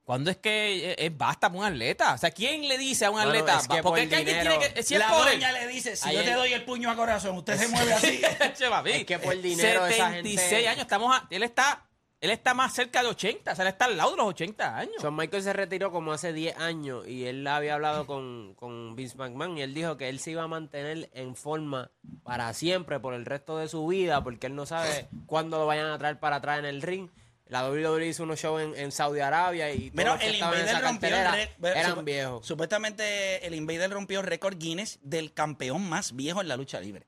¿cuándo 0.10 0.32
es 0.32 0.38
que 0.38 0.90
eh, 0.94 0.96
es 0.98 1.16
basta 1.16 1.50
para 1.50 1.60
un 1.60 1.66
atleta? 1.66 2.16
O 2.16 2.18
sea, 2.18 2.32
¿quién 2.32 2.68
le 2.68 2.80
dice 2.80 3.06
a 3.06 3.12
un 3.12 3.18
Bueno, 3.18 3.30
atleta? 3.30 3.60
es 3.60 3.68
que 3.68 3.84
porque 3.84 3.84
por 3.84 4.00
es 4.00 4.04
alguien 4.18 4.26
dinero- 4.26 4.58
tiene 4.58 4.74
que, 4.74 4.82
si 4.82 4.96
es 4.96 5.00
la 5.00 5.10
doña 5.12 5.52
le 5.52 5.68
dice, 5.68 5.96
si 5.96 6.12
yo 6.12 6.24
te 6.24 6.34
doy 6.34 6.52
el 6.54 6.64
puño 6.66 6.90
a 6.90 6.96
corazón, 6.96 7.38
usted 7.38 7.58
se 7.58 7.68
mueve 7.70 7.94
así. 7.94 8.20
Es 8.86 9.06
que 9.06 9.20
por 9.20 9.40
dinero 9.40 9.86
esa 9.86 10.08
76 10.10 10.40
gente- 10.50 10.68
años, 10.68 10.82
estamos 10.82 11.16
a- 11.16 11.28
él 11.30 11.44
está 11.44 11.86
él 12.22 12.32
está 12.32 12.54
más 12.54 12.74
cerca 12.74 13.02
de 13.02 13.08
80, 13.08 13.54
o 13.54 13.56
sea, 13.56 13.64
él 13.64 13.70
está 13.70 13.86
al 13.86 13.96
lado 13.96 14.12
de 14.12 14.18
los 14.18 14.26
80 14.26 14.76
años. 14.78 14.96
Shawn 15.02 15.16
Michael 15.16 15.42
se 15.42 15.54
retiró 15.54 15.90
como 15.90 16.12
hace 16.12 16.34
10 16.34 16.58
años 16.58 17.08
y 17.08 17.26
él 17.28 17.48
había 17.48 17.76
hablado 17.76 18.06
con, 18.06 18.56
con 18.56 18.94
Vince 18.98 19.16
McMahon 19.16 19.58
y 19.58 19.62
él 19.62 19.74
dijo 19.74 19.96
que 19.96 20.10
él 20.10 20.20
se 20.20 20.32
iba 20.32 20.44
a 20.44 20.48
mantener 20.50 21.10
en 21.14 21.38
forma 21.38 21.92
para 22.24 22.54
siempre, 22.54 23.00
por 23.00 23.14
el 23.14 23.26
resto 23.26 23.58
de 23.58 23.70
su 23.70 23.88
vida, 23.88 24.22
porque 24.22 24.48
él 24.48 24.56
no 24.56 24.66
sabe 24.66 25.08
cuándo 25.28 25.60
lo 25.60 25.66
vayan 25.66 25.86
a 25.92 25.98
traer 25.98 26.20
para 26.20 26.38
atrás 26.38 26.60
en 26.60 26.66
el 26.66 26.82
ring. 26.82 27.10
La 27.50 27.68
WWE 27.70 28.08
hizo 28.08 28.24
unos 28.24 28.40
shows 28.40 28.62
en, 28.62 28.76
en 28.76 28.92
Saudi 28.92 29.20
Arabia 29.20 29.72
y 29.74 29.90
que 29.92 30.02
el 30.02 30.36
Invader 30.36 30.82
rompió 30.84 31.10
el 31.10 31.16
cartelera 31.16 31.32
récord. 31.32 31.66
eran 31.66 31.96
supu- 31.96 32.04
viejos. 32.04 32.46
Supuestamente 32.46 33.46
el 33.46 33.56
Invader 33.56 33.90
rompió 33.92 34.22
récord 34.22 34.58
Guinness 34.58 35.00
del 35.02 35.34
campeón 35.34 35.90
más 35.90 36.16
viejo 36.16 36.42
en 36.42 36.48
la 36.48 36.56
lucha 36.58 36.80
libre. 36.80 37.08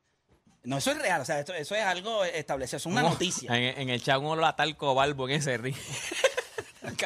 No, 0.63 0.77
eso 0.77 0.91
es 0.91 0.97
real, 0.99 1.21
o 1.21 1.25
sea, 1.25 1.39
esto- 1.39 1.53
eso 1.53 1.75
es 1.75 1.83
algo 1.83 2.23
establecido, 2.23 2.77
es 2.77 2.85
una 2.85 3.01
No, 3.03 3.09
noticia. 3.11 3.55
En, 3.55 3.79
en 3.81 3.89
el 3.89 4.01
chat 4.03 4.19
un 4.19 4.25
olor 4.27 4.45
a 4.45 4.55
talco 4.55 4.93
balbo 4.95 5.27
en 5.29 5.35
ese 5.35 5.57
ring. 5.57 5.75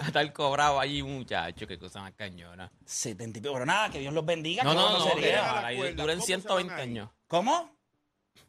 a 0.00 0.12
talco 0.12 0.50
bravo 0.50 0.80
allí, 0.80 1.02
muchacho, 1.02 1.66
qué 1.66 1.78
cosa 1.78 2.00
más 2.00 2.12
cañona. 2.14 2.70
70 2.84 3.38
y 3.38 3.42
pico, 3.42 3.52
pero 3.54 3.66
nada, 3.66 3.90
que 3.90 3.98
Dios 3.98 4.12
los 4.14 4.24
bendiga. 4.24 4.64
No, 4.64 4.74
no, 4.74 4.98
no, 4.98 5.04
sería. 5.10 5.66
que 5.68 5.92
duren 5.94 5.96
¿cómo 5.96 6.06
se 6.06 6.12
van 6.14 6.22
120 6.42 6.74
ahí? 6.74 6.80
años. 6.82 7.10
¿Cómo? 7.26 7.76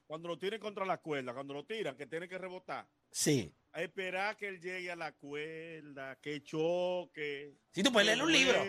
Cuando 0.08 0.28
lo 0.30 0.38
tiren 0.38 0.60
contra 0.60 0.86
la 0.86 0.98
cuerda, 0.98 1.34
cuando 1.34 1.54
lo 1.54 1.66
tiran, 1.66 1.96
que 1.96 2.06
tiene 2.06 2.28
que 2.28 2.38
rebotar. 2.38 2.88
Sí. 3.12 3.54
A 3.74 3.82
esperar 3.82 4.38
que 4.38 4.48
él 4.48 4.62
llegue 4.62 4.92
a 4.92 4.96
la 4.96 5.12
cuerda, 5.12 6.16
que 6.22 6.44
choque. 6.44 7.56
Sí, 7.72 7.82
tú 7.82 7.92
puedes 7.92 8.06
leer 8.06 8.22
un 8.22 8.32
libro. 8.32 8.64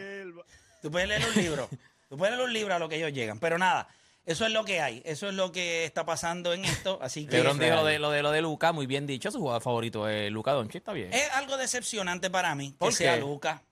Tú 0.80 0.90
puedes 0.90 1.08
leer 1.08 1.22
un 1.26 1.42
libro. 1.42 1.68
Tú 2.08 2.18
puedes 2.18 2.34
leer 2.34 2.46
un 2.46 2.52
libro 2.52 2.74
a 2.74 2.78
lo 2.78 2.88
que 2.88 2.96
ellos 2.96 3.12
llegan. 3.12 3.38
Pero 3.38 3.58
nada, 3.58 3.88
eso 4.26 4.46
es 4.46 4.52
lo 4.52 4.64
que 4.64 4.80
hay. 4.80 5.02
Eso 5.04 5.28
es 5.28 5.34
lo 5.34 5.52
que 5.52 5.84
está 5.84 6.06
pasando 6.06 6.52
en 6.52 6.64
esto. 6.64 6.98
Así 7.02 7.26
que. 7.26 7.36
Lebron 7.36 7.58
dijo 7.58 7.76
lo 7.76 7.84
de, 7.84 7.98
lo 7.98 8.10
de 8.10 8.22
lo 8.22 8.30
de 8.30 8.40
Luca, 8.40 8.72
muy 8.72 8.86
bien 8.86 9.06
dicho, 9.06 9.30
su 9.30 9.40
jugador 9.40 9.62
favorito 9.62 10.08
es 10.08 10.30
Luca 10.30 10.52
Doncic, 10.52 10.76
está 10.76 10.92
bien. 10.92 11.12
Es 11.12 11.30
algo 11.32 11.56
decepcionante 11.56 12.30
para 12.30 12.54
mí 12.54 12.74
¿Por 12.78 12.90
que 12.90 12.96
sea 12.96 13.14
qué? 13.14 13.20
Luca. 13.20 13.62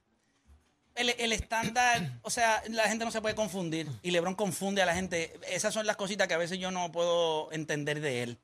El, 0.94 1.10
el 1.18 1.32
estándar, 1.32 2.18
o 2.20 2.28
sea, 2.28 2.62
la 2.68 2.84
gente 2.84 3.06
no 3.06 3.10
se 3.10 3.22
puede 3.22 3.34
confundir. 3.34 3.88
Y 4.02 4.10
LeBron 4.10 4.34
confunde 4.34 4.82
a 4.82 4.86
la 4.86 4.94
gente. 4.94 5.32
Esas 5.48 5.72
son 5.72 5.86
las 5.86 5.96
cositas 5.96 6.28
que 6.28 6.34
a 6.34 6.38
veces 6.38 6.58
yo 6.58 6.70
no 6.70 6.92
puedo 6.92 7.50
entender 7.52 8.00
de 8.00 8.22
él. 8.22 8.38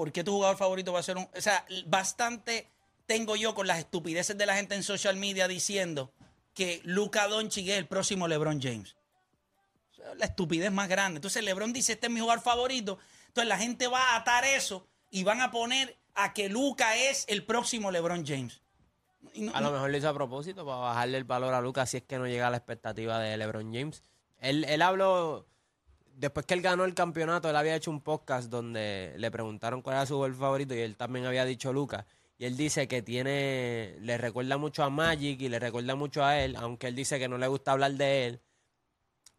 ¿Por 0.00 0.12
qué 0.12 0.24
tu 0.24 0.32
jugador 0.32 0.56
favorito 0.56 0.94
va 0.94 1.00
a 1.00 1.02
ser 1.02 1.18
un.? 1.18 1.28
O 1.36 1.40
sea, 1.42 1.62
bastante 1.84 2.70
tengo 3.04 3.36
yo 3.36 3.54
con 3.54 3.66
las 3.66 3.78
estupideces 3.80 4.38
de 4.38 4.46
la 4.46 4.56
gente 4.56 4.74
en 4.74 4.82
social 4.82 5.14
media 5.16 5.46
diciendo 5.46 6.10
que 6.54 6.80
Luca 6.84 7.28
Doncic 7.28 7.68
es 7.68 7.76
el 7.76 7.86
próximo 7.86 8.26
LeBron 8.26 8.62
James. 8.62 8.96
La 10.16 10.24
estupidez 10.24 10.72
más 10.72 10.88
grande. 10.88 11.18
Entonces 11.18 11.44
LeBron 11.44 11.74
dice, 11.74 11.92
este 11.92 12.06
es 12.06 12.12
mi 12.14 12.18
jugador 12.20 12.42
favorito. 12.42 12.98
Entonces 13.26 13.46
la 13.46 13.58
gente 13.58 13.88
va 13.88 14.14
a 14.14 14.16
atar 14.16 14.46
eso 14.46 14.86
y 15.10 15.22
van 15.22 15.42
a 15.42 15.50
poner 15.50 15.98
a 16.14 16.32
que 16.32 16.48
Luca 16.48 16.96
es 16.96 17.26
el 17.28 17.44
próximo 17.44 17.90
LeBron 17.90 18.24
James. 18.26 18.62
No- 19.34 19.54
A 19.54 19.60
lo 19.60 19.70
mejor 19.70 19.90
lo 19.90 19.98
hizo 19.98 20.08
a 20.08 20.14
propósito 20.14 20.64
para 20.64 20.78
bajarle 20.78 21.18
el 21.18 21.24
valor 21.24 21.52
a 21.52 21.60
Lucas 21.60 21.90
si 21.90 21.98
es 21.98 22.04
que 22.04 22.16
no 22.16 22.26
llega 22.26 22.46
a 22.46 22.50
la 22.50 22.56
expectativa 22.56 23.18
de 23.18 23.36
LeBron 23.36 23.70
James. 23.74 24.02
Él, 24.38 24.64
él 24.64 24.80
habló, 24.80 25.46
después 26.20 26.44
que 26.46 26.54
él 26.54 26.62
ganó 26.62 26.84
el 26.84 26.94
campeonato, 26.94 27.48
él 27.48 27.56
había 27.56 27.74
hecho 27.74 27.90
un 27.90 28.00
podcast 28.02 28.50
donde 28.50 29.14
le 29.16 29.30
preguntaron 29.30 29.80
cuál 29.82 29.96
era 29.96 30.06
su 30.06 30.16
gol 30.16 30.34
favorito 30.34 30.74
y 30.74 30.80
él 30.80 30.96
también 30.96 31.24
había 31.26 31.44
dicho 31.44 31.72
Lucas. 31.72 32.04
Y 32.38 32.44
él 32.46 32.56
dice 32.56 32.88
que 32.88 33.02
tiene, 33.02 33.96
le 34.00 34.16
recuerda 34.16 34.56
mucho 34.56 34.82
a 34.82 34.90
Magic 34.90 35.40
y 35.40 35.48
le 35.48 35.58
recuerda 35.58 35.94
mucho 35.94 36.24
a 36.24 36.38
él, 36.40 36.56
aunque 36.56 36.86
él 36.88 36.94
dice 36.94 37.18
que 37.18 37.28
no 37.28 37.36
le 37.38 37.46
gusta 37.46 37.72
hablar 37.72 37.92
de 37.92 38.26
él. 38.26 38.40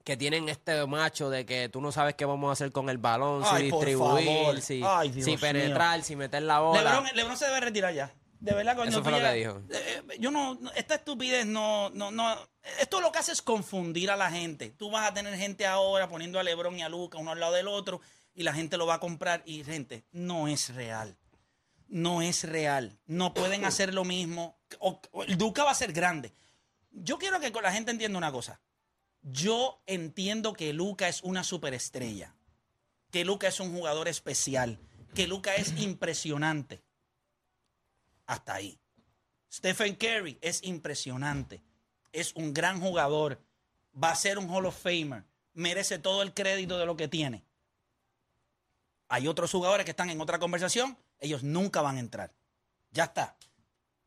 Que 0.04 0.18
tienen 0.18 0.50
este 0.50 0.86
macho 0.88 1.30
de 1.30 1.46
que 1.46 1.70
tú 1.70 1.80
no 1.80 1.92
sabes 1.92 2.16
qué 2.16 2.26
vamos 2.26 2.50
a 2.50 2.54
hacer 2.54 2.72
con 2.72 2.90
el 2.90 2.98
balón, 2.98 3.44
Ay, 3.46 3.66
si 3.66 3.72
distribuir, 3.72 4.62
si, 4.62 4.82
Ay, 4.84 5.12
mío. 5.12 5.38
penetrar, 5.40 6.02
si 6.02 6.16
meter 6.16 6.42
la 6.42 6.60
bola. 6.60 6.82
LeBron, 6.84 7.06
LeBron 7.16 7.38
se 7.38 7.46
debe 7.46 7.60
retirar 7.60 7.94
ya. 7.94 8.12
De 8.40 8.54
verdad, 8.56 8.76
cuando 8.76 8.92
Eso 8.92 9.04
fue 9.04 9.12
lo 9.12 9.20
que 9.20 9.34
dijo. 9.34 9.62
Eh, 9.70 10.02
eh, 10.10 10.18
yo 10.20 10.32
no, 10.32 10.56
no- 10.56 10.72
esta 10.74 10.96
estupidez 10.96 11.46
no, 11.46 11.92
no, 11.92 12.10
no. 12.10 12.36
Esto 12.80 13.02
lo 13.02 13.12
que 13.12 13.20
hace 13.20 13.32
es 13.32 13.42
confundir 13.42 14.12
a 14.12 14.16
la 14.16 14.30
gente. 14.30 14.70
Tú 14.70 14.92
vas 14.92 15.10
a 15.10 15.14
tener 15.14 15.36
gente 15.38 15.66
ahora 15.66 16.08
poniendo 16.08 16.40
a 16.40 16.44
LeBron 16.44 16.78
y 16.78 16.84
a 16.84 16.90
Luca 16.90 17.18
uno 17.18 17.32
al 17.32 17.40
lado 17.40 17.54
del 17.54 17.68
otro 17.68 18.02
y 18.34 18.44
la 18.44 18.54
gente 18.54 18.78
lo 18.78 18.86
va 18.86 18.96
a 18.96 19.00
comprar. 19.00 19.42
Y 19.46 19.64
gente, 19.64 20.06
no 20.12 20.48
es 20.48 20.74
real. 20.74 21.18
No 21.88 22.22
es 22.22 22.44
real. 22.44 22.98
No 23.06 23.34
pueden 23.34 23.66
hacer 23.66 23.94
lo 23.94 24.06
mismo. 24.06 24.58
O, 24.80 25.02
el 25.28 25.38
Duca 25.38 25.64
va 25.64 25.72
a 25.72 25.76
ser 25.76 25.92
grande. 25.92 26.34
Yo 26.92 27.18
quiero 27.18 27.40
que 27.40 27.50
la 27.50 27.72
gente 27.72 27.92
entienda 27.92 28.18
una 28.18 28.32
cosa. 28.32 28.62
Yo 29.22 29.82
entiendo 29.86 30.54
que 30.54 30.74
Luca 30.74 31.08
es 31.08 31.22
una 31.24 31.44
superestrella. 31.44 32.36
Que 33.12 33.26
Luca 33.26 33.48
es 33.48 33.60
un 33.60 33.74
jugador 33.74 34.08
especial. 34.08 34.80
Que 35.14 35.28
Luca 35.28 35.56
es 35.56 35.80
impresionante. 35.82 36.84
Hasta 38.26 38.54
ahí. 38.54 38.80
Stephen 39.52 39.96
Curry 39.96 40.38
es 40.42 40.64
impresionante. 40.64 41.62
Es 42.12 42.34
un 42.36 42.54
gran 42.54 42.80
jugador. 42.80 43.42
Va 44.02 44.12
a 44.12 44.16
ser 44.16 44.38
un 44.38 44.50
Hall 44.50 44.66
of 44.66 44.82
Famer. 44.82 45.24
Merece 45.54 46.00
todo 46.00 46.22
el 46.22 46.34
crédito 46.34 46.78
de 46.78 46.86
lo 46.86 46.96
que 46.96 47.08
tiene. 47.08 47.44
Hay 49.10 49.28
otros 49.28 49.52
jugadores 49.52 49.84
que 49.84 49.92
están 49.92 50.10
en 50.10 50.22
otra 50.22 50.40
conversación. 50.40 50.98
Ellos 51.20 51.44
nunca 51.44 51.82
van 51.82 51.98
a 51.98 52.00
entrar. 52.00 52.34
Ya 52.92 53.06
está. 53.06 53.36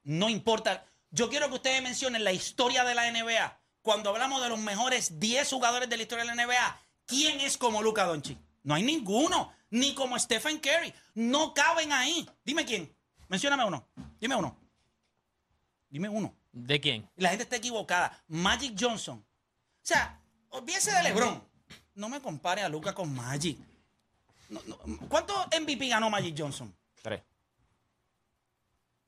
No 0.02 0.28
importa. 0.28 0.86
Yo 1.10 1.28
quiero 1.28 1.48
que 1.48 1.54
ustedes 1.56 1.82
mencionen 1.82 2.24
la 2.24 2.32
historia 2.32 2.84
de 2.84 2.94
la 2.94 3.10
NBA. 3.10 3.60
Cuando 3.82 4.10
hablamos 4.10 4.42
de 4.42 4.48
los 4.48 4.58
mejores 4.58 5.20
10 5.20 5.50
jugadores 5.50 5.88
de 5.90 5.96
la 5.96 6.02
historia 6.02 6.24
de 6.24 6.34
la 6.34 6.46
NBA, 6.46 6.80
¿quién 7.06 7.40
es 7.40 7.58
como 7.58 7.82
Luka 7.82 8.04
Doncic? 8.04 8.38
No 8.62 8.74
hay 8.74 8.82
ninguno. 8.82 9.52
Ni 9.70 9.94
como 9.94 10.18
Stephen 10.18 10.58
Curry. 10.58 10.94
No 11.14 11.52
caben 11.52 11.92
ahí. 11.92 12.28
Dime 12.44 12.64
quién. 12.64 12.94
Mencióname 13.28 13.64
uno. 13.64 13.86
Dime 14.18 14.36
uno. 14.36 14.56
Dime 15.88 16.08
uno. 16.08 16.34
¿De 16.54 16.80
quién? 16.80 17.08
La 17.16 17.30
gente 17.30 17.42
está 17.42 17.56
equivocada. 17.56 18.16
Magic 18.28 18.76
Johnson. 18.78 19.18
O 19.18 19.24
sea, 19.82 20.20
olvídese 20.50 20.92
de 20.92 21.02
LeBron. 21.02 21.42
No 21.96 22.08
me 22.08 22.20
compare 22.20 22.62
a 22.62 22.68
Luca 22.68 22.94
con 22.94 23.12
Magic. 23.12 23.58
No, 24.48 24.60
no. 24.66 24.78
¿Cuántos 25.08 25.36
MVP 25.60 25.88
ganó 25.88 26.08
Magic 26.10 26.34
Johnson? 26.38 26.72
Tres. 27.02 27.22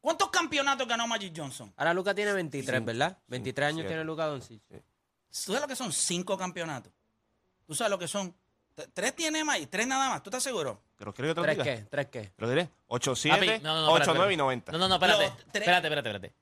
¿Cuántos 0.01 0.29
campeonatos 0.31 0.89
ganó 0.89 1.07
Magic 1.07 1.33
Johnson? 1.37 1.73
Ahora 1.77 1.95
Luca 1.95 2.15
tiene 2.15 2.33
23, 2.33 2.85
¿verdad? 2.85 3.17
23 3.29 3.69
años 3.69 3.87
tiene 3.87 4.03
Luca 4.05 4.27
Doncic. 4.27 4.61
¿Tú 4.69 4.83
sabes 5.31 5.61
lo 5.61 5.69
que 5.69 5.77
son 5.77 5.93
cinco 5.93 6.37
campeonatos? 6.37 6.93
¿Tú 7.65 7.75
sabes 7.75 7.91
lo 7.93 7.99
que 7.99 8.09
son? 8.09 8.35
Tres 8.93 9.15
tiene 9.15 9.45
Magic, 9.45 9.71
tres 9.71 9.87
nada 9.87 10.11
más. 10.11 10.23
¿Tú 10.23 10.31
estás 10.31 10.43
seguro? 10.43 10.83
¿Pero 10.97 11.15
quieres 11.15 11.31
que 11.31 11.35
te 11.35 11.41
lo 11.41 11.45
¿Tres 11.45 11.59
diga? 11.59 11.65
qué? 11.65 11.83
¿Tres 11.91 12.07
qué? 12.09 12.21
¿Te 12.37 12.43
lo 12.43 12.49
diré? 12.49 12.71
8, 12.89 13.11
Papi, 13.11 13.21
7, 13.47 13.61
no, 13.63 13.75
no, 13.75 13.81
no, 13.83 13.93
8, 13.93 14.03
espérate, 14.03 14.19
9 14.19 14.33
y 14.33 14.35
espérate. 14.35 14.37
90. 14.37 14.73
No, 14.73 14.79
no, 14.79 14.89
no, 14.89 14.95
espérate. 14.97 15.23
Los 15.25 15.39
Espérate, 15.39 15.87
espérate, 15.87 16.09
espérate. 16.09 16.35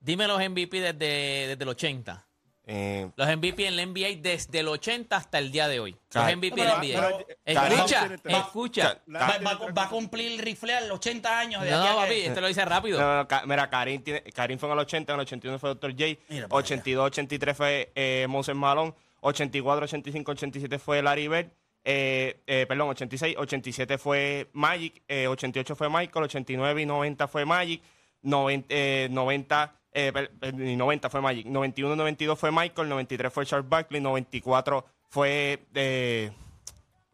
Dime 0.00 0.26
los 0.26 0.38
MVP 0.38 0.80
desde, 0.80 1.48
desde 1.48 1.62
el 1.62 1.68
80. 1.68 2.22
Eh, 2.68 3.08
Los 3.14 3.28
MVP 3.28 3.64
en 3.68 3.76
la 3.76 3.86
NBA 3.86 4.16
desde 4.20 4.58
el 4.58 4.66
80 4.66 5.16
hasta 5.16 5.38
el 5.38 5.52
día 5.52 5.68
de 5.68 5.78
hoy. 5.78 5.96
Los. 6.12 6.24
MVP 6.36 6.60
en 6.60 6.66
la 6.66 6.78
NBA. 6.78 7.26
pero- 7.44 7.62
escucha, 7.70 8.10
escucha. 8.24 9.02
Va, 9.14 9.38
va- 9.38 9.70
va 9.72 9.84
a 9.84 9.88
cumplir 9.88 10.32
el 10.32 10.38
rifle 10.38 10.74
a 10.74 10.80
los 10.80 10.96
80 10.98 11.38
años. 11.38 11.62
De 11.62 11.70
No, 11.70 11.78
aquí 11.82 11.88
a 11.88 11.94
papi, 11.94 12.14
este 12.22 12.40
lo 12.40 12.48
dice 12.48 12.64
rápido. 12.64 13.00
no, 13.00 13.22
no, 13.22 13.28
mira, 13.46 13.70
Karim, 13.70 14.02
tiene, 14.02 14.22
Karim 14.22 14.58
fue 14.58 14.68
en 14.68 14.72
el 14.72 14.78
80, 14.80 15.12
en 15.12 15.20
el 15.20 15.22
81 15.22 15.58
fue 15.60 15.70
Dr. 15.70 15.92
J, 15.92 16.04
Mira 16.28 16.48
para 16.48 16.58
82, 16.58 17.06
83 17.06 17.56
fue 17.56 17.92
eh, 17.94 18.26
Moses 18.28 18.56
Malone, 18.56 18.92
84, 19.20 19.84
85, 19.84 20.32
87 20.32 20.78
fue 20.80 21.02
Larry 21.02 21.28
Bird, 21.28 21.50
eh, 21.84 22.40
eh, 22.48 22.66
perdón, 22.66 22.88
86, 22.88 23.36
87 23.38 23.96
fue 23.96 24.50
Magic, 24.54 25.02
eh, 25.06 25.28
88 25.28 25.76
fue 25.76 25.88
Michael, 25.88 26.24
89 26.24 26.82
y 26.82 26.86
90 26.86 27.28
fue 27.28 27.44
Magic, 27.44 27.80
90, 28.22 28.66
eh, 28.70 29.06
90 29.12 29.72
eh, 29.96 30.12
per- 30.12 30.30
per- 30.30 30.54
y 30.60 30.76
90 30.76 31.08
fue 31.10 31.20
Magic, 31.20 31.46
91 31.46 31.94
y 31.94 31.96
92 31.96 32.38
fue 32.38 32.52
Michael, 32.52 32.88
93 32.88 33.32
fue 33.32 33.46
Charles 33.46 33.68
Barkley, 33.68 34.00
94 34.00 34.84
fue... 35.08 35.64
eh, 35.74 36.30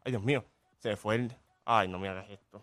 ay, 0.04 0.12
Dios 0.12 0.22
mío, 0.22 0.44
se 0.80 0.96
fue 0.96 1.14
el... 1.14 1.32
Ay, 1.64 1.86
no 1.88 1.98
me 1.98 2.08
hagas 2.08 2.28
esto. 2.28 2.62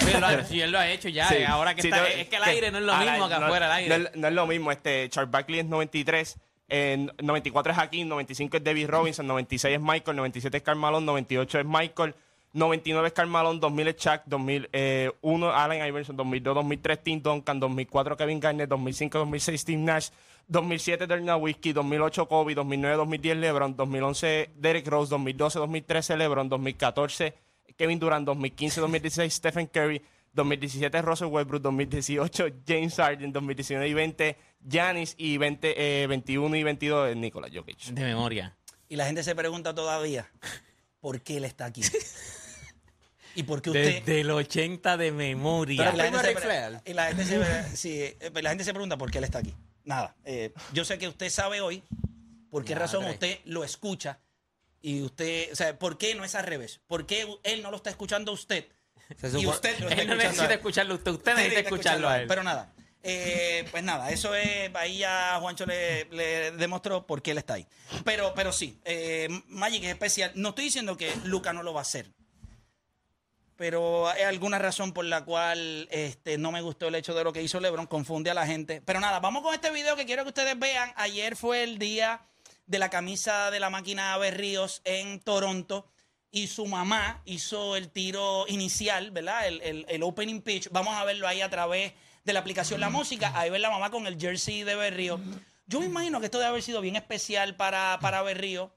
Sí, 0.00 0.10
él 0.12 0.20
lo 0.20 0.26
ha- 0.26 0.44
sí, 0.44 0.60
él 0.60 0.70
lo 0.70 0.78
ha 0.78 0.88
hecho 0.88 1.08
ya. 1.08 1.28
Sí. 1.28 1.36
eh, 1.36 1.46
Ahora 1.46 1.74
que 1.74 1.82
Sí, 1.82 1.88
está. 1.88 2.06
es 2.08 2.28
que 2.28 2.36
el 2.36 2.42
aire 2.44 2.70
no 2.70 2.78
es 2.78 2.84
lo 2.84 2.94
mismo 2.96 3.28
que 3.28 3.38
no- 3.38 3.46
afuera 3.46 3.66
el 3.66 3.72
aire. 3.72 3.98
No, 3.98 4.04
es- 4.04 4.14
no 4.16 4.28
es 4.28 4.34
lo 4.34 4.46
mismo. 4.46 4.70
Este, 4.70 5.08
Charles 5.08 5.30
Barkley 5.30 5.60
es 5.60 5.66
93. 5.66 6.38
En 6.68 7.10
94 7.22 7.72
es 7.72 7.78
Hakim, 7.78 8.08
95 8.08 8.56
es 8.58 8.64
David 8.64 8.88
Robinson, 8.88 9.26
96 9.26 9.76
es 9.76 9.80
Michael, 9.80 10.16
97 10.16 10.56
es 10.58 10.62
Karl 10.62 10.78
Malone, 10.78 11.06
98 11.06 11.60
es 11.60 11.64
Michael, 11.64 12.14
99 12.56 13.08
es 13.08 13.12
Karl 13.12 13.28
Malone, 13.28 13.60
2000 13.60 13.88
es 13.88 13.96
Chuck, 13.96 14.22
2001 14.24 15.52
Allen 15.52 15.86
Iverson, 15.86 16.16
2002, 16.16 16.54
2003 16.54 17.02
Tim 17.02 17.22
Duncan, 17.22 17.60
2004 17.60 18.16
Kevin 18.16 18.40
Garnett, 18.40 18.70
2005, 18.70 19.18
2006 19.18 19.60
Steve 19.60 19.82
Nash, 19.82 20.08
2007 20.48 21.06
Dirk 21.06 21.22
Nowitzki, 21.22 21.74
2008 21.74 22.26
Kobe, 22.26 22.54
2009, 22.54 22.96
2010 22.96 23.36
LeBron, 23.36 23.76
2011 23.76 24.50
Derek 24.56 24.86
Rose, 24.86 25.10
2012, 25.10 25.58
2013 25.58 26.16
LeBron, 26.16 26.48
2014 26.48 27.34
Kevin 27.76 27.98
Durant, 27.98 28.26
2015, 28.26 28.80
2016 28.80 29.34
Stephen 29.34 29.66
Curry, 29.66 30.00
2017 30.32 31.02
Russell 31.02 31.28
Westbrook, 31.28 31.62
2018 31.62 32.44
James 32.66 32.94
Harden, 32.96 33.32
2019 33.34 33.86
y 33.86 33.92
20 33.92 34.36
Giannis 34.66 35.14
y 35.18 35.36
20, 35.36 36.02
eh, 36.02 36.06
21 36.06 36.56
y 36.56 36.62
22 36.62 37.16
Nikola 37.16 37.48
Jokic. 37.52 37.92
De 37.92 38.02
memoria. 38.02 38.56
Y 38.88 38.96
la 38.96 39.04
gente 39.04 39.22
se 39.22 39.34
pregunta 39.34 39.74
todavía, 39.74 40.30
¿por 41.00 41.20
qué 41.20 41.36
él 41.36 41.44
está 41.44 41.66
aquí? 41.66 41.82
¿Y 43.36 43.42
por 43.44 43.62
qué 43.62 43.70
usted...? 43.70 44.02
Desde 44.02 44.20
el 44.22 44.30
80 44.30 44.96
de 44.96 45.12
memoria. 45.12 45.74
Y 45.74 45.96
la, 45.96 46.04
gente 46.04 46.18
se, 46.20 46.26
Ric 46.28 46.38
Flair. 46.40 46.80
y 46.84 46.92
la 46.94 47.06
gente 47.08 47.24
se- 47.24 47.76
sí, 47.76 48.16
la 48.42 48.48
gente 48.50 48.64
se 48.64 48.72
pregunta 48.72 48.96
por 48.98 49.10
qué 49.10 49.18
él 49.18 49.24
está 49.24 49.38
aquí. 49.38 49.54
Nada. 49.84 50.16
eh, 50.24 50.52
yo 50.72 50.84
sé 50.84 50.98
que 50.98 51.06
usted 51.06 51.28
sabe 51.30 51.60
hoy 51.60 51.82
por 52.50 52.64
qué 52.64 52.74
razón 52.74 53.04
usted 53.04 53.38
lo 53.44 53.62
escucha 53.62 54.18
y 54.82 55.02
usted, 55.02 55.52
o 55.52 55.56
sea, 55.56 55.78
por 55.78 55.96
qué 55.98 56.14
no 56.14 56.24
es 56.24 56.34
al 56.34 56.44
revés. 56.44 56.80
¿Por 56.86 57.06
qué 57.06 57.26
él 57.44 57.62
no 57.62 57.70
lo 57.70 57.76
está 57.76 57.90
escuchando 57.90 58.30
a 58.32 58.34
usted 58.34 58.66
Se 59.20 59.38
y 59.38 59.46
usted 59.46 59.78
lo 59.80 59.88
está 59.88 60.02
Él 60.02 60.08
no 60.08 60.14
escuchando 60.14 60.14
a 60.14 60.16
necesita 60.16 60.44
él? 60.46 60.52
escucharlo 60.52 60.94
usted. 60.94 61.10
Usted 61.12 61.32
Usted 61.32 61.36
necesita 61.42 61.60
escucharlo 61.60 62.08
a 62.08 62.20
él. 62.20 62.26
Pero 62.28 62.42
nada. 62.42 62.72
eh, 63.02 63.64
pues 63.70 63.84
nada, 63.84 64.10
eso 64.10 64.34
es, 64.34 64.74
ahí 64.74 64.98
ya 64.98 65.38
Juancho 65.40 65.66
le, 65.66 66.06
le 66.06 66.50
demostró 66.52 67.06
por 67.06 67.22
qué 67.22 67.30
él 67.32 67.38
está 67.38 67.54
ahí. 67.54 67.66
Pero, 68.04 68.32
pero 68.34 68.50
sí, 68.52 68.80
eh, 68.84 69.28
Magic 69.46 69.84
es 69.84 69.90
especial. 69.90 70.32
No 70.34 70.48
estoy 70.50 70.64
diciendo 70.64 70.96
que 70.96 71.12
Luca 71.24 71.52
no 71.52 71.62
lo 71.62 71.72
va 71.72 71.80
a 71.80 71.82
hacer. 71.82 72.10
Pero 73.56 74.08
hay 74.08 74.22
alguna 74.22 74.58
razón 74.58 74.92
por 74.92 75.04
la 75.06 75.24
cual 75.24 75.88
este, 75.90 76.36
no 76.36 76.52
me 76.52 76.60
gustó 76.60 76.88
el 76.88 76.94
hecho 76.94 77.14
de 77.14 77.24
lo 77.24 77.32
que 77.32 77.42
hizo 77.42 77.58
LeBron, 77.58 77.86
confunde 77.86 78.30
a 78.30 78.34
la 78.34 78.46
gente. 78.46 78.82
Pero 78.82 79.00
nada, 79.00 79.18
vamos 79.20 79.42
con 79.42 79.54
este 79.54 79.70
video 79.70 79.96
que 79.96 80.04
quiero 80.04 80.24
que 80.24 80.28
ustedes 80.28 80.58
vean. 80.58 80.92
Ayer 80.96 81.36
fue 81.36 81.62
el 81.62 81.78
día 81.78 82.20
de 82.66 82.78
la 82.78 82.90
camisa 82.90 83.50
de 83.50 83.58
la 83.60 83.70
máquina 83.70 84.16
Berríos 84.18 84.82
en 84.84 85.20
Toronto 85.20 85.88
y 86.30 86.48
su 86.48 86.66
mamá 86.66 87.22
hizo 87.24 87.76
el 87.76 87.88
tiro 87.88 88.44
inicial, 88.48 89.10
¿verdad? 89.10 89.46
El, 89.46 89.86
el- 89.88 90.02
opening 90.02 90.42
pitch. 90.42 90.68
Vamos 90.70 90.94
a 90.94 91.04
verlo 91.04 91.26
ahí 91.26 91.40
a 91.40 91.48
través 91.48 91.94
de 92.24 92.32
la 92.34 92.40
aplicación 92.40 92.78
La 92.80 92.90
Música. 92.90 93.32
Ahí 93.34 93.48
ve 93.48 93.58
la 93.58 93.70
mamá 93.70 93.90
con 93.90 94.06
el 94.06 94.20
jersey 94.20 94.64
de 94.64 94.74
Berrío. 94.74 95.18
Yo 95.66 95.80
me 95.80 95.86
imagino 95.86 96.20
que 96.20 96.26
esto 96.26 96.38
debe 96.38 96.50
haber 96.50 96.62
sido 96.62 96.82
bien 96.82 96.96
especial 96.96 97.56
para, 97.56 97.98
para 98.02 98.20
Berrío, 98.22 98.76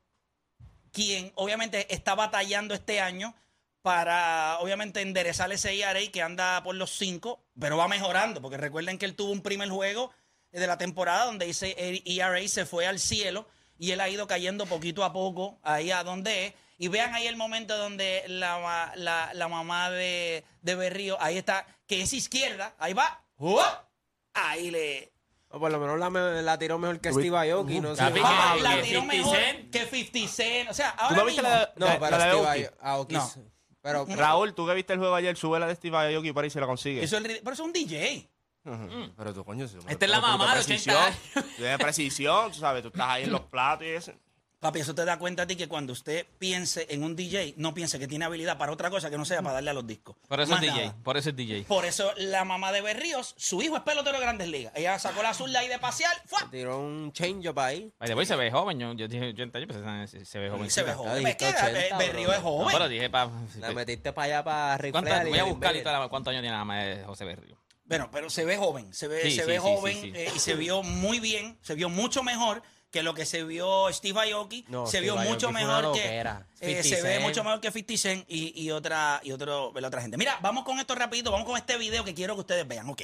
quien 0.93 1.33
obviamente 1.35 1.93
está 1.93 2.15
batallando 2.15 2.73
este 2.73 3.01
año 3.01 3.35
para 3.81 4.59
obviamente 4.59 5.01
enderezar 5.01 5.51
ese 5.51 5.77
ERA 5.79 5.99
que 6.11 6.21
anda 6.21 6.61
por 6.63 6.75
los 6.75 6.91
cinco, 6.97 7.43
pero 7.59 7.77
va 7.77 7.87
mejorando, 7.87 8.41
porque 8.41 8.57
recuerden 8.57 8.97
que 8.97 9.05
él 9.05 9.15
tuvo 9.15 9.31
un 9.31 9.41
primer 9.41 9.69
juego 9.69 10.11
de 10.51 10.65
la 10.67 10.77
temporada 10.77 11.25
donde 11.25 11.49
ese 11.49 11.75
ERA 12.05 12.47
se 12.47 12.65
fue 12.65 12.87
al 12.87 12.99
cielo 12.99 13.47
y 13.77 13.91
él 13.91 14.01
ha 14.01 14.09
ido 14.09 14.27
cayendo 14.27 14.65
poquito 14.65 15.03
a 15.03 15.13
poco 15.13 15.59
ahí 15.63 15.91
a 15.91 16.03
donde 16.03 16.47
es. 16.47 16.53
Y 16.77 16.87
vean 16.87 17.13
ahí 17.13 17.27
el 17.27 17.35
momento 17.35 17.77
donde 17.77 18.23
la, 18.27 18.91
la- 18.95 19.31
la 19.33 19.47
mamá 19.47 19.89
de, 19.89 20.43
de 20.61 20.75
Berrío, 20.75 21.17
ahí 21.21 21.37
está, 21.37 21.65
que 21.87 22.01
es 22.01 22.13
izquierda, 22.13 22.73
ahí 22.79 22.93
va, 22.93 23.23
¡Uah! 23.37 23.85
ahí 24.33 24.71
le... 24.71 25.11
O 25.49 25.59
por 25.59 25.71
lo 25.71 25.79
menos 25.79 25.97
la, 25.99 26.09
me- 26.09 26.41
la 26.41 26.57
tiró 26.59 26.77
mejor 26.77 26.99
que 27.01 27.11
Steve 27.11 27.35
Aoki. 27.51 27.79
No 27.81 27.95
sé. 27.95 28.03
Ah, 28.23 28.55
la 28.61 28.81
tiró 28.81 29.01
50 29.01 29.05
mejor 29.15 29.37
que 29.71 29.85
50 29.87 30.27
Cent. 30.33 30.69
O 30.69 30.73
sea, 30.73 30.93
¿Tú 30.95 31.03
ahora 31.03 31.15
no 31.17 31.25
viste 31.25 31.41
mismo- 31.41 31.55
la, 31.57 31.73
No, 31.75 31.85
la- 31.87 31.99
pero 31.99 32.17
la 32.17 32.25
de 32.25 32.31
Steve 32.43 32.71
Aoki. 32.81 33.15
No. 33.15 33.33
Pero 33.81 34.05
Raúl, 34.05 34.53
tú 34.53 34.67
que 34.67 34.73
viste 34.73 34.93
el 34.93 34.99
juego 34.99 35.15
ayer, 35.15 35.37
sube 35.37 35.59
la 35.59 35.67
de 35.67 35.75
Steve 35.75 35.95
Aoki 36.15 36.33
para 36.33 36.45
ahí 36.45 36.49
si 36.49 36.59
la 36.59 36.65
consigue. 36.67 37.03
Eso 37.03 37.17
es 37.17 37.23
pero 37.23 37.53
eso 37.53 37.63
es 37.63 37.67
un 37.67 37.73
DJ. 37.73 38.29
Ujú. 38.65 39.11
Pero 39.15 39.33
tú, 39.33 39.45
coño, 39.45 39.67
si- 39.67 39.77
Esta 39.87 40.05
es 40.05 40.11
la 40.11 40.19
mamá 40.19 40.53
de 40.53 40.59
80 40.59 40.65
precisión, 40.65 40.97
años. 40.97 41.57
De 41.57 41.77
precisión, 41.77 42.51
tú 42.51 42.59
sabes, 42.59 42.81
tú 42.81 42.89
estás 42.89 43.07
ahí 43.07 43.23
en 43.23 43.31
los 43.31 43.41
platos 43.41 43.85
y 43.87 43.89
eso. 43.91 44.11
Papi, 44.59 44.79
eso 44.81 44.93
te 44.93 45.05
da 45.05 45.17
cuenta 45.17 45.43
a 45.43 45.47
ti 45.47 45.55
que 45.55 45.69
cuando 45.69 45.93
usted 45.93 46.25
piense 46.37 46.85
en 46.89 47.01
un 47.03 47.15
DJ, 47.15 47.53
no 47.55 47.73
piense 47.73 47.97
que 47.97 48.07
tiene 48.09 48.25
habilidad 48.25 48.57
para 48.57 48.73
otra 48.73 48.89
cosa 48.89 49.09
que 49.09 49.17
no 49.17 49.23
sea 49.23 49.41
para 49.41 49.53
darle 49.53 49.69
a 49.69 49.73
los 49.73 49.87
discos. 49.87 50.17
Por 50.27 50.41
eso 50.41 50.51
Más 50.51 50.61
es 50.61 50.69
DJ. 50.73 50.85
nada. 50.87 50.97
Por 51.01 51.15
eso 51.15 51.29
es 51.29 51.35
DJ. 51.37 51.63
Por 51.63 51.85
eso 51.85 52.11
la 52.17 52.43
mamá 52.43 52.73
de 52.73 52.81
Berríos, 52.81 53.35
su 53.37 53.61
hijo 53.61 53.77
es 53.77 53.83
pelotero 53.83 54.17
de 54.17 54.21
Grandes 54.23 54.49
Ligas. 54.49 54.73
Ella 54.75 54.99
sacó 54.99 55.23
la 55.23 55.29
azul 55.29 55.49
de 55.53 55.59
ahí 55.59 55.69
de 55.69 55.79
pasear, 55.79 56.11
¡fua! 56.25 56.45
tiró 56.51 56.77
un 56.77 57.13
change 57.13 57.47
up 57.47 57.57
ahí. 57.59 57.89
Después 58.01 58.27
se 58.27 58.35
ve 58.35 58.51
joven. 58.51 58.77
Yo, 58.79 58.91
yo 58.95 59.07
dije 59.07 59.29
80 59.29 59.57
años, 59.59 59.69
pues 59.71 60.27
se, 60.27 60.39
ve 60.39 60.49
joven. 60.49 60.69
Se 60.69 60.83
ve 60.83 60.93
joven. 60.93 61.19
dijiste 61.19 61.47
Es 61.47 61.55
que 61.55 61.67
80, 61.69 61.97
Berríos 61.97 62.35
es 62.35 62.41
bro. 62.41 62.51
No, 62.59 62.65
pero 62.65 62.77
joven. 62.79 62.89
dije 62.91 63.09
para. 63.09 63.31
La 63.59 63.71
metiste 63.71 64.11
para 64.11 64.25
allá 64.25 64.43
para 64.43 64.77
Ric 64.77 64.91
¿Cuánto, 64.91 65.09
Flair 65.09 65.27
y 65.27 65.29
voy 65.29 65.39
a 65.39 65.43
buscar 65.45 65.67
ahorita 65.69 65.99
la- 65.99 66.09
cuántos 66.09 66.31
años 66.31 66.41
tiene 66.41 66.51
la 66.57 66.65
mamá 66.65 66.83
de 66.83 67.03
José 67.05 67.23
Berrío. 67.23 67.57
Bueno, 67.85 68.09
pero 68.11 68.29
se 68.29 68.43
ve 68.43 68.57
joven, 68.57 68.93
se 68.93 69.07
ve, 69.07 69.21
Sí, 69.23 69.31
se 69.31 69.41
sí, 69.43 69.47
ve 69.47 69.53
sí, 69.55 69.59
joven 69.61 69.93
sí, 69.95 70.01
sí. 70.01 70.17
eh, 70.17 70.31
y 70.35 70.39
se 70.39 70.53
vio 70.55 70.83
muy 70.83 71.19
bien, 71.21 71.57
se 71.61 71.73
vio 71.75 71.87
mucho 71.89 72.21
mejor 72.23 72.61
que 72.91 73.03
lo 73.03 73.13
que 73.13 73.25
se 73.25 73.43
vio 73.43 73.91
Steve 73.93 74.33
Aoki, 74.33 74.65
No, 74.67 74.85
se 74.85 74.97
Steve 74.97 75.03
vio 75.03 75.13
Aoki 75.17 75.29
mucho 75.29 75.51
mejor 75.51 75.93
que 75.93 76.19
eh, 76.19 76.83
50 76.83 76.83
se 76.83 77.01
ve 77.01 77.19
mucho 77.19 77.43
mejor 77.43 77.61
que 77.61 77.71
50 77.71 77.97
Cent 77.97 78.25
y, 78.27 78.59
y 78.59 78.71
otra 78.71 79.21
y 79.23 79.31
otro 79.31 79.71
la 79.75 79.87
otra 79.87 80.01
gente. 80.01 80.17
Mira, 80.17 80.37
vamos 80.41 80.63
con 80.63 80.79
esto 80.79 80.95
rapidito, 80.95 81.31
vamos 81.31 81.47
con 81.47 81.57
este 81.57 81.77
video 81.77 82.03
que 82.03 82.13
quiero 82.13 82.35
que 82.35 82.41
ustedes 82.41 82.67
vean, 82.67 82.89
ok. 82.89 83.03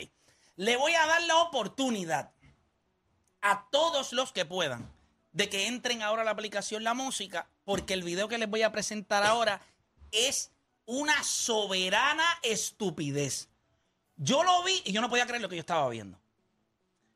Le 0.57 0.77
voy 0.77 0.93
a 0.93 1.05
dar 1.05 1.21
la 1.23 1.37
oportunidad 1.37 2.31
a 3.41 3.67
todos 3.69 4.13
los 4.13 4.31
que 4.31 4.45
puedan 4.45 4.89
de 5.33 5.49
que 5.49 5.67
entren 5.67 6.01
ahora 6.01 6.21
a 6.21 6.25
la 6.25 6.31
aplicación 6.31 6.83
La 6.83 6.93
Música, 6.93 7.47
porque 7.65 7.93
el 7.93 8.03
video 8.03 8.27
que 8.27 8.37
les 8.37 8.49
voy 8.49 8.63
a 8.63 8.71
presentar 8.71 9.23
ahora 9.23 9.61
es 10.11 10.51
una 10.85 11.23
soberana 11.23 12.23
estupidez. 12.41 13.49
Yo 14.15 14.43
lo 14.43 14.63
vi 14.63 14.81
y 14.85 14.93
yo 14.93 15.01
no 15.01 15.09
podía 15.09 15.27
creer 15.27 15.41
lo 15.41 15.49
que 15.49 15.57
yo 15.57 15.59
estaba 15.59 15.89
viendo. 15.89 16.17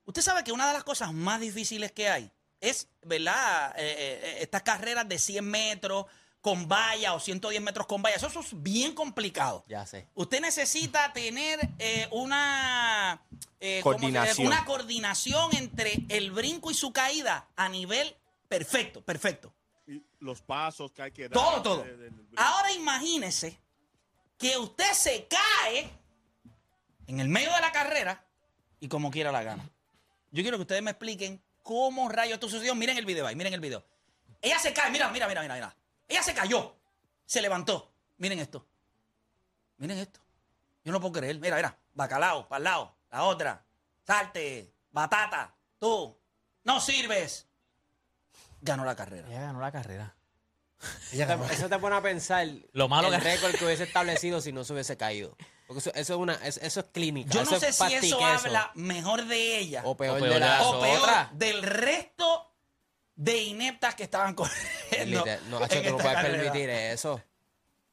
Usted 0.06 0.22
sabe 0.22 0.44
que 0.44 0.52
una 0.52 0.68
de 0.68 0.74
las 0.74 0.84
cosas 0.84 1.14
más 1.14 1.40
difíciles 1.40 1.92
que 1.94 2.10
hay 2.10 2.30
es, 2.62 2.88
¿verdad? 3.04 3.74
Eh, 3.78 3.96
eh, 3.98 4.38
estas 4.42 4.64
carreras 4.64 5.08
de 5.08 5.20
100 5.20 5.46
metros 5.46 6.06
con 6.42 6.68
valla 6.68 7.14
o 7.14 7.20
110 7.20 7.62
metros 7.62 7.86
con 7.88 8.02
valla. 8.02 8.16
Eso, 8.16 8.28
eso 8.28 8.40
es 8.40 8.62
bien 8.62 8.94
complicado. 8.94 9.64
Ya 9.68 9.86
sé. 9.86 10.08
Usted 10.16 10.42
necesita 10.42 11.12
tener 11.14 11.60
eh, 11.80 12.08
una 12.12 13.22
eh, 13.60 13.82
¿cómo 13.84 14.00
se 14.00 14.06
dice? 14.06 14.14
Coordinación. 14.14 14.48
una 14.48 14.66
coordinación 14.66 15.56
entre 15.56 16.06
el 16.10 16.32
brinco 16.32 16.72
y 16.72 16.74
su 16.74 16.94
caída 16.94 17.48
a 17.56 17.70
nivel 17.70 18.16
perfecto, 18.48 19.02
perfecto. 19.02 19.54
Y 19.88 20.02
los 20.20 20.42
pasos 20.42 20.92
que 20.92 21.02
hay 21.02 21.12
que 21.12 21.24
dar. 21.24 21.32
Todo, 21.32 21.62
todo. 21.62 21.86
Ahora 22.38 22.72
imagínese 22.74 23.60
que 24.38 24.58
usted 24.58 24.92
se 24.94 25.28
cae 25.28 25.90
en 27.08 27.20
el 27.20 27.28
medio 27.28 27.54
de 27.54 27.60
la 27.60 27.72
carrera 27.72 28.24
y 28.80 28.88
como 28.88 29.12
quiera 29.12 29.32
la 29.32 29.44
gana. 29.44 29.70
Yo 30.32 30.44
quiero 30.44 30.58
que 30.58 30.62
ustedes 30.62 30.84
me 30.84 30.92
expliquen 30.92 31.42
cómo 31.64 32.10
rayos 32.10 32.36
esto 32.36 32.50
sucedió. 32.50 32.76
Miren 32.76 32.98
el 32.98 33.06
video 33.06 33.26
ahí, 33.28 33.36
miren 33.36 33.54
el 33.54 33.60
video. 33.60 33.86
Ella 34.42 34.60
se 34.60 34.74
cae, 34.74 34.90
mira, 34.92 35.10
mira, 35.10 35.28
mira, 35.28 35.42
mira, 35.42 35.54
mira. 35.56 35.76
Ella 36.08 36.24
se 36.24 36.34
cayó, 36.34 36.76
se 37.26 37.42
levantó. 37.42 37.92
Miren 38.18 38.40
esto. 38.40 38.66
Miren 39.78 39.98
esto. 39.98 40.20
Yo 40.84 40.92
no 40.92 41.00
puedo 41.00 41.14
creer. 41.14 41.40
Mira, 41.40 41.56
mira. 41.56 41.78
Bacalao, 41.94 42.48
para 42.48 42.58
el 42.58 42.64
lado. 42.64 42.96
La 43.12 43.24
otra. 43.24 43.64
Salte. 44.06 44.74
Batata. 44.92 45.54
Tú. 45.78 46.18
No 46.64 46.80
sirves. 46.82 47.48
Ganó 48.62 48.84
la 48.86 48.96
carrera. 48.96 49.28
Ella 49.30 49.42
ganó 49.42 49.60
la 49.62 49.72
carrera. 49.72 50.16
Ella 51.12 51.26
ganó 51.26 51.46
Eso 51.46 51.68
te 51.70 51.78
pone 51.80 51.96
a 51.96 52.02
pensar 52.02 52.48
Lo 52.74 52.88
malo 52.88 53.08
el 53.14 53.22
que- 53.22 53.36
récord 53.36 53.54
que 53.56 53.66
hubiese 53.66 53.84
establecido 53.84 54.42
si 54.42 54.52
no 54.52 54.64
se 54.64 54.74
hubiese 54.74 54.98
caído. 54.98 55.36
Porque 55.70 55.82
eso, 55.82 55.92
eso 55.94 56.14
es 56.16 56.20
una, 56.20 56.34
eso, 56.44 56.60
eso 56.64 56.80
es 56.80 56.86
clínica. 56.92 57.30
Yo 57.32 57.42
eso 57.42 57.52
no 57.52 57.60
sé 57.60 57.68
es 57.68 57.76
si 57.76 57.94
eso 57.94 58.26
habla 58.26 58.72
mejor 58.74 59.24
de 59.26 59.60
ella 59.60 59.84
o 59.86 59.96
peor, 59.96 60.18
o 60.18 60.20
peor 60.20 60.34
de 60.34 60.40
la 60.40 60.64
o 60.64 60.82
peor 60.82 61.30
del 61.34 61.62
resto 61.62 62.56
de 63.14 63.38
ineptas 63.44 63.94
que 63.94 64.02
estaban 64.02 64.34
corriendo. 64.34 65.20
Liter- 65.24 65.42
No, 65.44 65.58
en 65.58 65.64
Hacho, 65.64 65.76
tú 65.84 65.90
no 65.92 65.98
puedes 65.98 66.14
carrera. 66.14 66.38
permitir 66.44 66.70
eso. 66.72 67.14
O 67.14 67.22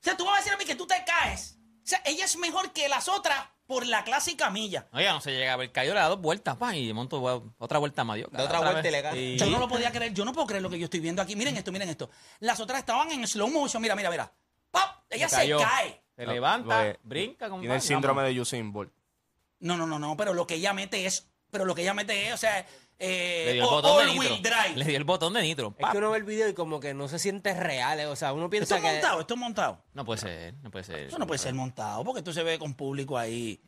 sea, 0.01 0.16
tú 0.16 0.24
vas 0.24 0.37
a 0.37 0.39
decir 0.39 0.53
a 0.55 0.57
mí 0.57 0.64
que 0.64 0.74
tú 0.74 0.87
te 0.87 1.05
caes. 1.05 1.59
O 1.85 1.87
sea, 1.87 2.01
ella 2.07 2.24
es 2.24 2.39
mejor 2.39 2.72
que 2.72 2.89
las 2.89 3.09
otras 3.11 3.39
por 3.66 3.85
la 3.87 4.05
clásica 4.05 4.49
milla. 4.49 4.89
Oiga, 4.95 5.12
no 5.12 5.20
se 5.20 5.33
llega 5.33 5.51
a 5.51 5.55
haber 5.55 5.70
caído, 5.70 5.93
le 5.93 6.01
da 6.01 6.09
dos 6.09 6.20
vueltas, 6.22 6.57
pa, 6.57 6.74
y 6.74 6.87
de 6.87 6.95
monto 6.95 7.20
bueno, 7.20 7.55
otra 7.59 7.79
vuelta 7.79 8.05
más 8.05 8.16
dio. 8.16 8.29
De 8.33 8.43
otra 8.43 8.61
vuelta 8.61 8.81
vez. 8.81 9.16
y. 9.16 9.37
Yo 9.37 9.47
no 9.51 9.59
lo 9.59 9.68
podía 9.68 9.93
creer. 9.93 10.14
Yo 10.14 10.24
no 10.24 10.33
puedo 10.33 10.47
creer 10.47 10.62
lo 10.62 10.70
que 10.70 10.79
yo 10.79 10.85
estoy 10.87 11.01
viendo 11.01 11.20
aquí. 11.20 11.37
Miren 11.37 11.59
esto, 11.59 11.72
miren 11.72 11.91
esto. 11.91 12.09
Las 12.39 12.59
otras 12.59 12.79
estaban 12.79 13.11
en 13.12 13.27
slow 13.27 13.49
motion. 13.49 13.83
Mira, 13.83 13.95
mira, 13.95 14.09
mira. 14.11 14.33
¡Pap! 14.70 15.03
Ella 15.11 15.29
se 15.29 15.37
cayó. 15.37 15.59
cae. 15.59 16.03
Se 16.17 16.25
No, 16.27 16.33
levanta, 16.33 16.97
brinca. 17.03 17.49
Como 17.49 17.61
Tiene 17.61 17.77
el 17.77 17.83
síndrome 17.83 18.23
de 18.23 18.41
Usain 18.41 18.73
Bolt. 18.73 18.93
No, 19.61 19.77
no, 19.77 19.87
no, 19.87 19.99
no. 19.99 20.17
Pero 20.17 20.33
lo 20.35 20.47
que 20.47 20.55
ella 20.55 20.73
mete 20.73 21.07
es. 21.07 21.29
Pero 21.51 21.64
lo 21.64 21.75
que 21.75 21.83
ella 21.83 21.95
mete 21.95 22.29
es, 22.29 22.35
o 22.35 22.37
sea, 22.37 22.67
eh, 22.99 23.45
Le 23.47 23.53
dio 23.55 23.62
el 23.62 23.69
all- 23.69 23.83
botón 23.83 24.07
de 24.07 24.12
nitro. 24.14 24.37
drive. 24.39 24.77
Le 24.77 24.85
dio 24.85 24.97
el 24.97 25.05
botón 25.05 25.33
de 25.35 25.43
nitro. 25.43 25.75
Es 25.79 25.89
que 25.91 25.99
uno 25.99 26.11
ve 26.11 26.19
el 26.19 26.25
video 26.25 26.49
y 26.49 26.55
como 26.55 26.81
que 26.81 26.95
no 26.95 27.07
se 27.09 27.19
siente 27.19 27.55
real. 27.55 28.01
eh, 28.01 28.07
O 28.07 28.17
sea, 28.17 28.33
uno 28.33 28.45
Esto 28.45 28.51
piensa 28.51 28.77
es 28.77 28.83
que. 28.83 28.89
montado, 28.93 29.21
esto 29.21 29.35
es 29.35 29.41
montado. 29.41 29.83
No 29.95 30.05
puede 30.05 30.21
ser, 30.21 30.55
no 30.62 30.71
puede 30.71 30.85
ser. 30.85 30.99
Eso 31.07 31.19
no 31.19 31.27
puede 31.27 31.39
ser 31.39 31.55
montado, 31.55 32.03
porque 32.05 32.23
tú 32.23 32.33
se 32.33 32.43
ve 32.43 32.59
con 32.59 32.75
público 32.75 33.17
ahí. 33.19 33.61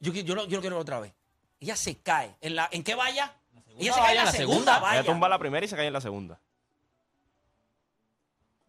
Yo, 0.00 0.12
lo, 0.12 0.46
yo 0.46 0.56
lo 0.56 0.60
quiero 0.60 0.76
ver 0.76 0.82
otra 0.82 1.00
vez. 1.00 1.12
Ella 1.60 1.76
se 1.76 1.98
cae. 1.98 2.34
¿En, 2.40 2.56
la, 2.56 2.68
¿en 2.72 2.82
qué 2.82 2.94
valla? 2.94 3.34
Ella 3.78 3.92
se 3.92 4.00
cae 4.00 4.18
en 4.18 4.24
la 4.24 4.32
segunda 4.32 4.72
Ella 4.76 4.80
valla. 4.80 5.04
tumba 5.04 5.28
la 5.28 5.38
primera 5.38 5.64
y 5.64 5.68
se 5.68 5.76
cae 5.76 5.86
en 5.86 5.92
la 5.92 6.00
segunda. 6.00 6.40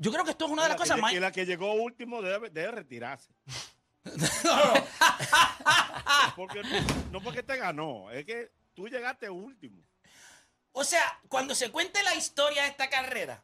Yo 0.01 0.11
creo 0.11 0.25
que 0.25 0.31
esto 0.31 0.45
es 0.45 0.51
una 0.51 0.63
de 0.63 0.69
las 0.69 0.77
cosas 0.77 0.97
más. 0.97 1.13
Y 1.13 1.19
la 1.19 1.31
que 1.31 1.45
llegó 1.45 1.73
último 1.73 2.23
debe, 2.23 2.49
debe 2.49 2.71
retirarse. 2.71 3.31
No, 4.03 4.73
no, 4.73 6.33
Porque, 6.35 6.63
no 7.11 7.21
porque 7.21 7.43
te 7.43 7.55
ganó, 7.55 8.09
es 8.09 8.25
que 8.25 8.51
tú 8.73 8.87
llegaste 8.87 9.29
último. 9.29 9.79
O 10.71 10.83
sea, 10.83 11.03
cuando 11.29 11.53
se 11.53 11.69
cuente 11.69 12.01
la 12.01 12.15
historia 12.15 12.63
de 12.63 12.69
esta 12.69 12.89
carrera, 12.89 13.43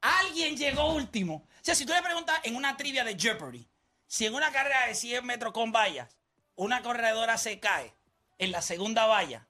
alguien 0.00 0.56
llegó 0.56 0.94
último. 0.94 1.46
O 1.46 1.60
sea, 1.60 1.74
si 1.74 1.84
tú 1.84 1.92
le 1.92 2.00
preguntas 2.00 2.40
en 2.44 2.56
una 2.56 2.78
trivia 2.78 3.04
de 3.04 3.18
Jeopardy, 3.18 3.68
si 4.06 4.24
en 4.24 4.34
una 4.34 4.50
carrera 4.50 4.86
de 4.86 4.94
100 4.94 5.26
metros 5.26 5.52
con 5.52 5.72
vallas, 5.72 6.16
una 6.54 6.80
corredora 6.80 7.36
se 7.36 7.60
cae 7.60 7.92
en 8.38 8.52
la 8.52 8.62
segunda 8.62 9.04
valla, 9.04 9.46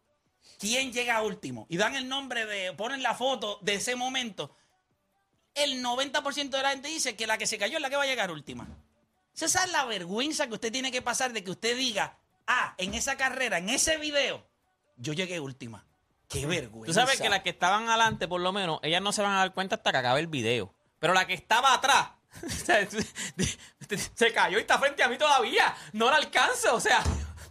¿quién 0.58 0.92
llega 0.92 1.22
último? 1.22 1.66
Y 1.68 1.76
dan 1.76 1.94
el 1.94 2.08
nombre 2.08 2.46
de, 2.46 2.72
ponen 2.72 3.04
la 3.04 3.14
foto 3.14 3.60
de 3.62 3.74
ese 3.74 3.94
momento. 3.94 4.56
El 5.56 5.82
90% 5.82 6.50
de 6.50 6.62
la 6.62 6.70
gente 6.70 6.88
dice 6.88 7.16
que 7.16 7.26
la 7.26 7.38
que 7.38 7.46
se 7.46 7.58
cayó 7.58 7.76
es 7.76 7.82
la 7.82 7.90
que 7.90 7.96
va 7.96 8.04
a 8.04 8.06
llegar 8.06 8.30
última. 8.30 8.68
Esa 9.34 9.64
es 9.64 9.72
la 9.72 9.84
vergüenza 9.84 10.46
que 10.46 10.54
usted 10.54 10.72
tiene 10.72 10.90
que 10.90 11.02
pasar 11.02 11.32
de 11.32 11.42
que 11.44 11.50
usted 11.50 11.76
diga, 11.76 12.16
ah, 12.46 12.74
en 12.78 12.94
esa 12.94 13.16
carrera, 13.16 13.58
en 13.58 13.68
ese 13.68 13.98
video, 13.98 14.46
yo 14.96 15.12
llegué 15.12 15.40
última. 15.40 15.84
Qué 16.28 16.46
vergüenza. 16.46 16.86
Tú 16.86 16.92
sabes 16.92 17.20
que 17.20 17.28
las 17.28 17.42
que 17.42 17.50
estaban 17.50 17.88
adelante, 17.88 18.28
por 18.28 18.40
lo 18.40 18.52
menos, 18.52 18.80
ellas 18.82 19.02
no 19.02 19.12
se 19.12 19.22
van 19.22 19.32
a 19.32 19.38
dar 19.38 19.54
cuenta 19.54 19.76
hasta 19.76 19.92
que 19.92 19.98
acabe 19.98 20.20
el 20.20 20.26
video. 20.26 20.74
Pero 20.98 21.12
la 21.12 21.26
que 21.26 21.34
estaba 21.34 21.74
atrás, 21.74 22.08
se 24.14 24.32
cayó 24.32 24.58
y 24.58 24.60
está 24.62 24.78
frente 24.78 25.02
a 25.02 25.08
mí 25.08 25.18
todavía. 25.18 25.74
No 25.92 26.10
la 26.10 26.16
alcanzo, 26.16 26.74
o 26.74 26.80
sea, 26.80 27.02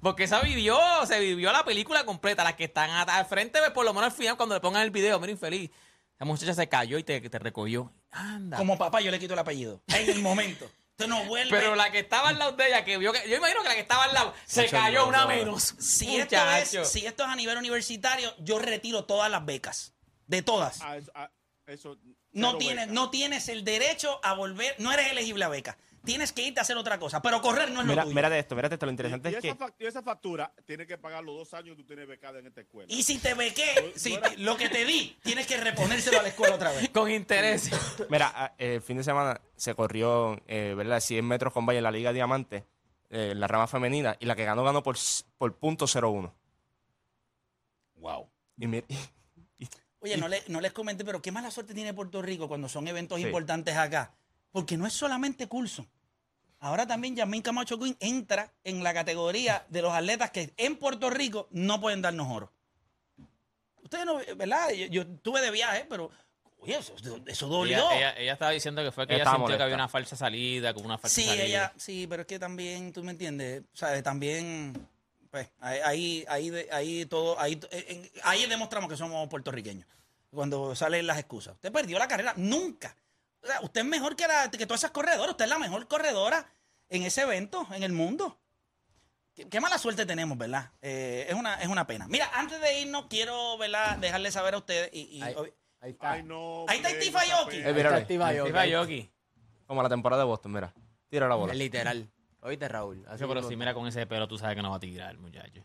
porque 0.02 0.26
esa 0.26 0.42
vivió, 0.42 0.78
se 1.06 1.20
vivió 1.20 1.52
la 1.52 1.64
película 1.64 2.06
completa. 2.06 2.44
Las 2.44 2.56
que 2.56 2.66
están 2.66 2.90
al 2.92 3.26
frente, 3.26 3.60
por 3.74 3.86
lo 3.86 3.94
menos 3.94 4.12
al 4.12 4.18
final, 4.18 4.38
cuando 4.38 4.56
le 4.56 4.62
pongan 4.62 4.84
el 4.84 4.92
video, 4.92 5.20
mira, 5.20 5.32
infeliz. 5.32 5.72
Esa 6.16 6.26
muchacha 6.26 6.54
se 6.54 6.68
cayó 6.70 6.98
y 6.98 7.04
te, 7.04 7.22
te 7.22 7.40
recogió. 7.40 7.92
Anda. 8.16 8.58
Como 8.58 8.78
papá, 8.78 9.02
yo 9.02 9.12
le 9.12 9.20
quito 9.20 9.34
el 9.34 9.40
apellido. 9.40 9.82
En 9.88 10.10
el 10.10 10.22
momento. 10.22 10.70
Usted 10.92 11.08
no 11.08 11.26
vuelve. 11.26 11.52
Pero 11.58 11.76
la 11.76 11.92
que 11.92 12.00
estaba 12.00 12.30
al 12.30 12.40
lado 12.40 12.54
de 12.54 12.68
ella, 12.68 12.86
que 12.86 12.98
vio 12.98 13.12
que. 13.12 13.30
Yo 13.30 13.36
imagino 13.36 13.62
que 13.62 13.68
la 13.68 13.74
que 13.76 13.82
estaba 13.82 14.06
al 14.06 14.14
lado 14.14 14.34
se 14.46 14.68
cayó 14.70 15.06
una 15.08 15.24
no. 15.24 15.28
menos. 15.28 15.76
si, 15.78 16.16
esto 16.16 16.38
es, 16.52 16.90
si 16.90 17.06
esto 17.06 17.24
es 17.24 17.30
a 17.30 17.36
nivel 17.36 17.58
universitario, 17.58 18.34
yo 18.40 18.60
retiro 18.60 19.04
todas 19.04 19.30
las 19.30 19.46
becas. 19.46 19.94
De 20.28 20.42
todas. 20.42 20.80
Ah, 20.82 20.96
eso- 20.98 21.12
ah, 21.14 21.30
eso, 21.68 21.98
No 22.32 22.58
tienes, 22.58 22.86
beca. 22.86 22.94
no 22.94 23.10
tienes 23.10 23.50
el 23.50 23.66
derecho 23.66 24.20
a 24.24 24.34
volver. 24.34 24.76
No 24.80 24.92
eres 24.94 25.12
elegible 25.12 25.44
a 25.44 25.50
beca. 25.50 25.78
Tienes 26.06 26.32
que 26.32 26.44
irte 26.44 26.60
a 26.60 26.64
hacer 26.64 26.78
otra 26.78 26.98
cosa. 27.00 27.22
Pero 27.22 27.42
correr 27.42 27.72
no 27.72 27.82
es 27.82 27.88
Mira, 27.88 28.04
lo 28.04 28.08
tuyo. 28.10 28.16
mírate 28.16 28.40
esto, 28.40 28.56
mírate 28.56 28.76
esto. 28.76 28.86
Lo 28.86 28.92
interesante 28.92 29.30
y 29.30 29.34
es 29.36 29.44
esa 29.46 29.72
que 29.72 29.88
esa 29.88 30.02
factura 30.02 30.54
tiene 30.66 30.86
que 30.88 30.98
pagar 30.98 31.24
los 31.24 31.36
dos 31.38 31.54
años 31.54 31.76
que 31.76 31.82
tú 31.84 31.88
tienes 31.88 32.08
becada 32.08 32.40
en 32.40 32.48
esta 32.48 32.62
escuela. 32.62 32.88
Y 32.92 33.04
si 33.04 33.18
te 33.18 33.34
bequé, 33.34 33.94
si 33.96 34.18
te- 34.18 34.38
lo 34.38 34.56
que 34.58 34.70
te 34.70 34.86
di, 34.86 35.18
tienes 35.24 35.48
que 35.48 35.58
reponérselo 35.58 36.20
a 36.20 36.24
la 36.24 36.30
escuela 36.30 36.56
otra 36.56 36.72
vez. 36.72 36.90
Con 36.94 37.10
interés. 37.12 37.70
Mira, 38.10 38.54
el 38.58 38.82
fin 38.82 38.98
de 38.98 39.04
semana 39.04 39.42
se 39.56 39.74
corrió, 39.76 40.40
eh, 40.48 40.74
¿verdad? 40.78 41.00
100 41.00 41.26
metros 41.26 41.52
con 41.54 41.66
valla 41.66 41.80
en 41.80 41.84
la 41.84 41.92
Liga 41.92 42.14
Diamante, 42.14 42.66
eh, 43.10 43.30
en 43.32 43.40
la 43.40 43.48
rama 43.48 43.68
femenina, 43.68 44.16
y 44.20 44.26
la 44.26 44.36
que 44.36 44.46
ganó, 44.46 44.64
ganó 44.64 44.84
por, 44.84 44.98
por 45.38 45.56
punto 45.58 45.86
01. 45.88 46.34
Wow. 47.96 48.30
Y 48.58 48.68
Oye, 50.00 50.18
no, 50.18 50.28
le- 50.28 50.44
no 50.48 50.62
les 50.62 50.72
comenté, 50.72 51.04
pero 51.04 51.22
qué 51.22 51.32
mala 51.32 51.50
suerte 51.50 51.74
tiene 51.74 51.94
Puerto 51.94 52.22
Rico 52.22 52.48
cuando 52.48 52.70
son 52.70 52.88
eventos 52.88 53.20
Sí. 53.20 53.26
importantes 53.26 53.76
acá. 53.76 54.14
Porque 54.52 54.78
no 54.78 54.86
es 54.86 54.94
solamente 54.94 55.48
Coulson. 55.48 55.88
Ahora 56.66 56.88
también 56.88 57.16
Yasmín 57.16 57.44
Camacho 57.44 57.78
Quinn 57.78 57.96
entra 58.00 58.52
en 58.64 58.84
la 58.84 58.92
categoría 58.92 59.64
de 59.70 59.84
los 59.84 59.94
atletas 59.94 60.32
que 60.32 60.52
en 60.58 60.78
Puerto 60.78 61.12
Rico 61.12 61.48
no 61.52 61.80
pueden 61.80 62.02
darnos 62.02 62.28
oro. 62.28 62.52
Ustedes 63.84 64.04
no, 64.04 64.16
¿verdad? 64.36 64.72
Yo, 64.72 64.88
yo 64.88 65.02
estuve 65.04 65.42
de 65.42 65.52
viaje, 65.52 65.86
pero, 65.88 66.10
oye, 66.58 66.76
eso, 66.80 66.96
eso 67.28 67.48
dolió. 67.48 67.78
Ella, 67.92 67.98
ella- 67.98 68.18
ella 68.18 68.34
estaba 68.34 68.50
diciendo 68.50 68.84
que 68.84 68.92
fue 68.92 69.06
que 69.06 69.14
Ella 69.14 69.22
ella, 69.26 69.32
sintió 69.36 69.58
que 69.58 69.62
había 69.62 69.76
una 69.76 69.88
falsa 69.88 70.16
salida, 70.16 70.74
como 70.74 70.88
una 70.88 70.98
falsa 70.98 71.14
Sí, 71.14 71.28
salida. 71.28 71.44
ella, 71.44 71.74
sí, 71.78 72.08
pero 72.10 72.22
es 72.24 72.28
que 72.28 72.40
también, 72.40 72.92
tú 72.92 73.04
me 73.04 73.12
entiendes, 73.12 73.62
¿sabes? 73.74 74.02
También, 74.02 74.74
pues, 75.30 75.48
ahí, 75.60 76.26
ahí, 76.28 76.52
ahí, 76.72 77.06
todo, 77.06 77.40
ahí, 77.40 77.60
en- 77.70 78.10
ahí 78.24 78.48
demostramos 78.48 78.90
que 78.90 78.98
somos 78.98 79.28
puertorriqueños. 79.30 79.88
Cuando 80.32 80.76
salen 80.76 81.06
las 81.06 81.20
excusas. 81.20 81.54
Usted 81.54 81.72
perdió 81.72 82.00
la 82.00 82.08
carrera, 82.08 82.34
nunca. 82.38 82.98
O 83.44 83.46
sea, 83.46 83.62
usted 83.62 83.82
es 83.82 83.88
mejor 83.88 84.16
que, 84.16 84.28
la, 84.28 84.50
que 84.50 84.66
todas 84.66 84.80
esas 84.82 84.90
corredoras, 84.90 85.30
usted 85.30 85.46
es 85.46 85.50
la 85.52 85.60
mejor 85.60 85.88
corredora 85.88 86.50
en 86.90 87.04
ese 87.04 87.22
evento, 87.22 87.68
en 87.72 87.84
el 87.84 87.92
mundo. 87.92 88.40
Qué, 89.34 89.50
qué 89.50 89.60
mala 89.60 89.78
suerte 89.78 90.06
tenemos, 90.06 90.38
¿verdad? 90.38 90.72
Eh, 90.82 91.26
es, 91.30 91.36
una, 91.36 91.56
es 91.62 91.68
una 91.68 91.86
pena. 91.86 92.08
Mira, 92.08 92.30
antes 92.34 92.60
de 92.62 92.80
irnos, 92.80 93.06
quiero, 93.10 93.58
¿verdad? 93.58 93.98
Dejarles 93.98 94.34
saber 94.34 94.54
a 94.54 94.58
ustedes 94.58 94.90
y... 94.94 95.20
y- 95.20 95.22
Ahí, 95.82 95.92
está. 95.92 96.14
Ay, 96.14 96.24
no, 96.24 96.66
Ahí 96.68 96.78
está 96.78 96.90
Steve 96.90 97.16
Aoki. 97.34 97.58
Eh, 97.58 97.74
mira, 97.74 97.90
Está 97.90 97.90
ve. 97.92 98.02
activa 98.02 98.34
yo, 98.34 98.48
Iba 98.48 98.62
ok. 98.64 98.68
Yoki. 98.70 99.12
como 99.68 99.84
la 99.84 99.90
temporada 99.90 100.24
de 100.24 100.26
Boston, 100.28 100.54
mira. 100.54 100.74
Tira 101.10 101.28
la 101.28 101.36
bola. 101.36 101.54
Literal. 101.54 102.10
Oíste, 102.42 102.68
Raúl. 102.68 103.06
Así 103.08 103.20
Sí, 103.20 103.26
pero 103.28 103.48
si 103.48 103.56
mira 103.56 103.74
con 103.76 103.86
ese 103.88 104.08
pelo, 104.08 104.28
tú 104.28 104.38
sabes 104.38 104.56
que 104.56 104.64
no 104.64 104.72
va 104.72 104.78
a 104.78 104.80
tirar, 104.80 105.16
muchacho. 105.20 105.64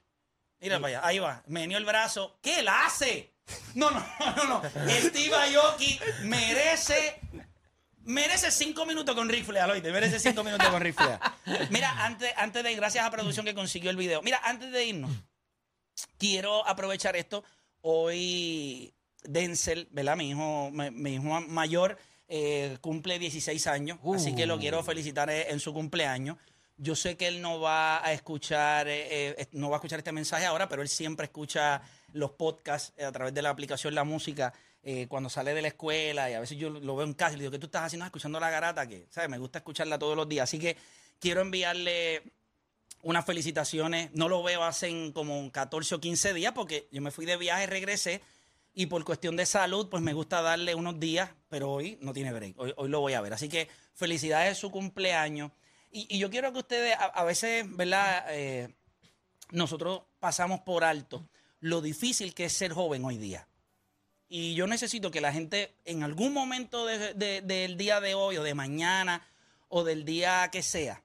Mira 0.61 0.79
para 0.79 0.99
allá, 0.99 1.07
ahí 1.07 1.19
va. 1.21 1.43
Me 1.47 1.67
dio 1.67 1.79
el 1.79 1.87
brazo. 1.87 2.39
¿Qué 2.43 2.61
él 2.61 2.69
hace? 2.69 3.33
No, 3.75 3.91
no, 3.91 4.05
no, 4.37 4.45
no. 4.45 4.63
Steve 4.91 5.35
Aoki 5.35 5.99
merece. 6.25 7.19
Merece 8.05 8.51
cinco 8.51 8.87
minutos 8.87 9.15
con 9.15 9.29
rifle, 9.29 9.61
Aloite. 9.61 9.93
Merece 9.93 10.19
cinco 10.19 10.43
minutos 10.43 10.69
con 10.69 10.81
rifle. 10.81 11.19
Mira, 11.71 12.05
antes, 12.05 12.33
antes 12.37 12.63
de 12.63 12.73
ir, 12.73 12.77
gracias 12.77 13.05
a 13.05 13.11
producción 13.11 13.45
que 13.45 13.55
consiguió 13.55 13.91
el 13.91 13.97
video. 13.97 14.23
Mira, 14.23 14.41
antes 14.45 14.73
de 14.73 14.85
irnos, 14.85 15.11
quiero 16.19 16.67
aprovechar 16.67 17.17
esto. 17.17 17.45
Hoy 17.83 18.95
Denzel, 19.23 19.89
¿verdad? 19.91 20.17
Mi 20.17 20.31
hijo, 20.31 20.71
mi, 20.71 20.91
mi 20.91 21.15
hijo 21.15 21.41
mayor 21.43 21.99
eh, 22.29 22.79
cumple 22.81 23.19
16 23.19 23.67
años, 23.67 23.99
así 24.15 24.35
que 24.35 24.47
lo 24.47 24.59
quiero 24.59 24.83
felicitar 24.83 25.29
eh, 25.31 25.51
en 25.51 25.61
su 25.61 25.73
cumpleaños. 25.73 26.37
Yo 26.77 26.97
sé 26.97 27.17
que 27.17 27.29
él 27.29 27.43
no 27.43 27.61
va 27.61 28.03
a 28.03 28.13
escuchar, 28.15 28.89
eh, 28.89 29.35
eh, 29.37 29.49
no 29.53 29.69
va 29.69 29.77
a 29.77 29.79
escuchar 29.79 29.99
este 29.99 30.13
mensaje 30.13 30.47
ahora, 30.47 30.67
pero 30.67 30.81
él 30.81 30.89
siempre 30.89 31.25
escucha 31.25 31.83
los 32.13 32.31
podcasts 32.31 32.99
a 33.03 33.13
través 33.13 33.35
de 33.35 33.43
la 33.43 33.51
aplicación 33.51 33.95
La 33.95 34.05
Música 34.05 34.55
eh, 34.83 35.07
cuando 35.09 35.29
sale 35.29 35.53
de 35.55 35.63
la 35.63 35.69
escuela 35.69 36.31
y 36.31 36.35
a 36.35 36.41
veces 36.41 36.57
yo 36.57 36.71
lo 36.71 36.97
veo 36.97 37.07
en 37.07 37.15
casa 37.15 37.35
y 37.35 37.37
le 37.37 37.43
digo, 37.43 37.53
¿qué 37.53 37.59
tú 37.59 37.67
estás 37.67 37.85
haciendo 37.85 38.07
escuchando 38.07 38.41
la 38.41 38.51
garata? 38.51 38.87
Que, 38.87 39.07
¿sabes? 39.11 39.29
Me 39.29 39.39
gusta 39.39 39.59
escucharla 39.59 39.99
todos 39.99 40.17
los 40.17 40.29
días. 40.29 40.45
Así 40.45 40.59
que 40.59 40.77
quiero 41.19 41.41
enviarle 41.41 42.23
unas 43.03 43.25
felicitaciones. 43.25 44.11
No 44.15 44.29
lo 44.29 44.43
veo 44.43 44.65
hace 44.65 45.13
como 45.13 45.51
14 45.53 45.95
o 45.95 46.01
15 46.01 46.35
días 46.35 46.53
porque 46.53 46.89
yo 46.91 47.03
me 47.03 47.11
fui 47.11 47.27
de 47.27 47.37
viaje, 47.37 47.67
regresé 47.67 48.23
y 48.73 48.87
por 48.87 49.05
cuestión 49.05 49.37
de 49.37 49.47
salud, 49.47 49.89
pues 49.91 50.03
me 50.03 50.13
gusta 50.13 50.43
darle 50.43 50.75
unos 50.75 50.99
días, 51.01 51.31
pero 51.49 51.71
hoy 51.71 51.99
no 52.01 52.13
tiene 52.13 52.33
break. 52.33 52.59
Hoy, 52.59 52.73
hoy 52.77 52.89
lo 52.89 53.01
voy 53.01 53.15
a 53.15 53.21
ver. 53.21 53.33
Así 53.33 53.49
que 53.49 53.69
felicidades 53.95 54.59
su 54.59 54.71
cumpleaños. 54.71 55.51
Y, 55.93 56.19
yo 56.19 56.31
quiero 56.31 56.53
que 56.53 56.61
ustedes, 56.61 56.95
a, 56.95 57.07
a 57.07 57.25
veces, 57.25 57.67
¿verdad? 57.77 58.27
Eh, 58.31 58.69
nosotros 59.51 60.03
pasamos 60.21 60.61
por 60.61 60.85
alto 60.85 61.29
lo 61.61 61.81
difícil 61.81 62.35
que 62.35 62.47
es 62.47 62.53
ser 62.53 62.73
joven 62.73 63.05
hoy 63.05 63.19
día. 63.19 63.47
Y 64.33 64.55
yo 64.55 64.69
necesito 64.69 65.11
que 65.11 65.21
la 65.21 65.33
gente 65.33 65.75
en 65.85 66.05
algún 66.05 66.33
momento 66.33 66.87
de- 66.87 67.15
de- 67.15 67.41
del 67.43 67.77
día 67.77 68.01
de 68.01 68.15
hoy 68.15 68.37
o 68.37 68.45
de 68.45 68.55
mañana 68.55 69.27
o 69.69 69.83
del 69.83 70.05
día 70.05 70.49
que 70.53 70.63
sea, 70.63 71.03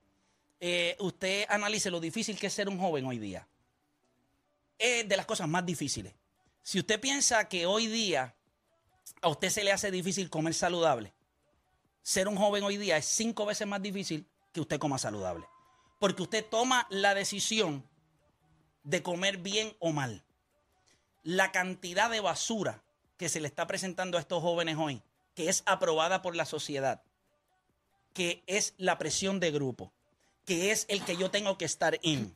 eh, 0.60 0.96
usted 1.00 1.46
analice 1.50 1.90
lo 1.90 2.00
difícil 2.00 2.38
que 2.38 2.48
es 2.48 2.54
ser 2.54 2.70
un 2.70 2.80
joven 2.80 3.04
hoy 3.08 3.18
día. 3.18 3.48
Es 4.78 5.10
de 5.10 5.18
las 5.18 5.26
cosas 5.26 5.48
más 5.48 5.66
difíciles. 5.66 6.14
Si 6.62 6.78
usted 6.78 7.00
piensa 7.00 7.50
que 7.50 7.66
hoy 7.66 7.88
día 7.88 8.36
a 9.22 9.28
usted 9.28 9.50
se 9.50 9.64
le 9.64 9.72
hace 9.72 9.90
difícil 9.90 10.30
comer 10.30 10.54
saludable, 10.54 11.12
ser 12.04 12.28
un 12.28 12.36
joven 12.36 12.64
hoy 12.64 12.78
día 12.78 12.98
es 12.98 13.06
cinco 13.06 13.48
veces 13.48 13.66
más 13.66 13.82
difícil 13.82 14.28
que 14.54 14.62
usted 14.62 14.78
coma 14.78 15.00
saludable. 15.00 15.48
Porque 16.00 16.22
usted 16.22 16.46
toma 16.46 16.86
la 16.92 17.16
decisión 17.16 17.84
de 18.84 19.02
comer 19.02 19.38
bien 19.38 19.76
o 19.80 19.92
mal. 19.92 20.24
La 21.24 21.52
cantidad 21.52 22.12
de 22.12 22.20
basura 22.20 22.84
que 23.18 23.30
se 23.30 23.40
le 23.40 23.48
está 23.48 23.68
presentando 23.68 24.18
a 24.18 24.22
estos 24.22 24.42
jóvenes 24.42 24.78
hoy, 24.78 25.02
que 25.36 25.50
es 25.50 25.64
aprobada 25.66 26.22
por 26.22 26.36
la 26.36 26.46
sociedad, 26.46 27.02
que 28.14 28.44
es 28.48 28.74
la 28.78 28.98
presión 28.98 29.40
de 29.40 29.52
grupo, 29.52 29.92
que 30.46 30.72
es 30.72 30.86
el 30.90 31.04
que 31.04 31.18
yo 31.18 31.32
tengo 31.32 31.58
que 31.58 31.66
estar 31.66 32.00
en, 32.04 32.36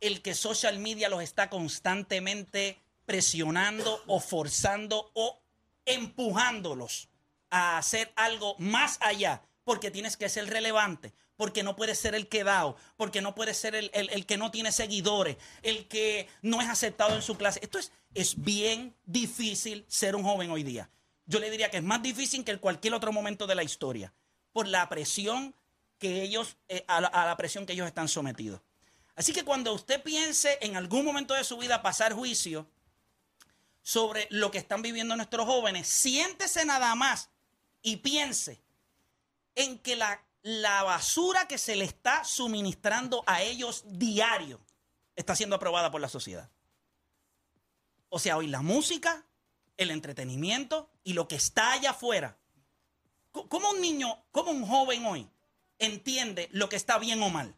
el 0.00 0.22
que 0.22 0.34
social 0.34 0.78
media 0.78 1.08
los 1.08 1.22
está 1.22 1.50
constantemente 1.50 2.78
presionando 3.06 4.02
o 4.06 4.20
forzando 4.20 5.10
o 5.14 5.38
empujándolos 5.84 7.08
a 7.50 7.78
hacer 7.78 8.12
algo 8.16 8.54
más 8.58 8.98
allá, 9.00 9.42
porque 9.64 9.90
tienes 9.90 10.16
que 10.16 10.28
ser 10.28 10.48
relevante, 10.48 11.12
porque 11.36 11.62
no 11.62 11.74
puedes 11.76 11.98
ser 11.98 12.14
el 12.14 12.28
quedado, 12.28 12.76
porque 12.96 13.20
no 13.20 13.34
puedes 13.34 13.56
ser 13.58 13.74
el, 13.74 13.90
el- 13.92 14.10
el 14.10 14.24
que 14.26 14.36
no 14.36 14.50
tiene 14.50 14.72
seguidores, 14.72 15.36
el 15.62 15.86
que 15.88 16.28
no 16.42 16.60
es 16.62 16.68
aceptado 16.68 17.14
en 17.14 17.22
su 17.22 17.36
clase. 17.36 17.60
Esto 17.62 17.78
es, 17.78 17.92
Es 18.14 18.42
bien 18.42 18.96
difícil 19.04 19.84
ser 19.88 20.16
un 20.16 20.24
joven 20.24 20.50
hoy 20.50 20.62
día. 20.62 20.90
Yo 21.26 21.38
le 21.38 21.50
diría 21.50 21.70
que 21.70 21.76
es 21.76 21.82
más 21.82 22.02
difícil 22.02 22.44
que 22.44 22.50
en 22.52 22.58
cualquier 22.58 22.94
otro 22.94 23.12
momento 23.12 23.46
de 23.46 23.54
la 23.54 23.62
historia, 23.62 24.12
por 24.52 24.66
la 24.66 24.88
presión 24.88 25.54
que 25.98 26.22
ellos, 26.22 26.56
eh, 26.68 26.84
a, 26.88 27.00
la, 27.00 27.36
presión 27.36 27.66
que 27.66 27.74
ellos 27.74 27.86
están 27.86 28.08
sometidos. 28.08 28.60
Así 29.14 29.32
que 29.32 29.44
cuando 29.44 29.72
usted 29.72 30.02
piense 30.02 30.58
en 30.60 30.76
algún 30.76 31.04
momento 31.04 31.34
de 31.34 31.44
su 31.44 31.58
vida 31.58 31.82
pasar 31.82 32.14
juicio 32.14 32.66
sobre 33.82 34.26
lo 34.30 34.50
que 34.50 34.58
están 34.58 34.82
viviendo 34.82 35.14
nuestros 35.14 35.46
jóvenes, 35.46 35.86
siéntese 35.86 36.64
nada 36.64 36.94
más 36.94 37.28
y 37.82 37.98
piense 37.98 38.60
en 39.54 39.78
que 39.78 39.94
la, 39.94 40.24
la 40.42 40.82
basura 40.82 41.46
que 41.46 41.58
se 41.58 41.76
le 41.76 41.84
está 41.84 42.24
suministrando 42.24 43.22
a 43.26 43.42
ellos 43.42 43.84
diario 43.86 44.58
está 45.14 45.36
siendo 45.36 45.56
aprobada 45.56 45.90
por 45.90 46.00
la 46.00 46.08
sociedad. 46.08 46.50
O 48.10 48.18
sea, 48.18 48.36
hoy 48.36 48.48
la 48.48 48.60
música, 48.60 49.24
el 49.76 49.90
entretenimiento 49.90 50.90
y 51.02 51.14
lo 51.14 51.26
que 51.26 51.36
está 51.36 51.72
allá 51.72 51.90
afuera. 51.90 52.36
¿Cómo 53.30 53.70
un 53.70 53.80
niño, 53.80 54.24
cómo 54.32 54.50
un 54.50 54.66
joven 54.66 55.06
hoy 55.06 55.30
entiende 55.78 56.48
lo 56.52 56.68
que 56.68 56.76
está 56.76 56.98
bien 56.98 57.22
o 57.22 57.30
mal? 57.30 57.54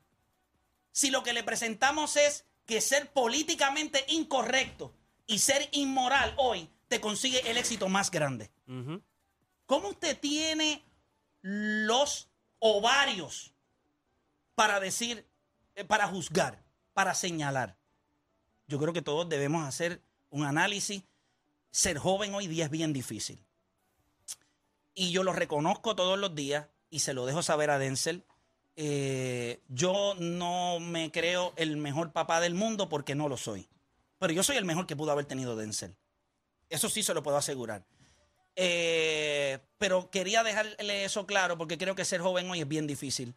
Si 0.93 1.11
lo 1.11 1.23
que 1.23 1.33
le 1.33 1.43
presentamos 1.43 2.17
es 2.17 2.45
que 2.67 2.81
ser 2.81 3.13
políticamente 3.13 4.05
incorrecto 4.09 4.95
y 5.27 5.39
ser 5.39 5.69
inmoral 5.73 6.35
hoy 6.37 6.71
te 6.89 7.01
consigue 7.01 7.51
el 7.51 7.57
éxito 7.57 7.89
más 7.89 8.11
grande. 8.11 8.51
¿Cómo 9.67 9.89
usted 9.89 10.19
tiene 10.21 10.85
los 11.41 12.29
ovarios 12.59 13.55
para 14.55 14.79
decir, 14.79 15.27
eh, 15.75 15.85
para 15.85 16.07
juzgar, 16.07 16.63
para 16.93 17.15
señalar? 17.15 17.79
Yo 18.69 18.79
creo 18.79 18.93
que 18.93 19.01
todos 19.01 19.27
debemos 19.29 19.67
hacer 19.67 20.03
un 20.33 20.45
análisis. 20.45 21.05
Ser 21.71 21.99
joven 21.99 22.35
hoy 22.35 22.49
día 22.49 22.65
es 22.65 22.71
bien 22.71 22.93
difícil. 22.93 23.39
Y 24.95 25.13
yo 25.13 25.23
lo 25.23 25.33
reconozco 25.33 25.95
todos 25.95 26.19
los 26.19 26.35
días 26.35 26.67
y 26.91 26.99
se 26.99 27.15
lo 27.15 27.25
dejo 27.25 27.43
saber 27.43 27.71
a 27.71 27.79
Denzel. 27.79 28.25
Eh, 28.75 29.61
yo 29.69 30.15
no 30.19 30.81
me 30.81 31.11
creo 31.13 31.53
el 31.57 31.77
mejor 31.77 32.13
papá 32.13 32.41
del 32.41 32.55
mundo 32.55 32.89
porque 32.89 33.15
no 33.15 33.29
lo 33.29 33.37
soy. 33.37 33.69
Pero 34.19 34.33
yo 34.33 34.43
soy 34.43 34.57
el 34.57 34.65
mejor 34.65 34.87
que 34.87 34.97
pudo 34.97 35.13
haber 35.13 35.25
tenido 35.25 35.57
Denzel. 35.57 35.95
Eso 36.69 36.89
sí 36.89 37.03
se 37.03 37.15
lo 37.15 37.23
puedo 37.23 37.37
asegurar. 37.37 37.85
Eh, 38.55 39.59
pero 39.79 40.11
quería 40.11 40.43
dejarle 40.43 41.05
eso 41.05 41.27
claro 41.27 41.57
porque 41.57 41.79
creo 41.79 41.95
que 41.95 42.05
ser 42.05 42.21
joven 42.21 42.51
hoy 42.51 42.61
es 42.61 42.69
bien 42.69 42.87
difícil. 42.87 43.35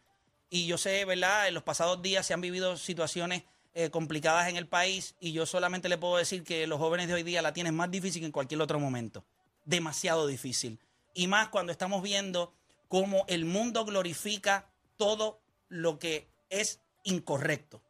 Y 0.49 0.67
yo 0.67 0.77
sé, 0.77 1.05
¿verdad? 1.05 1.47
En 1.47 1.53
los 1.53 1.63
pasados 1.63 2.01
días 2.01 2.25
se 2.25 2.33
han 2.33 2.41
vivido 2.41 2.77
situaciones 2.77 3.43
eh, 3.77 3.89
complicadas 3.89 4.47
en 4.47 4.55
el 4.55 4.69
país 4.69 5.15
y 5.19 5.33
yo 5.33 5.45
solamente 5.45 5.89
le 5.89 5.97
puedo 5.97 6.15
decir 6.15 6.45
que 6.45 6.65
los 6.65 6.79
jóvenes 6.79 7.09
de 7.09 7.13
hoy 7.13 7.23
día 7.23 7.41
la 7.41 7.51
tienen 7.51 7.75
más 7.75 7.91
difícil 7.91 8.21
que 8.21 8.27
en 8.27 8.31
cualquier 8.31 8.61
otro 8.61 8.79
momento. 8.79 9.25
Demasiado 9.65 10.27
difícil. 10.27 10.79
Y 11.13 11.27
más 11.27 11.49
cuando 11.49 11.73
estamos 11.73 12.01
viendo 12.01 12.53
cómo 12.87 13.25
el 13.27 13.43
mundo 13.43 13.83
glorifica 13.83 14.69
todo 14.95 15.41
lo 15.67 15.99
que 15.99 16.29
es 16.49 16.79
incorrecto. 17.03 17.81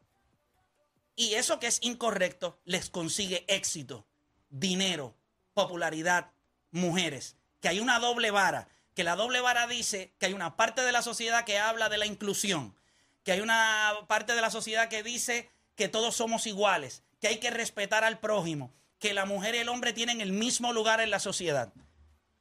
Y 1.15 1.35
eso 1.35 1.59
que 1.59 1.67
es 1.67 1.77
incorrecto 1.83 2.59
les 2.65 2.89
consigue 2.89 3.45
éxito, 3.47 4.07
dinero, 4.49 5.15
popularidad, 5.53 6.31
mujeres. 6.71 7.35
Que 7.61 7.67
hay 7.67 7.79
una 7.79 7.99
doble 7.99 8.31
vara. 8.31 8.69
Que 8.95 9.03
la 9.03 9.15
doble 9.15 9.39
vara 9.39 9.67
dice 9.67 10.15
que 10.17 10.25
hay 10.25 10.33
una 10.33 10.55
parte 10.55 10.81
de 10.81 10.91
la 10.91 11.03
sociedad 11.03 11.45
que 11.45 11.59
habla 11.59 11.89
de 11.89 11.99
la 11.99 12.07
inclusión. 12.07 12.75
Que 13.23 13.33
hay 13.33 13.41
una 13.41 13.93
parte 14.07 14.33
de 14.33 14.41
la 14.41 14.49
sociedad 14.49 14.89
que 14.89 15.03
dice 15.03 15.53
que 15.75 15.87
todos 15.87 16.15
somos 16.15 16.47
iguales. 16.47 17.03
Que 17.19 17.27
hay 17.27 17.37
que 17.37 17.51
respetar 17.51 18.03
al 18.03 18.19
prójimo. 18.19 18.73
Que 18.99 19.13
la 19.13 19.25
mujer 19.25 19.55
y 19.55 19.59
el 19.59 19.69
hombre 19.69 19.93
tienen 19.93 20.21
el 20.21 20.31
mismo 20.31 20.73
lugar 20.73 21.01
en 21.01 21.11
la 21.11 21.19
sociedad. 21.19 21.73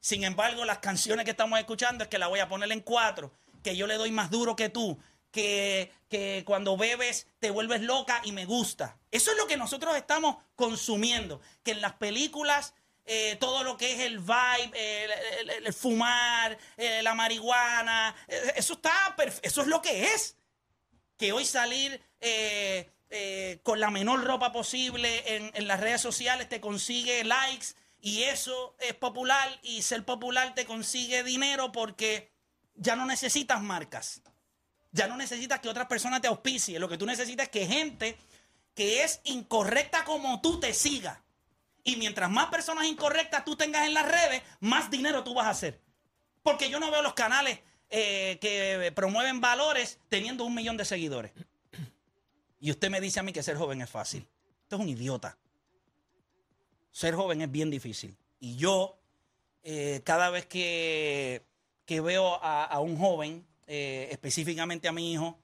Sin 0.00 0.24
embargo, 0.24 0.64
las 0.64 0.78
canciones 0.78 1.24
que 1.24 1.30
estamos 1.30 1.58
escuchando 1.58 2.04
es 2.04 2.10
que 2.10 2.18
la 2.18 2.28
voy 2.28 2.40
a 2.40 2.48
poner 2.48 2.70
en 2.70 2.80
cuatro, 2.80 3.32
que 3.62 3.76
yo 3.76 3.86
le 3.86 3.94
doy 3.94 4.10
más 4.10 4.30
duro 4.30 4.54
que 4.54 4.68
tú, 4.68 4.98
que, 5.30 5.90
que 6.10 6.42
cuando 6.46 6.76
bebes 6.76 7.26
te 7.38 7.50
vuelves 7.50 7.80
loca 7.80 8.20
y 8.24 8.32
me 8.32 8.44
gusta. 8.44 8.98
Eso 9.10 9.30
es 9.30 9.36
lo 9.38 9.46
que 9.46 9.56
nosotros 9.56 9.96
estamos 9.96 10.36
consumiendo, 10.56 11.40
que 11.62 11.70
en 11.70 11.80
las 11.80 11.94
películas 11.94 12.74
eh, 13.06 13.36
todo 13.38 13.64
lo 13.64 13.76
que 13.76 13.92
es 13.92 14.00
el 14.00 14.18
vibe, 14.18 15.04
el, 15.58 15.72
fumar, 15.74 16.56
eh, 16.78 17.02
la 17.02 17.14
marihuana, 17.14 18.16
eh, 18.26 18.54
eso 18.56 18.74
está, 18.74 19.14
eso 19.42 19.60
es 19.60 19.66
lo 19.66 19.82
que 19.82 20.14
es. 20.14 20.36
Que 21.18 21.32
hoy 21.32 21.44
salir 21.44 22.00
eh, 23.16 23.60
con 23.62 23.78
la 23.78 23.92
menor 23.92 24.24
ropa 24.24 24.50
posible 24.50 25.36
en, 25.36 25.68
las 25.68 25.78
redes 25.78 26.00
sociales 26.00 26.48
te 26.48 26.60
consigue 26.60 27.22
likes 27.22 27.66
y 28.00 28.24
eso 28.24 28.74
es 28.80 28.92
popular 28.94 29.60
y 29.62 29.82
ser 29.82 30.04
popular 30.04 30.52
te 30.56 30.66
consigue 30.66 31.22
dinero 31.22 31.70
porque 31.70 32.32
ya 32.74 32.96
no 32.96 33.06
necesitas 33.06 33.62
marcas. 33.62 34.20
Ya 34.90 35.06
no 35.06 35.16
necesitas 35.16 35.60
que 35.60 35.68
otras 35.68 35.86
personas 35.86 36.22
te 36.22 36.26
auspicien. 36.26 36.80
Lo 36.80 36.88
que 36.88 36.98
tú 36.98 37.06
necesitas 37.06 37.44
es 37.44 37.50
que 37.52 37.66
gente 37.68 38.18
que 38.74 39.04
es 39.04 39.20
incorrecta 39.22 40.02
como 40.02 40.40
tú 40.40 40.58
te 40.58 40.74
siga. 40.74 41.22
Y 41.84 41.94
mientras 41.94 42.28
más 42.28 42.46
personas 42.46 42.86
incorrectas 42.86 43.44
tú 43.44 43.54
tengas 43.54 43.86
en 43.86 43.94
las 43.94 44.10
redes, 44.10 44.42
más 44.58 44.90
dinero 44.90 45.22
tú 45.22 45.34
vas 45.34 45.46
a 45.46 45.50
hacer. 45.50 45.80
Porque 46.42 46.68
yo 46.68 46.80
no 46.80 46.90
veo 46.90 47.00
los 47.00 47.14
canales 47.14 47.60
eh, 47.90 48.38
que 48.40 48.90
promueven 48.92 49.40
valores 49.40 50.00
teniendo 50.08 50.44
un 50.44 50.56
millón 50.56 50.76
de 50.76 50.84
seguidores. 50.84 51.30
Y 52.64 52.70
usted 52.70 52.88
me 52.88 52.98
dice 52.98 53.20
a 53.20 53.22
mí 53.22 53.30
que 53.30 53.42
ser 53.42 53.58
joven 53.58 53.82
es 53.82 53.90
fácil. 53.90 54.26
Usted 54.62 54.78
es 54.78 54.82
un 54.82 54.88
idiota. 54.88 55.36
Ser 56.92 57.14
joven 57.14 57.42
es 57.42 57.50
bien 57.50 57.68
difícil. 57.68 58.16
Y 58.40 58.56
yo, 58.56 58.96
eh, 59.62 60.00
cada 60.02 60.30
vez 60.30 60.46
que, 60.46 61.44
que 61.84 62.00
veo 62.00 62.42
a, 62.42 62.64
a 62.64 62.80
un 62.80 62.96
joven, 62.96 63.44
eh, 63.66 64.08
específicamente 64.10 64.88
a 64.88 64.92
mi 64.92 65.12
hijo, 65.12 65.38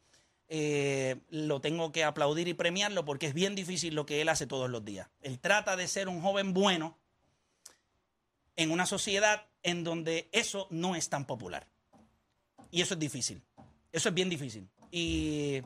eh, 0.49 1.21
lo 1.29 1.61
tengo 1.61 1.93
que 1.93 2.05
aplaudir 2.05 2.49
y 2.49 2.55
premiarlo 2.55 3.05
porque 3.05 3.27
es 3.27 3.35
bien 3.35 3.55
difícil 3.55 3.95
lo 3.95 4.07
que 4.07 4.23
él 4.23 4.31
hace 4.31 4.47
todos 4.47 4.71
los 4.71 4.83
días. 4.83 5.11
Él 5.21 5.39
trata 5.41 5.77
de 5.77 5.89
ser 5.89 6.09
un 6.09 6.23
joven 6.23 6.55
bueno 6.55 6.97
en 8.57 8.71
una 8.71 8.87
sociedad 8.87 9.47
en 9.63 9.85
donde 9.85 10.31
eso 10.33 10.69
no 10.71 10.97
es 10.97 11.11
tan 11.11 11.27
popular. 11.27 11.69
Y 12.71 12.81
eso 12.81 12.95
es 12.95 13.01
difícil. 13.01 13.43
Eso 13.93 14.09
es 14.09 14.15
bien 14.15 14.31
difícil. 14.31 14.71
Y 14.91 15.61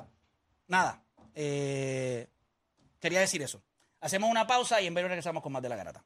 nada, 0.66 1.03
eh, 1.34 2.28
quería 3.00 3.20
decir 3.20 3.42
eso. 3.42 3.62
Hacemos 4.00 4.30
una 4.30 4.46
pausa 4.46 4.80
y 4.80 4.86
en 4.86 4.94
breve 4.94 5.08
regresamos 5.08 5.42
con 5.42 5.52
más 5.52 5.62
de 5.62 5.68
la 5.68 5.76
garata. 5.76 6.04